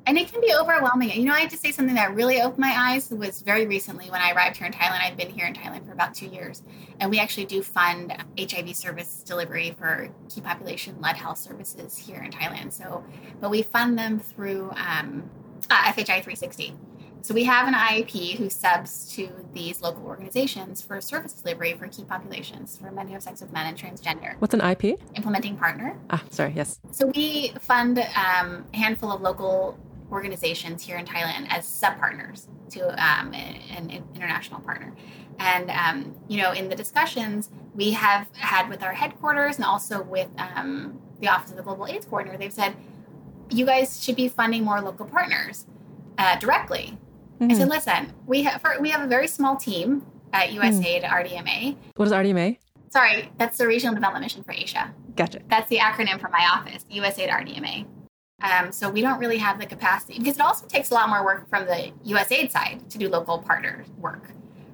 And 0.08 0.18
it 0.18 0.32
can 0.32 0.40
be 0.40 0.54
overwhelming. 0.54 1.10
You 1.12 1.26
know, 1.26 1.34
I 1.34 1.40
have 1.40 1.50
to 1.52 1.58
say 1.58 1.72
something 1.72 1.96
that 1.96 2.14
really 2.14 2.42
opened 2.42 2.60
my 2.60 2.74
eyes 2.78 3.10
was 3.10 3.42
very 3.42 3.66
recently 3.66 4.10
when 4.12 4.22
I 4.22 4.32
arrived 4.34 4.58
here 4.58 4.68
in 4.68 4.74
Thailand. 4.74 5.02
I've 5.02 5.18
been 5.18 5.32
here 5.32 5.48
in 5.48 5.54
Thailand 5.54 5.86
for 5.86 5.94
about 5.94 6.14
two 6.14 6.28
years. 6.28 6.62
And 7.00 7.10
we 7.10 7.20
actually 7.20 7.46
do 7.46 7.64
fund 7.64 8.16
HIV 8.38 8.76
service 8.76 9.24
delivery 9.26 9.76
for 9.78 10.10
key 10.30 10.42
population 10.42 10.96
led 11.02 11.16
health 11.16 11.40
services 11.40 11.98
here 11.98 12.22
in 12.22 12.32
Thailand. 12.32 12.72
So, 12.72 13.04
but 13.42 13.50
we 13.50 13.64
fund 13.64 13.98
them 13.98 14.20
through 14.20 14.72
um, 14.76 15.28
uh, 15.72 15.92
FHI 15.92 16.22
360. 16.24 16.76
So 17.24 17.34
we 17.34 17.44
have 17.46 17.68
an 17.68 17.74
IP 17.74 18.38
who 18.38 18.52
subs 18.52 19.12
to 19.16 19.28
these 19.52 19.82
local 19.82 20.06
organizations 20.06 20.84
for 20.84 21.02
service 21.02 21.34
delivery 21.34 21.74
for 21.74 21.88
key 21.88 22.04
populations 22.04 22.78
for 22.78 22.92
men 22.92 23.08
who 23.08 23.14
have 23.14 23.24
sex 23.24 23.42
with 23.42 23.52
men 23.52 23.66
and 23.66 23.76
transgender. 23.76 24.36
What's 24.38 24.54
an 24.54 24.62
IP? 24.62 25.00
Implementing 25.16 25.58
partner. 25.58 25.98
Ah, 26.12 26.24
sorry, 26.30 26.54
yes. 26.56 26.80
So 26.92 27.08
we 27.08 27.52
fund 27.60 27.98
um, 27.98 28.66
a 28.72 28.78
handful 28.78 29.12
of 29.12 29.22
local 29.22 29.76
organizations 30.12 30.84
here 30.84 30.98
in 30.98 31.06
Thailand 31.06 31.48
as 31.50 31.68
sub 31.68 31.98
partners 31.98 32.48
to 32.72 32.90
um, 32.90 33.34
an, 33.34 33.56
an, 33.76 34.04
international 34.16 34.60
partner. 34.62 34.94
And, 35.40 35.70
um, 35.72 36.16
you 36.28 36.42
know, 36.42 36.52
in 36.52 36.70
the 36.70 36.76
discussions 36.76 37.50
we 37.74 37.92
have 37.92 38.28
had 38.34 38.70
with 38.70 38.84
our 38.84 38.94
headquarters 38.94 39.58
and 39.58 39.66
also 39.66 40.04
with 40.04 40.30
um, 40.38 41.00
the 41.20 41.28
Office 41.28 41.52
of 41.52 41.58
the 41.58 41.64
Global 41.64 41.88
AIDS 41.88 42.06
Coordinator, 42.06 42.38
they've 42.38 42.54
said, 42.54 42.76
you 43.50 43.66
guys 43.66 44.04
should 44.04 44.16
be 44.16 44.28
funding 44.28 44.64
more 44.64 44.82
local 44.82 45.06
partners 45.06 45.66
uh, 46.18 46.38
directly. 46.40 46.98
Mm-hmm. 47.40 47.52
I 47.52 47.56
said, 47.56 47.70
listen, 47.70 48.14
we 48.26 48.44
have 48.44 48.64
we 48.80 48.90
have 48.90 49.02
a 49.02 49.08
very 49.08 49.28
small 49.28 49.56
team 49.58 50.06
at 50.34 50.50
USAID 50.50 51.04
mm. 51.04 51.10
RDMA. 51.10 51.76
What 51.96 52.06
is 52.06 52.12
RDMA? 52.12 52.58
Sorry, 52.90 53.30
that's 53.38 53.58
the 53.58 53.68
Regional 53.68 53.94
Development 53.94 54.24
Mission 54.24 54.44
for 54.44 54.54
Asia. 54.54 54.94
Gotcha. 55.16 55.42
That's 55.50 55.68
the 55.70 55.78
acronym 55.78 56.20
for 56.20 56.30
my 56.30 56.50
office, 56.54 56.86
USAID 56.90 57.30
RDMA. 57.30 57.86
Um, 58.42 58.72
so 58.72 58.90
we 58.90 59.02
don't 59.02 59.20
really 59.20 59.38
have 59.38 59.60
the 59.60 59.66
capacity 59.66 60.20
because 60.20 60.36
it 60.36 60.42
also 60.42 60.68
takes 60.68 60.92
a 60.92 60.94
lot 60.94 61.10
more 61.10 61.24
work 61.24 61.50
from 61.50 61.66
the 61.66 61.92
USAID 62.06 62.52
side 62.52 62.90
to 62.90 62.98
do 62.98 63.08
local 63.08 63.40
partner 63.40 63.86
work, 63.98 64.30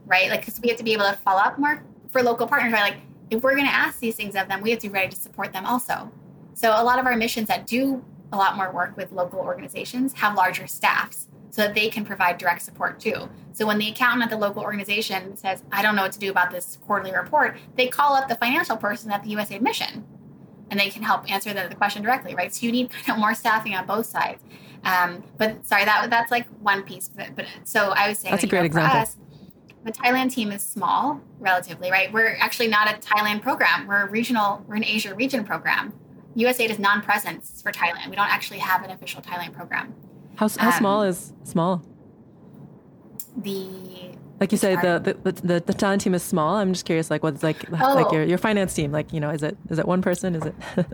right? 0.05 0.29
Like, 0.29 0.41
because 0.41 0.59
we 0.59 0.69
have 0.69 0.77
to 0.77 0.83
be 0.83 0.93
able 0.93 1.05
to 1.05 1.13
follow 1.17 1.41
up 1.41 1.59
more 1.59 1.83
for 2.09 2.23
local 2.23 2.47
partners, 2.47 2.73
right? 2.73 2.93
Like, 2.93 3.01
if 3.29 3.43
we're 3.43 3.53
going 3.55 3.67
to 3.67 3.73
ask 3.73 3.99
these 3.99 4.15
things 4.15 4.35
of 4.35 4.47
them, 4.47 4.61
we 4.61 4.71
have 4.71 4.79
to 4.79 4.89
be 4.89 4.93
ready 4.93 5.09
to 5.09 5.15
support 5.15 5.53
them 5.53 5.65
also. 5.65 6.11
So 6.53 6.71
a 6.71 6.83
lot 6.83 6.99
of 6.99 7.05
our 7.05 7.15
missions 7.15 7.47
that 7.47 7.65
do 7.65 8.03
a 8.33 8.37
lot 8.37 8.57
more 8.57 8.71
work 8.71 8.97
with 8.97 9.11
local 9.11 9.39
organizations 9.39 10.13
have 10.13 10.35
larger 10.35 10.67
staffs 10.67 11.27
so 11.49 11.61
that 11.61 11.75
they 11.75 11.89
can 11.89 12.03
provide 12.03 12.37
direct 12.37 12.61
support 12.61 12.99
too. 12.99 13.29
So 13.53 13.65
when 13.65 13.77
the 13.77 13.89
accountant 13.89 14.23
at 14.23 14.29
the 14.29 14.37
local 14.37 14.63
organization 14.63 15.35
says, 15.37 15.63
I 15.71 15.81
don't 15.81 15.95
know 15.95 16.03
what 16.03 16.13
to 16.13 16.19
do 16.19 16.31
about 16.31 16.51
this 16.51 16.77
quarterly 16.81 17.13
report, 17.13 17.57
they 17.75 17.87
call 17.87 18.15
up 18.15 18.27
the 18.27 18.35
financial 18.35 18.77
person 18.77 19.11
at 19.11 19.23
the 19.23 19.33
USAID 19.33 19.61
mission 19.61 20.05
and 20.71 20.79
they 20.79 20.89
can 20.89 21.03
help 21.03 21.29
answer 21.29 21.53
the, 21.53 21.67
the 21.69 21.75
question 21.75 22.01
directly, 22.01 22.33
right? 22.33 22.53
So 22.55 22.65
you 22.65 22.71
need 22.71 22.89
kind 22.89 23.09
of 23.09 23.19
more 23.19 23.35
staffing 23.35 23.75
on 23.75 23.85
both 23.85 24.07
sides. 24.07 24.41
Um, 24.83 25.23
but 25.37 25.63
sorry, 25.67 25.85
that 25.85 26.09
that's 26.09 26.31
like 26.31 26.47
one 26.61 26.81
piece. 26.81 27.09
But, 27.09 27.35
but 27.35 27.45
so 27.65 27.89
I 27.89 28.07
was 28.09 28.19
saying 28.19 28.31
that's 28.31 28.41
that, 28.41 28.47
a 28.47 28.49
great 28.49 28.59
know, 28.61 28.65
example. 28.65 28.99
Us, 28.99 29.17
the 29.83 29.91
Thailand 29.91 30.31
team 30.31 30.51
is 30.51 30.63
small, 30.63 31.21
relatively, 31.39 31.91
right? 31.91 32.11
We're 32.11 32.37
actually 32.39 32.67
not 32.67 32.89
a 32.89 32.97
Thailand 32.99 33.41
program. 33.41 33.87
We're 33.87 34.03
a 34.03 34.09
regional, 34.09 34.63
we're 34.67 34.75
an 34.75 34.85
Asia 34.85 35.13
region 35.13 35.43
program. 35.43 35.93
USAID 36.37 36.69
is 36.69 36.79
non-presence 36.79 37.61
for 37.61 37.71
Thailand. 37.71 38.09
We 38.09 38.15
don't 38.15 38.31
actually 38.31 38.59
have 38.59 38.83
an 38.83 38.91
official 38.91 39.21
Thailand 39.21 39.53
program. 39.53 39.93
How, 40.35 40.47
how 40.47 40.67
um, 40.67 40.73
small 40.77 41.03
is 41.03 41.33
small? 41.43 41.83
The 43.35 44.15
like 44.41 44.51
you 44.51 44.57
said, 44.57 44.81
the, 44.81 45.15
the 45.23 45.31
the 45.31 45.59
the 45.59 45.73
Thailand 45.73 45.99
team 45.99 46.15
is 46.15 46.23
small. 46.23 46.55
I'm 46.55 46.73
just 46.73 46.83
curious, 46.83 47.11
like 47.11 47.21
what's 47.21 47.43
like 47.43 47.63
oh. 47.71 47.93
like 47.93 48.11
your 48.11 48.23
your 48.23 48.39
finance 48.39 48.73
team? 48.73 48.91
Like 48.91 49.13
you 49.13 49.19
know, 49.19 49.29
is 49.29 49.43
it 49.43 49.55
is 49.69 49.77
it 49.77 49.87
one 49.87 50.01
person? 50.01 50.33
Is 50.33 50.43
it? 50.43 50.55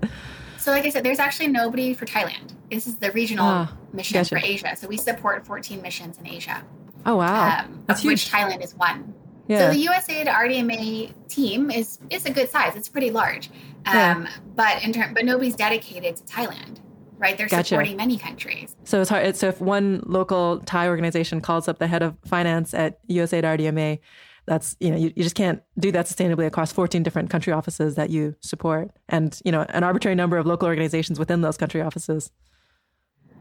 so 0.58 0.72
like 0.72 0.86
I 0.86 0.90
said, 0.90 1.06
there's 1.06 1.18
actually 1.18 1.48
nobody 1.48 1.94
for 1.94 2.06
Thailand. 2.06 2.54
This 2.70 2.88
is 2.88 2.98
the 2.98 3.10
regional 3.14 3.46
ah, 3.46 3.74
mission 3.94 4.16
gotcha. 4.20 4.36
for 4.36 4.46
Asia. 4.46 4.76
So 4.76 4.90
we 4.90 4.98
support 4.98 5.46
14 5.48 5.82
missions 5.82 6.18
in 6.18 6.28
Asia. 6.28 6.62
Oh 7.06 7.16
wow, 7.16 7.60
um, 7.60 7.84
That's 7.88 8.02
huge. 8.02 8.26
which 8.26 8.32
Thailand 8.32 8.62
is 8.62 8.76
one. 8.76 9.14
Yeah. 9.48 9.72
So 9.72 9.78
the 9.78 9.86
USAID 9.86 10.28
RDMA 10.28 11.14
team 11.30 11.72
is 11.72 12.00
is 12.10 12.26
a 12.26 12.32
good 12.32 12.50
size. 12.50 12.76
It's 12.76 12.90
pretty 12.90 13.12
large, 13.12 13.48
um, 13.86 13.96
yeah. 13.96 14.30
but 14.58 14.84
in 14.84 14.92
term, 14.92 15.14
but 15.14 15.24
nobody's 15.24 15.56
dedicated 15.56 16.18
to 16.18 16.24
Thailand, 16.24 16.80
right? 17.18 17.38
They're 17.38 17.48
gotcha. 17.48 17.70
supporting 17.70 17.98
many 17.98 18.18
countries. 18.18 18.76
So 18.84 19.02
it's 19.02 19.10
hard. 19.10 19.36
So 19.36 19.48
if 19.50 19.60
one 19.62 20.04
local 20.06 20.60
Thai 20.60 20.88
organization 20.88 21.42
calls 21.42 21.68
up 21.68 21.80
the 21.80 21.88
head 21.88 22.04
of 22.04 22.16
finance 22.26 22.74
at 22.74 23.06
USAID 23.08 23.44
RDMA, 23.44 24.00
that's 24.46 24.78
you 24.80 24.90
know 24.90 24.98
you, 24.98 25.12
you 25.16 25.24
just 25.24 25.36
can't 25.36 25.62
do 25.78 25.92
that 25.92 26.06
sustainably 26.06 26.48
across 26.48 26.72
14 26.72 27.04
different 27.04 27.30
country 27.30 27.54
offices 27.54 27.96
that 27.96 28.10
you 28.10 28.36
support, 28.42 28.92
and 29.10 29.40
you 29.46 29.52
know 29.52 29.66
an 29.70 29.84
arbitrary 29.84 30.16
number 30.16 30.38
of 30.38 30.46
local 30.46 30.68
organizations 30.68 31.20
within 31.20 31.42
those 31.42 31.58
country 31.58 31.82
offices. 31.82 32.32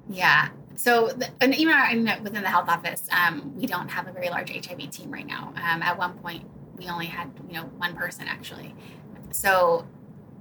Yeah. 0.08 0.50
So, 0.74 1.08
the, 1.08 1.28
and 1.40 1.54
even 1.54 1.74
our, 1.74 2.20
within 2.22 2.42
the 2.42 2.50
health 2.50 2.68
office, 2.68 3.08
um, 3.10 3.56
we 3.56 3.66
don't 3.66 3.88
have 3.88 4.06
a 4.08 4.12
very 4.12 4.28
large 4.28 4.50
HIV 4.50 4.90
team 4.90 5.10
right 5.10 5.26
now. 5.26 5.52
Um, 5.56 5.82
at 5.82 5.96
one 5.96 6.12
point, 6.18 6.44
we 6.76 6.88
only 6.88 7.06
had 7.06 7.30
you 7.48 7.54
know 7.54 7.64
one 7.78 7.94
person 7.94 8.26
actually. 8.28 8.74
So, 9.30 9.86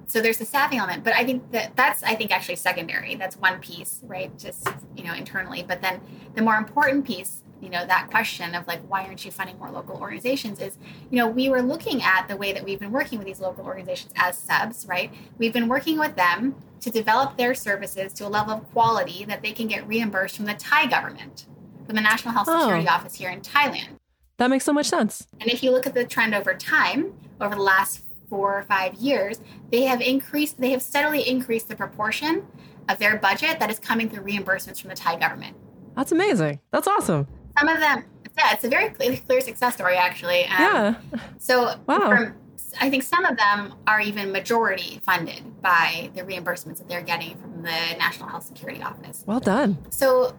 so 0.08 0.22
there's 0.22 0.38
the 0.38 0.46
staffing 0.46 0.80
element, 0.80 1.04
but 1.04 1.14
I 1.14 1.24
think 1.24 1.52
that 1.52 1.76
that's 1.76 2.04
I 2.04 2.16
think 2.16 2.32
actually 2.32 2.58
secondary. 2.58 3.16
That's 3.16 3.38
one 3.38 3.60
piece, 3.60 4.02
right? 4.04 4.38
Just 4.38 4.68
you 4.96 5.04
know 5.04 5.14
internally, 5.14 5.64
but 5.68 5.82
then 5.82 6.02
the 6.36 6.42
more 6.42 6.56
important 6.56 7.06
piece 7.06 7.42
you 7.62 7.70
know 7.70 7.86
that 7.86 8.08
question 8.12 8.54
of 8.54 8.68
like 8.68 8.82
why 8.88 9.04
aren't 9.04 9.24
you 9.24 9.32
funding 9.32 9.58
more 9.58 9.72
local 9.72 9.98
organizations 9.98 10.60
is 10.60 10.78
you 11.10 11.18
know 11.18 11.28
we 11.28 11.50
were 11.50 11.62
looking 11.62 12.02
at 12.04 12.28
the 12.28 12.36
way 12.36 12.52
that 12.52 12.64
we've 12.64 12.80
been 12.80 12.92
working 12.92 13.18
with 13.18 13.26
these 13.26 13.40
local 13.40 13.66
organizations 13.66 14.12
as 14.16 14.38
subs 14.38 14.86
right 14.88 15.12
we've 15.38 15.54
been 15.54 15.68
working 15.68 15.98
with 15.98 16.16
them 16.16 16.56
to 16.80 16.90
develop 16.90 17.38
their 17.38 17.56
services 17.56 18.14
to 18.14 18.28
a 18.28 18.30
level 18.30 18.54
of 18.54 18.72
quality 18.72 19.26
that 19.26 19.42
they 19.42 19.52
can 19.52 19.68
get 19.68 19.88
reimbursed 19.88 20.36
from 20.36 20.46
the 20.46 20.54
thai 20.54 20.86
government 20.86 21.46
from 21.86 21.96
the 21.96 22.02
national 22.02 22.34
health 22.34 22.48
oh. 22.50 22.60
security 22.62 22.88
oh. 22.88 22.94
office 22.94 23.16
here 23.16 23.30
in 23.30 23.42
thailand 23.42 23.98
that 24.38 24.50
makes 24.50 24.66
so 24.66 24.74
much 24.74 24.88
sense 24.88 25.28
and 25.40 25.50
if 25.50 25.64
you 25.64 25.72
look 25.72 25.88
at 25.88 25.94
the 25.94 26.06
trend 26.06 26.36
over 26.36 26.54
time 26.54 27.14
over 27.42 27.56
the 27.56 27.62
last 27.62 28.05
four 28.30 28.58
or 28.58 28.64
five 28.64 28.94
years 28.96 29.40
they 29.72 29.84
have 29.84 30.02
increased 30.02 30.60
they 30.60 30.72
have 30.72 30.82
steadily 30.82 31.28
increased 31.28 31.68
the 31.68 31.76
proportion 31.76 32.46
of 32.90 33.00
their 33.00 33.18
budget 33.18 33.60
that 33.60 33.70
is 33.70 33.80
coming 33.80 34.10
through 34.10 34.24
reimbursements 34.24 34.80
from 34.82 34.90
the 34.90 34.96
thai 34.96 35.18
government 35.18 35.56
that's 35.96 36.12
amazing 36.12 36.60
that's 36.72 36.88
awesome 36.88 37.28
some 37.58 37.70
of 37.70 37.80
them, 37.80 38.04
yeah, 38.38 38.54
it's 38.54 38.64
a 38.64 38.70
very 38.70 38.90
clear, 38.90 39.18
clear 39.18 39.42
success 39.42 39.76
story, 39.76 39.96
actually. 39.96 40.44
Um, 40.46 40.60
yeah. 40.60 40.96
So, 41.38 41.76
wow. 41.88 42.10
From, 42.10 42.36
I 42.82 42.90
think 42.90 43.04
some 43.04 43.24
of 43.24 43.38
them 43.38 43.74
are 43.88 44.02
even 44.02 44.32
majority 44.32 45.00
funded 45.06 45.62
by 45.62 46.10
the 46.16 46.24
reimbursements 46.24 46.80
that 46.80 46.90
they're 46.90 47.02
getting 47.02 47.38
from 47.38 47.62
the 47.62 47.96
National 47.98 48.28
Health 48.28 48.44
Security 48.44 48.82
Office. 48.82 49.24
Well 49.26 49.40
done. 49.40 49.78
So, 49.90 50.36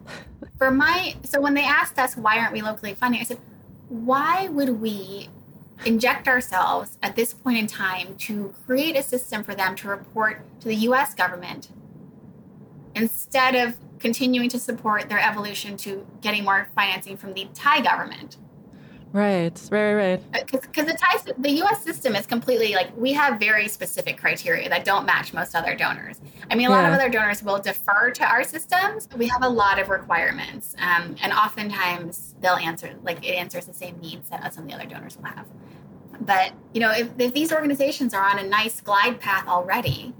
for 0.57 0.69
my, 0.69 1.15
so 1.23 1.41
when 1.41 1.55
they 1.55 1.63
asked 1.63 1.97
us 1.97 2.15
why 2.15 2.37
aren't 2.37 2.53
we 2.53 2.61
locally 2.61 2.93
funding, 2.93 3.21
I 3.21 3.23
said, 3.23 3.39
why 3.89 4.47
would 4.49 4.69
we 4.81 5.29
inject 5.85 6.27
ourselves 6.27 6.97
at 7.03 7.15
this 7.15 7.33
point 7.33 7.57
in 7.57 7.67
time 7.67 8.15
to 8.15 8.53
create 8.65 8.97
a 8.97 9.03
system 9.03 9.43
for 9.43 9.55
them 9.55 9.75
to 9.75 9.87
report 9.87 10.41
to 10.59 10.67
the 10.67 10.75
US 10.75 11.13
government 11.13 11.69
instead 12.95 13.55
of 13.55 13.75
continuing 13.99 14.49
to 14.49 14.59
support 14.59 15.09
their 15.09 15.19
evolution 15.19 15.77
to 15.77 16.05
getting 16.21 16.43
more 16.43 16.67
financing 16.75 17.17
from 17.17 17.33
the 17.33 17.47
Thai 17.53 17.81
government. 17.81 18.37
Right, 19.13 19.59
right, 19.71 19.93
right. 19.93 20.31
Because 20.31 20.61
uh, 20.77 20.83
the 20.83 20.93
Thai, 20.93 21.33
the 21.37 21.51
U.S. 21.51 21.81
system 21.81 22.15
is 22.15 22.25
completely 22.25 22.73
like 22.73 22.95
we 22.97 23.13
have 23.13 23.39
very 23.39 23.67
specific 23.67 24.17
criteria 24.17 24.67
that 24.69 24.83
don't 24.83 25.05
match 25.05 25.33
most 25.33 25.55
other 25.55 25.75
donors. 25.75 26.19
I 26.51 26.55
mean, 26.55 26.67
a 26.67 26.69
lot 26.69 26.81
yeah. 26.81 26.89
of 26.89 26.93
other 26.93 27.09
donors 27.09 27.41
will 27.41 27.57
defer 27.57 28.11
to 28.11 28.23
our 28.25 28.43
systems. 28.43 29.07
We 29.15 29.27
have 29.29 29.43
a 29.43 29.49
lot 29.49 29.79
of 29.79 29.89
requirements, 29.89 30.75
um, 30.79 31.15
and 31.23 31.31
oftentimes 31.31 32.35
they'll 32.41 32.57
answer 32.57 32.95
like 33.01 33.25
it 33.25 33.33
answers 33.33 33.65
the 33.65 33.73
same 33.73 33.97
needs 34.01 34.29
that 34.29 34.53
some 34.53 34.65
of 34.65 34.69
the 34.69 34.75
other 34.75 34.85
donors 34.85 35.15
will 35.17 35.25
have. 35.25 35.45
But 36.21 36.53
you 36.73 36.81
know, 36.81 36.91
if, 36.91 37.09
if 37.17 37.33
these 37.33 37.51
organizations 37.51 38.13
are 38.13 38.23
on 38.23 38.39
a 38.39 38.47
nice 38.47 38.81
glide 38.81 39.19
path 39.19 39.47
already 39.47 40.13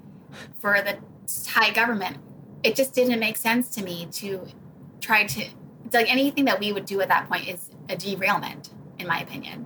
for 0.59 0.81
the 0.81 0.97
Thai 1.45 1.71
government, 1.71 2.17
it 2.63 2.75
just 2.75 2.93
didn't 2.93 3.19
make 3.19 3.37
sense 3.37 3.69
to 3.75 3.83
me 3.83 4.07
to 4.13 4.47
try 4.99 5.25
to 5.25 5.45
like 5.93 6.11
anything 6.11 6.45
that 6.45 6.59
we 6.59 6.71
would 6.71 6.85
do 6.85 7.01
at 7.01 7.07
that 7.07 7.29
point 7.29 7.47
is 7.47 7.69
a 7.89 7.95
derailment 7.95 8.69
in 8.99 9.07
my 9.07 9.19
opinion 9.21 9.65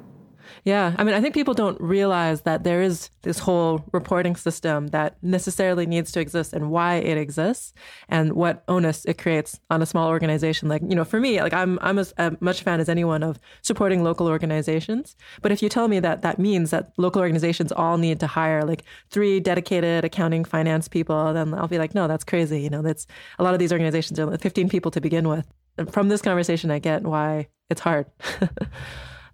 yeah, 0.64 0.94
I 0.98 1.04
mean, 1.04 1.16
I 1.16 1.22
think 1.22 1.34
people 1.34 1.56
don't 1.56 1.80
realize 1.82 2.42
that 2.42 2.64
there 2.64 2.84
is 2.84 3.10
this 3.24 3.40
whole 3.40 3.84
reporting 3.94 4.36
system 4.36 4.88
that 4.88 5.18
necessarily 5.24 5.88
needs 5.88 6.12
to 6.12 6.20
exist 6.20 6.54
and 6.54 6.70
why 6.70 6.96
it 6.96 7.18
exists 7.18 7.74
and 8.10 8.34
what 8.34 8.64
onus 8.68 9.04
it 9.06 9.18
creates 9.18 9.60
on 9.72 9.82
a 9.82 9.88
small 9.88 10.08
organization. 10.10 10.70
Like, 10.70 10.84
you 10.88 10.96
know, 10.96 11.04
for 11.04 11.20
me, 11.20 11.42
like 11.42 11.54
I'm 11.54 11.80
I'm 11.82 11.98
as, 11.98 12.12
as 12.14 12.34
much 12.42 12.62
fan 12.62 12.80
as 12.80 12.90
anyone 12.90 13.24
of 13.24 13.40
supporting 13.64 14.04
local 14.04 14.28
organizations. 14.28 15.16
But 15.42 15.52
if 15.52 15.64
you 15.64 15.70
tell 15.70 15.88
me 15.88 16.00
that 16.00 16.22
that 16.22 16.38
means 16.38 16.70
that 16.70 16.92
local 16.96 17.22
organizations 17.22 17.72
all 17.72 17.98
need 17.98 18.20
to 18.20 18.28
hire 18.28 18.64
like 18.64 18.84
three 19.10 19.40
dedicated 19.40 20.06
accounting 20.06 20.46
finance 20.46 20.88
people, 20.88 21.34
then 21.34 21.56
I'll 21.56 21.68
be 21.68 21.80
like, 21.80 21.96
no, 21.96 22.08
that's 22.08 22.24
crazy. 22.24 22.62
You 22.62 22.70
know, 22.70 22.84
that's 22.84 23.08
a 23.40 23.44
lot 23.44 23.54
of 23.54 23.60
these 23.60 23.72
organizations 23.72 24.20
are 24.20 24.38
15 24.38 24.70
people 24.70 24.92
to 24.92 25.02
begin 25.02 25.28
with. 25.28 25.48
And 25.80 25.92
from 25.92 26.10
this 26.10 26.22
conversation, 26.22 26.70
I 26.70 26.78
get 26.78 27.02
why 27.02 27.48
it's 27.72 27.82
hard. 27.82 28.06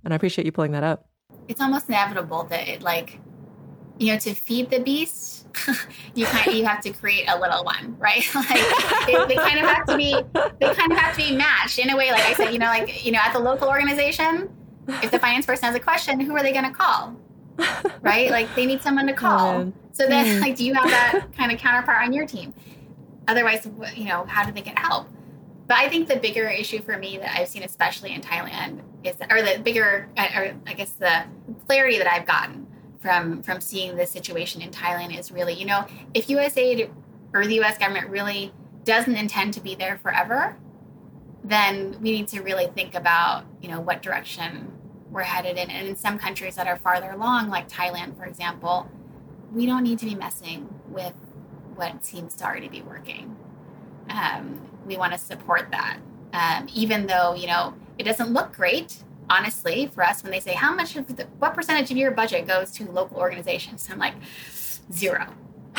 and 0.05 0.13
I 0.13 0.15
appreciate 0.15 0.45
you 0.45 0.53
pulling 0.53 0.71
that 0.71 0.83
up 0.83 1.09
it's 1.47 1.61
almost 1.61 1.87
inevitable 1.87 2.43
that 2.45 2.67
it 2.67 2.81
like 2.81 3.19
you 3.97 4.11
know 4.11 4.19
to 4.19 4.33
feed 4.33 4.69
the 4.69 4.79
beast 4.79 5.47
you 6.13 6.25
kind 6.25 6.47
of, 6.47 6.53
you 6.53 6.65
have 6.65 6.81
to 6.81 6.91
create 6.91 7.25
a 7.27 7.39
little 7.39 7.63
one 7.63 7.95
right? 7.97 8.23
Like 8.35 9.07
they, 9.07 9.25
they, 9.27 9.35
kind 9.35 9.57
of 9.59 9.65
have 9.65 9.87
to 9.87 9.97
be 9.97 10.11
they 10.59 10.73
kind 10.73 10.91
of 10.91 10.97
have 10.97 11.17
to 11.17 11.27
be 11.27 11.35
matched 11.35 11.79
in 11.79 11.89
a 11.89 11.97
way 11.97 12.11
like 12.11 12.25
i 12.25 12.33
said 12.33 12.51
you 12.51 12.59
know 12.59 12.67
like 12.67 13.03
you 13.05 13.11
know 13.11 13.19
at 13.19 13.33
the 13.33 13.39
local 13.39 13.67
organization 13.67 14.49
if 14.87 15.11
the 15.11 15.19
finance 15.19 15.45
person 15.45 15.65
has 15.65 15.75
a 15.75 15.79
question 15.79 16.19
who 16.19 16.35
are 16.35 16.43
they 16.43 16.53
going 16.53 16.65
to 16.65 16.71
call? 16.71 17.15
Right? 18.01 18.29
Like 18.31 18.53
they 18.55 18.65
need 18.65 18.81
someone 18.81 19.07
to 19.07 19.13
call. 19.13 19.71
So 19.91 20.07
then 20.07 20.39
like 20.41 20.55
do 20.55 20.65
you 20.65 20.73
have 20.73 20.89
that 20.89 21.25
kind 21.35 21.51
of 21.51 21.59
counterpart 21.59 22.03
on 22.05 22.13
your 22.13 22.25
team? 22.25 22.53
Otherwise 23.27 23.67
you 23.95 24.05
know 24.05 24.25
how 24.25 24.45
do 24.45 24.51
they 24.51 24.61
get 24.61 24.77
help 24.77 25.07
but 25.67 25.77
I 25.77 25.89
think 25.89 26.07
the 26.07 26.15
bigger 26.15 26.47
issue 26.47 26.81
for 26.81 26.97
me 26.97 27.17
that 27.17 27.37
I've 27.37 27.47
seen, 27.47 27.63
especially 27.63 28.13
in 28.13 28.21
Thailand, 28.21 28.81
is 29.03 29.15
or 29.29 29.41
the 29.41 29.59
bigger, 29.61 30.09
or 30.17 30.55
I 30.65 30.73
guess 30.73 30.91
the 30.91 31.23
clarity 31.65 31.97
that 31.97 32.07
I've 32.07 32.25
gotten 32.25 32.67
from 32.99 33.43
from 33.43 33.59
seeing 33.59 33.95
this 33.95 34.09
situation 34.09 34.61
in 34.61 34.71
Thailand 34.71 35.17
is 35.17 35.31
really, 35.31 35.53
you 35.53 35.65
know, 35.65 35.85
if 36.13 36.27
USAID 36.27 36.89
or 37.33 37.45
the 37.45 37.55
U.S. 37.55 37.77
government 37.77 38.09
really 38.09 38.53
doesn't 38.85 39.15
intend 39.15 39.53
to 39.55 39.59
be 39.59 39.75
there 39.75 39.97
forever, 39.97 40.57
then 41.43 41.97
we 42.01 42.11
need 42.11 42.29
to 42.29 42.41
really 42.41 42.67
think 42.67 42.95
about, 42.95 43.45
you 43.61 43.69
know, 43.69 43.81
what 43.81 44.01
direction 44.01 44.71
we're 45.11 45.23
headed 45.23 45.57
in. 45.57 45.69
And 45.69 45.87
in 45.87 45.95
some 45.95 46.17
countries 46.17 46.55
that 46.55 46.67
are 46.67 46.77
farther 46.77 47.11
along, 47.11 47.49
like 47.49 47.67
Thailand, 47.67 48.17
for 48.17 48.25
example, 48.25 48.89
we 49.51 49.65
don't 49.65 49.83
need 49.83 49.99
to 49.99 50.05
be 50.05 50.15
messing 50.15 50.73
with 50.87 51.13
what 51.75 52.05
seems 52.05 52.33
to 52.35 52.45
already 52.45 52.69
be 52.69 52.81
working. 52.81 53.35
Um, 54.09 54.66
we 54.87 54.97
want 54.97 55.13
to 55.13 55.19
support 55.19 55.69
that. 55.71 55.99
Um, 56.33 56.67
even 56.73 57.05
though, 57.05 57.35
you 57.35 57.47
know, 57.47 57.73
it 57.97 58.03
doesn't 58.03 58.31
look 58.31 58.53
great, 58.53 59.03
honestly, 59.29 59.87
for 59.93 60.03
us 60.03 60.23
when 60.23 60.31
they 60.31 60.39
say, 60.39 60.53
how 60.53 60.73
much 60.73 60.95
of 60.95 61.15
the, 61.15 61.25
what 61.39 61.53
percentage 61.53 61.91
of 61.91 61.97
your 61.97 62.11
budget 62.11 62.47
goes 62.47 62.71
to 62.71 62.89
local 62.91 63.17
organizations? 63.17 63.87
I'm 63.91 63.99
like, 63.99 64.15
zero. 64.91 65.27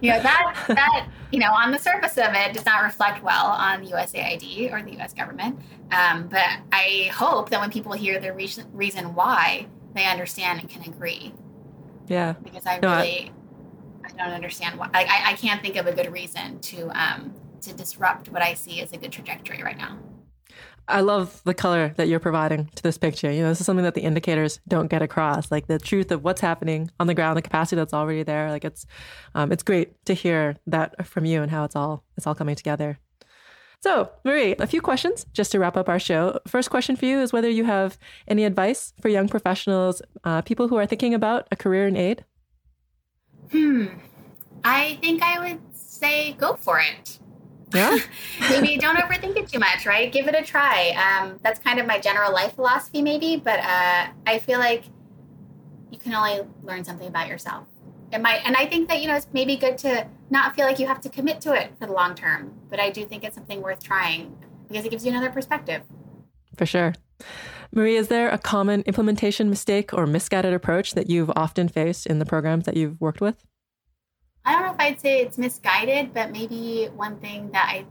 you 0.00 0.10
know, 0.10 0.20
that, 0.20 0.64
that, 0.68 1.08
you 1.30 1.38
know, 1.38 1.50
on 1.52 1.70
the 1.70 1.78
surface 1.78 2.18
of 2.18 2.34
it 2.34 2.52
does 2.52 2.66
not 2.66 2.82
reflect 2.82 3.22
well 3.22 3.46
on 3.46 3.86
USAID 3.86 4.72
or 4.72 4.82
the 4.82 5.00
US 5.00 5.14
government. 5.14 5.58
Um, 5.90 6.28
but 6.28 6.58
I 6.72 7.10
hope 7.14 7.50
that 7.50 7.60
when 7.60 7.70
people 7.70 7.92
hear 7.92 8.20
the 8.20 8.32
reason, 8.32 8.66
reason 8.72 9.14
why, 9.14 9.66
they 9.94 10.06
understand 10.06 10.60
and 10.60 10.68
can 10.68 10.82
agree. 10.82 11.32
Yeah. 12.08 12.34
Because 12.42 12.66
I 12.66 12.78
no, 12.80 12.96
really, 12.96 13.32
I, 14.04 14.08
I, 14.08 14.24
don't 14.24 14.34
understand 14.34 14.78
why. 14.78 14.90
I, 14.92 15.32
I 15.32 15.32
can't 15.34 15.62
think 15.62 15.76
of 15.76 15.86
a 15.86 15.92
good 15.92 16.12
reason 16.12 16.58
to 16.60 16.88
um, 16.90 17.34
to 17.62 17.74
disrupt 17.74 18.30
what 18.30 18.42
I 18.42 18.54
see 18.54 18.80
as 18.80 18.92
a 18.92 18.96
good 18.96 19.12
trajectory 19.12 19.62
right 19.62 19.76
now. 19.76 19.98
I 20.88 21.00
love 21.00 21.40
the 21.44 21.54
color 21.54 21.94
that 21.96 22.08
you're 22.08 22.20
providing 22.20 22.66
to 22.74 22.82
this 22.82 22.98
picture. 22.98 23.30
You 23.30 23.42
know, 23.42 23.48
this 23.48 23.60
is 23.60 23.66
something 23.66 23.84
that 23.84 23.94
the 23.94 24.02
indicators 24.02 24.60
don't 24.66 24.88
get 24.88 25.00
across, 25.00 25.50
like 25.50 25.68
the 25.68 25.78
truth 25.78 26.10
of 26.10 26.24
what's 26.24 26.40
happening 26.40 26.90
on 26.98 27.06
the 27.06 27.14
ground, 27.14 27.36
the 27.36 27.42
capacity 27.42 27.76
that's 27.76 27.94
already 27.94 28.24
there. 28.24 28.50
Like 28.50 28.64
it's, 28.64 28.84
um, 29.34 29.52
it's 29.52 29.62
great 29.62 30.04
to 30.06 30.14
hear 30.14 30.56
that 30.66 31.06
from 31.06 31.24
you 31.24 31.40
and 31.40 31.50
how 31.50 31.64
it's 31.64 31.76
all 31.76 32.04
it's 32.16 32.26
all 32.26 32.34
coming 32.34 32.56
together. 32.56 32.98
So, 33.80 34.10
Marie, 34.24 34.54
a 34.60 34.66
few 34.66 34.80
questions 34.80 35.26
just 35.32 35.50
to 35.52 35.58
wrap 35.58 35.76
up 35.76 35.88
our 35.88 35.98
show. 35.98 36.38
First 36.46 36.70
question 36.70 36.94
for 36.94 37.04
you 37.04 37.20
is 37.20 37.32
whether 37.32 37.50
you 37.50 37.64
have 37.64 37.98
any 38.28 38.44
advice 38.44 38.92
for 39.00 39.08
young 39.08 39.28
professionals, 39.28 40.02
uh, 40.22 40.42
people 40.42 40.68
who 40.68 40.76
are 40.76 40.86
thinking 40.86 41.14
about 41.14 41.48
a 41.50 41.56
career 41.56 41.88
in 41.88 41.96
aid. 41.96 42.24
Hmm. 43.50 43.86
I 44.62 44.98
think 45.00 45.22
I 45.22 45.40
would 45.40 45.60
say 45.74 46.34
go 46.34 46.54
for 46.54 46.78
it. 46.78 47.18
Yeah. 47.74 47.98
maybe 48.50 48.76
don't 48.76 48.96
overthink 48.96 49.36
it 49.36 49.48
too 49.48 49.58
much, 49.58 49.86
right? 49.86 50.12
Give 50.12 50.28
it 50.28 50.34
a 50.34 50.42
try. 50.42 50.90
Um, 50.90 51.38
that's 51.42 51.58
kind 51.58 51.78
of 51.78 51.86
my 51.86 51.98
general 51.98 52.32
life 52.32 52.54
philosophy, 52.54 53.02
maybe, 53.02 53.36
but 53.36 53.60
uh, 53.60 54.08
I 54.26 54.38
feel 54.38 54.58
like 54.58 54.84
you 55.90 55.98
can 55.98 56.14
only 56.14 56.40
learn 56.62 56.84
something 56.84 57.06
about 57.06 57.28
yourself. 57.28 57.66
It 58.12 58.20
might, 58.20 58.44
and 58.44 58.56
I 58.56 58.66
think 58.66 58.88
that 58.88 59.00
you 59.00 59.08
know 59.08 59.16
it's 59.16 59.26
maybe 59.32 59.56
good 59.56 59.78
to 59.78 60.06
not 60.30 60.54
feel 60.54 60.66
like 60.66 60.78
you 60.78 60.86
have 60.86 61.00
to 61.02 61.08
commit 61.08 61.40
to 61.42 61.54
it 61.54 61.72
for 61.78 61.86
the 61.86 61.92
long 61.92 62.14
term. 62.14 62.52
But 62.68 62.78
I 62.78 62.90
do 62.90 63.04
think 63.06 63.24
it's 63.24 63.34
something 63.34 63.62
worth 63.62 63.82
trying 63.82 64.36
because 64.68 64.84
it 64.84 64.90
gives 64.90 65.04
you 65.04 65.10
another 65.10 65.30
perspective. 65.30 65.82
For 66.56 66.66
sure. 66.66 66.94
Marie, 67.74 67.96
is 67.96 68.08
there 68.08 68.28
a 68.28 68.36
common 68.36 68.82
implementation 68.82 69.48
mistake 69.48 69.94
or 69.94 70.06
misguided 70.06 70.52
approach 70.52 70.92
that 70.92 71.08
you've 71.08 71.30
often 71.34 71.68
faced 71.68 72.06
in 72.06 72.18
the 72.18 72.26
programs 72.26 72.66
that 72.66 72.76
you've 72.76 73.00
worked 73.00 73.22
with? 73.22 73.46
I 74.44 74.52
don't 74.52 74.66
know 74.66 74.72
if 74.72 74.80
I'd 74.80 75.00
say 75.00 75.20
it's 75.20 75.38
misguided, 75.38 76.12
but 76.12 76.32
maybe 76.32 76.88
one 76.96 77.18
thing 77.18 77.50
that 77.52 77.68
I 77.68 77.84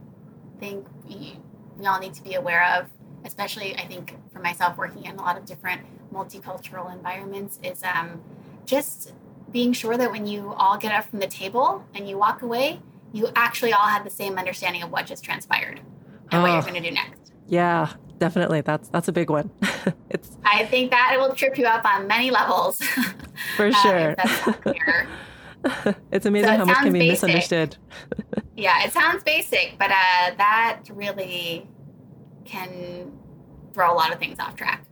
think 0.60 0.86
we, 1.08 1.38
we 1.78 1.86
all 1.86 1.98
need 1.98 2.14
to 2.14 2.22
be 2.22 2.34
aware 2.34 2.78
of, 2.78 2.86
especially 3.24 3.74
I 3.76 3.86
think 3.86 4.14
for 4.32 4.40
myself 4.40 4.76
working 4.76 5.04
in 5.04 5.16
a 5.16 5.22
lot 5.22 5.38
of 5.38 5.46
different 5.46 5.82
multicultural 6.12 6.92
environments, 6.92 7.58
is 7.62 7.82
um, 7.84 8.20
just 8.66 9.14
being 9.50 9.72
sure 9.72 9.96
that 9.96 10.10
when 10.10 10.26
you 10.26 10.52
all 10.54 10.76
get 10.76 10.92
up 10.92 11.08
from 11.08 11.20
the 11.20 11.26
table 11.26 11.84
and 11.94 12.08
you 12.08 12.18
walk 12.18 12.42
away, 12.42 12.80
you 13.12 13.28
actually 13.34 13.72
all 13.72 13.86
have 13.86 14.04
the 14.04 14.10
same 14.10 14.38
understanding 14.38 14.82
of 14.82 14.90
what 14.90 15.06
just 15.06 15.24
transpired 15.24 15.80
and 16.30 16.40
oh, 16.40 16.42
what 16.42 16.52
you're 16.52 16.62
going 16.62 16.82
to 16.82 16.88
do 16.88 16.94
next. 16.94 17.32
Yeah, 17.48 17.92
definitely. 18.18 18.60
That's 18.62 18.88
that's 18.88 19.08
a 19.08 19.12
big 19.12 19.30
one. 19.30 19.50
it's. 20.10 20.36
I 20.44 20.64
think 20.66 20.90
that 20.90 21.12
it 21.14 21.20
will 21.20 21.34
trip 21.34 21.58
you 21.58 21.66
up 21.66 21.84
on 21.84 22.06
many 22.06 22.30
levels. 22.30 22.82
For 23.56 23.66
uh, 23.74 23.82
sure. 23.82 24.16
it's 26.12 26.26
amazing 26.26 26.48
so 26.48 26.56
how 26.56 26.64
much 26.64 26.78
can 26.78 26.92
be 26.92 26.98
basic. 26.98 27.28
misunderstood. 27.28 27.76
yeah, 28.56 28.84
it 28.84 28.92
sounds 28.92 29.22
basic, 29.22 29.76
but 29.78 29.90
uh, 29.90 30.34
that 30.36 30.82
really 30.90 31.68
can 32.44 33.12
throw 33.72 33.92
a 33.92 33.94
lot 33.94 34.12
of 34.12 34.18
things 34.18 34.38
off 34.38 34.56
track. 34.56 34.84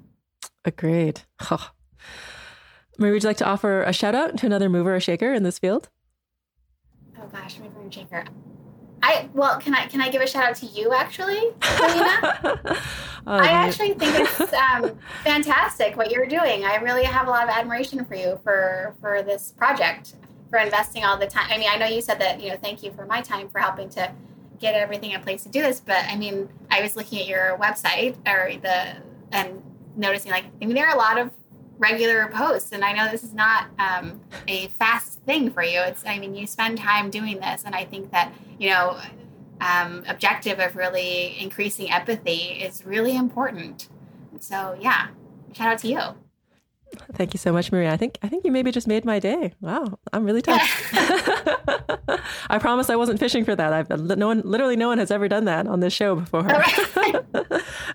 Agreed. 0.65 1.23
Oh. 1.51 1.71
Marie, 2.99 3.13
would 3.13 3.23
you 3.23 3.29
like 3.29 3.39
to 3.39 3.47
offer 3.47 3.83
a 3.83 3.93
shout 3.93 4.15
out 4.15 4.37
to 4.39 4.47
another 4.47 4.69
mover 4.69 4.95
or 4.95 5.01
shaker 5.01 5.33
in 5.33 5.43
this 5.43 5.59
field? 5.59 5.89
Oh 7.19 7.27
gosh, 7.33 7.59
mover 7.59 7.81
and 7.81 7.93
shaker. 7.93 8.25
I 9.03 9.29
well, 9.33 9.59
can 9.59 9.75
I 9.75 9.87
can 9.87 10.01
I 10.01 10.11
give 10.11 10.21
a 10.21 10.27
shout 10.27 10.45
out 10.45 10.57
to 10.57 10.67
you 10.67 10.93
actually, 10.93 11.41
Selena? 11.63 12.41
oh, 12.45 12.77
I 13.27 13.49
actually 13.49 13.95
think 13.95 14.15
it's 14.19 14.53
um, 14.53 14.99
fantastic 15.25 15.97
what 15.97 16.11
you're 16.11 16.27
doing. 16.27 16.65
I 16.65 16.77
really 16.77 17.05
have 17.05 17.27
a 17.27 17.31
lot 17.31 17.45
of 17.45 17.49
admiration 17.49 18.05
for 18.05 18.15
you 18.15 18.39
for 18.45 18.95
for 19.01 19.23
this 19.23 19.53
project, 19.57 20.17
for 20.51 20.59
investing 20.59 21.05
all 21.05 21.17
the 21.17 21.27
time. 21.27 21.47
I 21.49 21.59
mean, 21.59 21.69
I 21.71 21.77
know 21.77 21.87
you 21.87 22.03
said 22.03 22.21
that 22.21 22.41
you 22.41 22.51
know, 22.51 22.57
thank 22.57 22.83
you 22.83 22.93
for 22.93 23.07
my 23.07 23.21
time 23.23 23.49
for 23.49 23.61
helping 23.61 23.89
to 23.91 24.13
get 24.59 24.75
everything 24.75 25.13
in 25.13 25.21
place 25.23 25.43
to 25.45 25.49
do 25.49 25.63
this. 25.63 25.81
But 25.81 26.05
I 26.09 26.17
mean, 26.17 26.49
I 26.71 26.83
was 26.83 26.97
looking 26.97 27.21
at 27.21 27.27
your 27.27 27.57
website 27.59 28.17
or 28.29 28.59
the 28.61 28.97
and 29.33 29.63
noticing 29.97 30.33
like 30.33 30.45
I 30.61 30.67
mean, 30.67 30.75
there 30.75 30.87
are 30.87 30.95
a 30.95 30.99
lot 30.99 31.19
of 31.19 31.31
regular 31.81 32.29
posts 32.29 32.73
and 32.73 32.85
i 32.85 32.93
know 32.93 33.11
this 33.11 33.25
is 33.25 33.33
not 33.33 33.69
um, 33.79 34.21
a 34.47 34.69
fast 34.69 35.19
thing 35.23 35.51
for 35.51 35.63
you 35.63 35.81
it's 35.81 36.05
i 36.07 36.19
mean 36.19 36.35
you 36.35 36.47
spend 36.47 36.77
time 36.77 37.09
doing 37.09 37.41
this 37.41 37.65
and 37.65 37.75
i 37.75 37.85
think 37.87 38.13
that 38.13 38.33
you 38.59 38.69
know 38.69 39.01
um, 39.63 40.05
objective 40.07 40.59
of 40.59 40.77
really 40.77 41.39
increasing 41.41 41.91
empathy 41.91 42.61
is 42.63 42.85
really 42.85 43.17
important 43.17 43.89
so 44.41 44.77
yeah 44.79 45.09
shout 45.55 45.69
out 45.69 45.79
to 45.79 45.89
you 45.89 46.01
Thank 47.15 47.35
you 47.35 47.39
so 47.39 47.53
much, 47.53 47.71
Maria. 47.73 47.93
I 47.93 47.97
think 47.97 48.19
I 48.23 48.29
think 48.29 48.45
you 48.45 48.53
maybe 48.53 48.71
just 48.71 48.87
made 48.87 49.05
my 49.05 49.19
day. 49.19 49.53
Wow, 49.61 49.99
I'm 50.13 50.25
really 50.25 50.43
touched. 50.43 50.73
I 52.51 52.59
promise 52.59 52.91
I 52.91 52.97
wasn't 52.97 53.21
fishing 53.21 53.45
for 53.45 53.55
that. 53.55 53.73
I've 53.73 53.89
no 54.19 54.27
one, 54.27 54.43
literally 54.45 54.77
no 54.77 54.89
one 54.89 54.99
has 54.99 55.11
ever 55.11 55.29
done 55.29 55.45
that 55.45 55.67
on 55.67 55.81
this 55.81 55.93
show 55.93 56.17
before. 56.17 56.47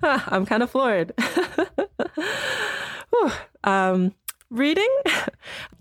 Ah, 0.03 0.23
I'm 0.27 0.45
kind 0.45 0.61
of 0.61 0.69
floored. 0.69 1.13
Um, 3.63 4.13
reading, 4.51 4.89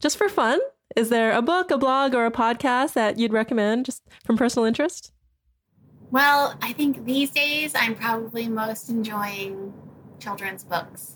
just 0.00 0.16
for 0.16 0.28
fun. 0.28 0.60
Is 0.96 1.08
there 1.08 1.32
a 1.32 1.42
book, 1.42 1.70
a 1.70 1.78
blog, 1.78 2.14
or 2.14 2.24
a 2.24 2.30
podcast 2.30 2.94
that 2.94 3.18
you'd 3.18 3.32
recommend 3.32 3.86
just 3.86 4.02
from 4.24 4.36
personal 4.36 4.64
interest? 4.64 5.12
Well, 6.10 6.56
I 6.62 6.72
think 6.72 7.04
these 7.04 7.30
days 7.30 7.72
I'm 7.74 7.94
probably 7.94 8.48
most 8.48 8.88
enjoying 8.88 9.74
children's 10.20 10.64
books. 10.64 11.13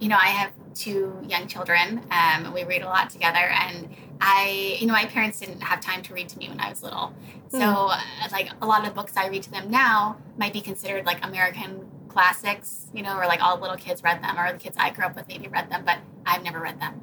You 0.00 0.08
know, 0.08 0.16
I 0.16 0.28
have 0.28 0.52
two 0.74 1.18
young 1.26 1.48
children. 1.48 2.02
Um, 2.10 2.52
we 2.52 2.64
read 2.64 2.82
a 2.82 2.86
lot 2.86 3.10
together, 3.10 3.38
and 3.38 3.88
I, 4.20 4.76
you 4.78 4.86
know, 4.86 4.92
my 4.92 5.06
parents 5.06 5.40
didn't 5.40 5.60
have 5.62 5.80
time 5.80 6.02
to 6.02 6.14
read 6.14 6.28
to 6.30 6.38
me 6.38 6.48
when 6.48 6.60
I 6.60 6.70
was 6.70 6.82
little. 6.82 7.14
So, 7.48 7.58
mm. 7.58 8.32
like, 8.32 8.50
a 8.60 8.66
lot 8.66 8.86
of 8.86 8.94
books 8.94 9.16
I 9.16 9.28
read 9.28 9.42
to 9.44 9.50
them 9.50 9.70
now 9.70 10.16
might 10.36 10.52
be 10.52 10.60
considered 10.60 11.06
like 11.06 11.24
American 11.24 11.86
classics, 12.08 12.86
you 12.94 13.02
know, 13.02 13.16
or 13.16 13.26
like 13.26 13.42
all 13.42 13.58
little 13.58 13.76
kids 13.76 14.02
read 14.02 14.22
them, 14.22 14.38
or 14.38 14.52
the 14.52 14.58
kids 14.58 14.76
I 14.78 14.90
grew 14.90 15.04
up 15.04 15.16
with 15.16 15.28
maybe 15.28 15.48
read 15.48 15.70
them, 15.70 15.84
but 15.84 15.98
I've 16.24 16.42
never 16.42 16.60
read 16.60 16.80
them. 16.80 17.00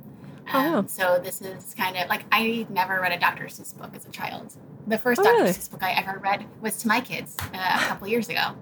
Oh, 0.53 0.59
um, 0.59 0.75
oh. 0.75 0.87
So 0.87 1.19
this 1.23 1.41
is 1.41 1.73
kind 1.75 1.95
of 1.97 2.09
like 2.09 2.25
I 2.31 2.65
never 2.69 2.99
read 2.99 3.11
a 3.11 3.19
Dr. 3.19 3.45
Seuss 3.45 3.77
book 3.77 3.91
as 3.95 4.05
a 4.05 4.09
child. 4.09 4.55
The 4.87 4.97
first 4.97 5.21
oh, 5.21 5.23
Dr. 5.23 5.35
Really? 5.35 5.51
Seuss 5.51 5.69
book 5.69 5.83
I 5.83 5.91
ever 5.91 6.19
read 6.19 6.45
was 6.61 6.77
to 6.77 6.87
my 6.87 6.99
kids 6.99 7.35
uh, 7.53 7.79
a 7.81 7.85
couple 7.85 8.07
years 8.07 8.29
ago. 8.29 8.55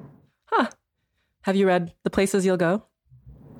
Huh. 0.45 0.67
Have 1.43 1.55
you 1.55 1.65
read 1.65 1.93
The 2.03 2.09
Places 2.09 2.45
You'll 2.45 2.57
Go? 2.57 2.83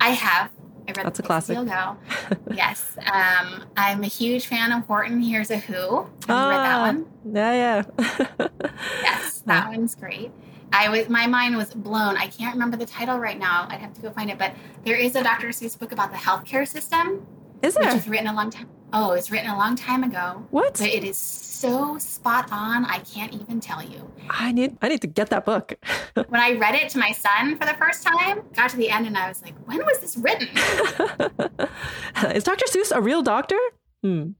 I 0.00 0.10
have. 0.10 0.50
I 0.88 0.92
read 0.92 1.06
That's 1.06 1.18
a 1.18 1.22
classic. 1.22 1.56
You'll 1.56 1.66
yes. 2.54 2.96
Um, 3.12 3.64
I'm 3.76 4.02
a 4.02 4.08
huge 4.08 4.46
fan 4.46 4.72
of 4.72 4.84
Horton 4.86 5.20
Hears 5.20 5.50
a 5.50 5.58
Who. 5.58 5.74
Have 5.74 6.08
you 6.28 6.34
read 6.34 6.58
that 6.58 6.78
ah, 6.78 6.82
one? 6.82 7.06
Yeah, 7.32 7.84
yeah. 7.98 8.48
yes, 9.02 9.40
that 9.46 9.68
one's 9.68 9.94
great. 9.94 10.32
I 10.72 10.88
was 10.88 11.08
my 11.08 11.26
mind 11.26 11.56
was 11.56 11.72
blown. 11.74 12.16
I 12.16 12.26
can't 12.26 12.54
remember 12.54 12.76
the 12.76 12.86
title 12.86 13.18
right 13.18 13.38
now. 13.38 13.66
I'd 13.68 13.80
have 13.80 13.92
to 13.94 14.00
go 14.00 14.10
find 14.10 14.30
it. 14.30 14.38
But 14.38 14.54
there 14.84 14.96
is 14.96 15.14
a 15.14 15.22
Dr. 15.22 15.48
Seuss 15.48 15.78
book 15.78 15.92
about 15.92 16.10
the 16.10 16.18
healthcare 16.18 16.66
system. 16.66 17.26
Is 17.62 17.74
there? 17.74 17.84
Which 17.84 17.94
was 17.94 18.08
written 18.08 18.26
a 18.26 18.34
long 18.34 18.50
time. 18.50 18.68
Oh, 18.92 19.12
it's 19.12 19.30
written 19.30 19.48
a 19.48 19.56
long 19.56 19.74
time 19.74 20.04
ago. 20.04 20.46
What? 20.50 20.74
But 20.78 20.88
it 20.88 21.02
is 21.04 21.16
so 21.16 21.96
spot 21.98 22.48
on. 22.52 22.84
I 22.84 22.98
can't 22.98 23.32
even 23.32 23.60
tell 23.60 23.82
you. 23.82 24.10
I 24.28 24.52
need 24.52 24.76
I 24.82 24.88
need 24.88 25.00
to 25.00 25.06
get 25.06 25.30
that 25.30 25.44
book. 25.44 25.74
when 26.14 26.40
I 26.40 26.52
read 26.52 26.74
it 26.74 26.90
to 26.90 26.98
my 26.98 27.12
son 27.12 27.56
for 27.58 27.64
the 27.64 27.74
first 27.74 28.02
time, 28.02 28.42
got 28.54 28.70
to 28.70 28.76
the 28.76 28.90
end 28.90 29.06
and 29.06 29.16
I 29.16 29.28
was 29.28 29.42
like, 29.42 29.54
when 29.66 29.78
was 29.78 30.00
this 30.00 30.16
written? 30.16 30.48
is 32.34 32.44
Dr. 32.44 32.66
Seuss 32.66 32.94
a 32.94 33.00
real 33.00 33.22
doctor? 33.22 33.58
Hmm. 34.02 34.30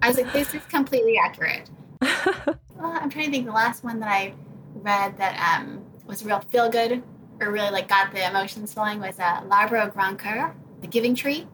I 0.00 0.08
was 0.08 0.16
like, 0.16 0.32
this 0.32 0.54
is 0.54 0.62
completely 0.66 1.18
accurate. 1.18 1.70
well, 2.00 2.58
I'm 2.80 3.10
trying 3.10 3.26
to 3.26 3.30
think. 3.30 3.46
The 3.46 3.52
last 3.52 3.84
one 3.84 4.00
that 4.00 4.08
I 4.08 4.34
read 4.74 5.18
that 5.18 5.60
um, 5.60 5.84
was 6.06 6.24
real 6.24 6.40
feel 6.50 6.68
good 6.70 7.02
or 7.40 7.52
really 7.52 7.70
like 7.70 7.88
got 7.88 8.12
the 8.12 8.26
emotions 8.26 8.72
flowing 8.72 9.00
was 9.00 9.18
uh, 9.20 9.42
L'Arbre 9.48 9.90
Grand 9.92 10.18
Cœur, 10.18 10.54
The 10.80 10.88
Giving 10.88 11.14
Tree. 11.14 11.46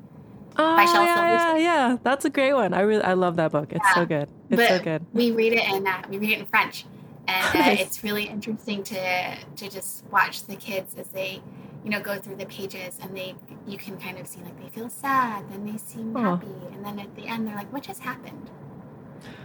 Oh, 0.60 0.76
by 0.76 0.84
Shel 0.86 1.04
yeah, 1.04 1.26
yeah, 1.30 1.56
yeah, 1.56 1.96
that's 2.02 2.24
a 2.24 2.30
great 2.30 2.52
one. 2.52 2.74
I 2.74 2.80
really, 2.80 3.02
I 3.02 3.12
love 3.12 3.36
that 3.36 3.52
book. 3.52 3.72
It's 3.72 3.84
yeah. 3.84 3.94
so 3.94 4.06
good. 4.06 4.28
It's 4.50 4.56
but 4.56 4.68
so 4.68 4.78
good. 4.80 5.06
We 5.12 5.30
read 5.30 5.52
it 5.52 5.68
in, 5.68 5.86
uh, 5.86 6.02
we 6.08 6.18
read 6.18 6.30
it 6.30 6.40
in 6.40 6.46
French, 6.46 6.84
and 7.28 7.46
uh, 7.54 7.58
nice. 7.58 7.80
it's 7.80 8.02
really 8.02 8.24
interesting 8.24 8.82
to 8.84 9.36
to 9.36 9.70
just 9.70 10.04
watch 10.06 10.44
the 10.46 10.56
kids 10.56 10.96
as 10.98 11.08
they, 11.08 11.40
you 11.84 11.90
know, 11.90 12.00
go 12.00 12.18
through 12.18 12.36
the 12.36 12.46
pages, 12.46 12.98
and 13.00 13.16
they, 13.16 13.36
you 13.68 13.78
can 13.78 13.98
kind 13.98 14.18
of 14.18 14.26
see 14.26 14.40
like 14.40 14.60
they 14.60 14.68
feel 14.68 14.90
sad, 14.90 15.48
then 15.48 15.64
they 15.64 15.78
seem 15.78 16.16
oh. 16.16 16.22
happy, 16.36 16.48
and 16.72 16.84
then 16.84 16.98
at 16.98 17.14
the 17.14 17.28
end 17.28 17.46
they're 17.46 17.54
like, 17.54 17.72
what 17.72 17.84
just 17.84 18.02
happened? 18.02 18.50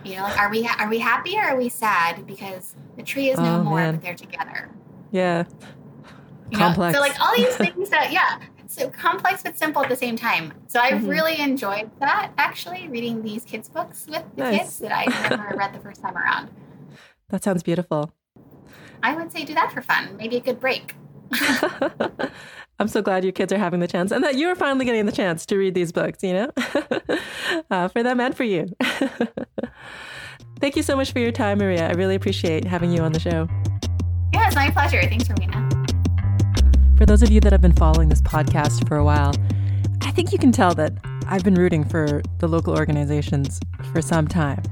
You 0.03 0.15
know, 0.15 0.23
like, 0.23 0.39
are 0.39 0.49
we 0.49 0.67
are 0.79 0.89
we 0.89 0.97
happy 0.97 1.37
or 1.37 1.43
are 1.43 1.57
we 1.57 1.69
sad 1.69 2.25
because 2.25 2.75
the 2.97 3.03
tree 3.03 3.29
is 3.29 3.37
no 3.37 3.59
oh, 3.59 3.63
more, 3.63 3.77
man. 3.77 3.95
but 3.95 4.03
they're 4.03 4.15
together. 4.15 4.69
Yeah. 5.11 5.43
You 6.49 6.57
complex. 6.57 6.93
Know? 6.93 7.03
So 7.03 7.07
like 7.07 7.19
all 7.19 7.35
these 7.35 7.55
things 7.57 7.89
that 7.89 8.11
yeah, 8.11 8.39
so 8.73 8.89
complex 8.89 9.43
but 9.43 9.57
simple 9.57 9.83
at 9.83 9.89
the 9.89 9.95
same 9.95 10.15
time. 10.15 10.53
So 10.67 10.79
I've 10.79 11.01
mm-hmm. 11.01 11.07
really 11.07 11.39
enjoyed 11.39 11.91
that 11.99 12.31
actually 12.37 12.87
reading 12.87 13.21
these 13.21 13.43
kids 13.45 13.69
books 13.69 14.07
with 14.07 14.23
the 14.35 14.43
nice. 14.43 14.59
kids 14.59 14.79
that 14.79 14.91
I 14.91 15.05
never 15.29 15.55
read 15.55 15.73
the 15.73 15.79
first 15.79 16.01
time 16.01 16.17
around. 16.17 16.49
That 17.29 17.43
sounds 17.43 17.63
beautiful. 17.63 18.13
I 19.01 19.15
would 19.15 19.31
say 19.31 19.43
do 19.43 19.55
that 19.55 19.71
for 19.71 19.81
fun. 19.81 20.17
Maybe 20.17 20.35
a 20.35 20.39
good 20.39 20.59
break. 20.59 20.93
I'm 22.79 22.87
so 22.87 23.01
glad 23.01 23.23
your 23.23 23.33
kids 23.33 23.51
are 23.51 23.57
having 23.57 23.79
the 23.79 23.87
chance 23.87 24.11
and 24.11 24.23
that 24.23 24.37
you're 24.37 24.55
finally 24.55 24.85
getting 24.85 25.07
the 25.07 25.11
chance 25.11 25.43
to 25.47 25.57
read 25.57 25.73
these 25.73 25.91
books, 25.91 26.21
you 26.21 26.33
know, 26.33 26.51
uh, 27.71 27.87
for 27.87 28.03
them 28.03 28.19
and 28.19 28.37
for 28.37 28.43
you. 28.43 28.67
Thank 30.59 30.75
you 30.75 30.83
so 30.83 30.95
much 30.95 31.11
for 31.11 31.19
your 31.19 31.31
time, 31.31 31.57
Maria. 31.57 31.87
I 31.87 31.93
really 31.93 32.15
appreciate 32.15 32.65
having 32.65 32.91
you 32.91 33.01
on 33.01 33.13
the 33.13 33.19
show. 33.19 33.47
Yeah, 34.33 34.47
it's 34.47 34.55
my 34.55 34.69
pleasure. 34.69 35.01
Thanks, 35.01 35.27
Rowena. 35.27 35.82
For 37.03 37.07
those 37.07 37.21
of 37.21 37.31
you 37.31 37.41
that 37.41 37.51
have 37.51 37.59
been 37.59 37.73
following 37.73 38.07
this 38.07 38.21
podcast 38.21 38.87
for 38.87 38.95
a 38.95 39.03
while, 39.03 39.35
I 40.03 40.11
think 40.11 40.31
you 40.31 40.37
can 40.37 40.53
tell 40.53 40.73
that 40.75 40.93
I've 41.27 41.43
been 41.43 41.55
rooting 41.55 41.83
for 41.83 42.21
the 42.37 42.47
local 42.47 42.77
organizations 42.77 43.59
for 43.91 44.01
some 44.01 44.25
time. 44.25 44.63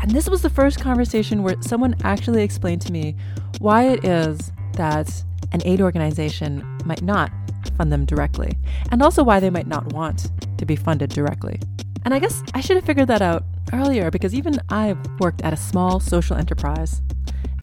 And 0.00 0.10
this 0.10 0.28
was 0.28 0.42
the 0.42 0.50
first 0.50 0.80
conversation 0.80 1.44
where 1.44 1.54
someone 1.62 1.94
actually 2.02 2.42
explained 2.42 2.82
to 2.82 2.92
me 2.92 3.14
why 3.60 3.84
it 3.84 4.04
is 4.04 4.50
that 4.72 5.22
an 5.52 5.62
aid 5.64 5.80
organization 5.80 6.66
might 6.84 7.02
not 7.02 7.30
fund 7.76 7.92
them 7.92 8.06
directly, 8.06 8.58
and 8.90 9.00
also 9.00 9.22
why 9.22 9.38
they 9.38 9.48
might 9.48 9.68
not 9.68 9.92
want 9.92 10.32
to 10.58 10.66
be 10.66 10.74
funded 10.74 11.10
directly. 11.10 11.60
And 12.04 12.12
I 12.12 12.18
guess 12.18 12.42
I 12.54 12.60
should 12.60 12.74
have 12.74 12.84
figured 12.84 13.06
that 13.06 13.22
out 13.22 13.44
earlier 13.72 14.10
because 14.10 14.34
even 14.34 14.58
I've 14.68 14.98
worked 15.20 15.42
at 15.42 15.52
a 15.52 15.56
small 15.56 16.00
social 16.00 16.36
enterprise. 16.36 17.02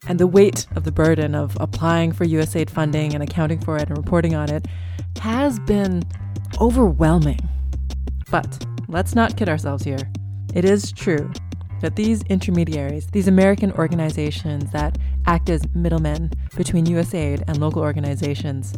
And 0.06 0.18
the 0.18 0.26
weight 0.26 0.66
of 0.74 0.84
the 0.84 0.92
burden 0.92 1.34
of 1.34 1.56
applying 1.60 2.12
for 2.12 2.24
USAID 2.24 2.70
funding 2.70 3.14
and 3.14 3.22
accounting 3.22 3.60
for 3.60 3.76
it 3.76 3.88
and 3.88 3.96
reporting 3.96 4.34
on 4.34 4.50
it 4.50 4.66
has 5.20 5.58
been 5.60 6.02
overwhelming. 6.60 7.40
But 8.30 8.66
let's 8.88 9.14
not 9.14 9.36
kid 9.36 9.48
ourselves 9.48 9.84
here. 9.84 10.10
It 10.54 10.64
is 10.64 10.92
true 10.92 11.30
that 11.80 11.96
these 11.96 12.22
intermediaries, 12.24 13.06
these 13.08 13.28
American 13.28 13.72
organizations 13.72 14.70
that 14.72 14.98
act 15.26 15.48
as 15.48 15.62
middlemen 15.74 16.30
between 16.56 16.86
USAID 16.86 17.44
and 17.46 17.58
local 17.58 17.82
organizations, 17.82 18.74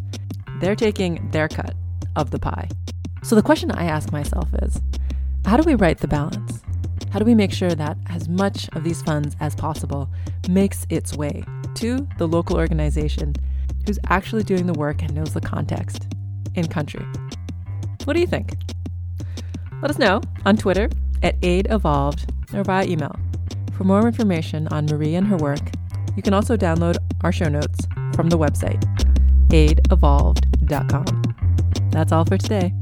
they're 0.60 0.76
taking 0.76 1.30
their 1.30 1.48
cut 1.48 1.74
of 2.16 2.30
the 2.30 2.38
pie. 2.38 2.68
So 3.22 3.34
the 3.34 3.42
question 3.42 3.70
I 3.70 3.84
ask 3.84 4.12
myself 4.12 4.48
is 4.62 4.80
how 5.44 5.56
do 5.56 5.62
we 5.64 5.74
right 5.74 5.98
the 5.98 6.08
balance? 6.08 6.62
How 7.12 7.18
do 7.18 7.26
we 7.26 7.34
make 7.34 7.52
sure 7.52 7.74
that 7.74 7.98
as 8.08 8.26
much 8.26 8.70
of 8.72 8.84
these 8.84 9.02
funds 9.02 9.36
as 9.38 9.54
possible 9.54 10.08
makes 10.48 10.86
its 10.88 11.14
way 11.14 11.44
to 11.74 12.08
the 12.16 12.26
local 12.26 12.56
organization 12.56 13.34
who's 13.84 13.98
actually 14.08 14.44
doing 14.44 14.66
the 14.66 14.72
work 14.72 15.02
and 15.02 15.14
knows 15.14 15.34
the 15.34 15.40
context 15.42 16.08
in 16.54 16.68
country? 16.68 17.04
What 18.04 18.14
do 18.14 18.20
you 18.20 18.26
think? 18.26 18.54
Let 19.82 19.90
us 19.90 19.98
know 19.98 20.22
on 20.46 20.56
Twitter 20.56 20.88
at 21.22 21.36
Aid 21.42 21.66
Evolved 21.68 22.32
or 22.54 22.64
via 22.64 22.86
email. 22.86 23.14
For 23.76 23.84
more 23.84 24.06
information 24.06 24.66
on 24.68 24.86
Marie 24.86 25.14
and 25.14 25.26
her 25.26 25.36
work, 25.36 25.60
you 26.16 26.22
can 26.22 26.32
also 26.32 26.56
download 26.56 26.96
our 27.22 27.32
show 27.32 27.50
notes 27.50 27.86
from 28.14 28.30
the 28.30 28.38
website, 28.38 28.82
aidevolved.com. 29.48 31.22
That's 31.90 32.10
all 32.10 32.24
for 32.24 32.38
today. 32.38 32.72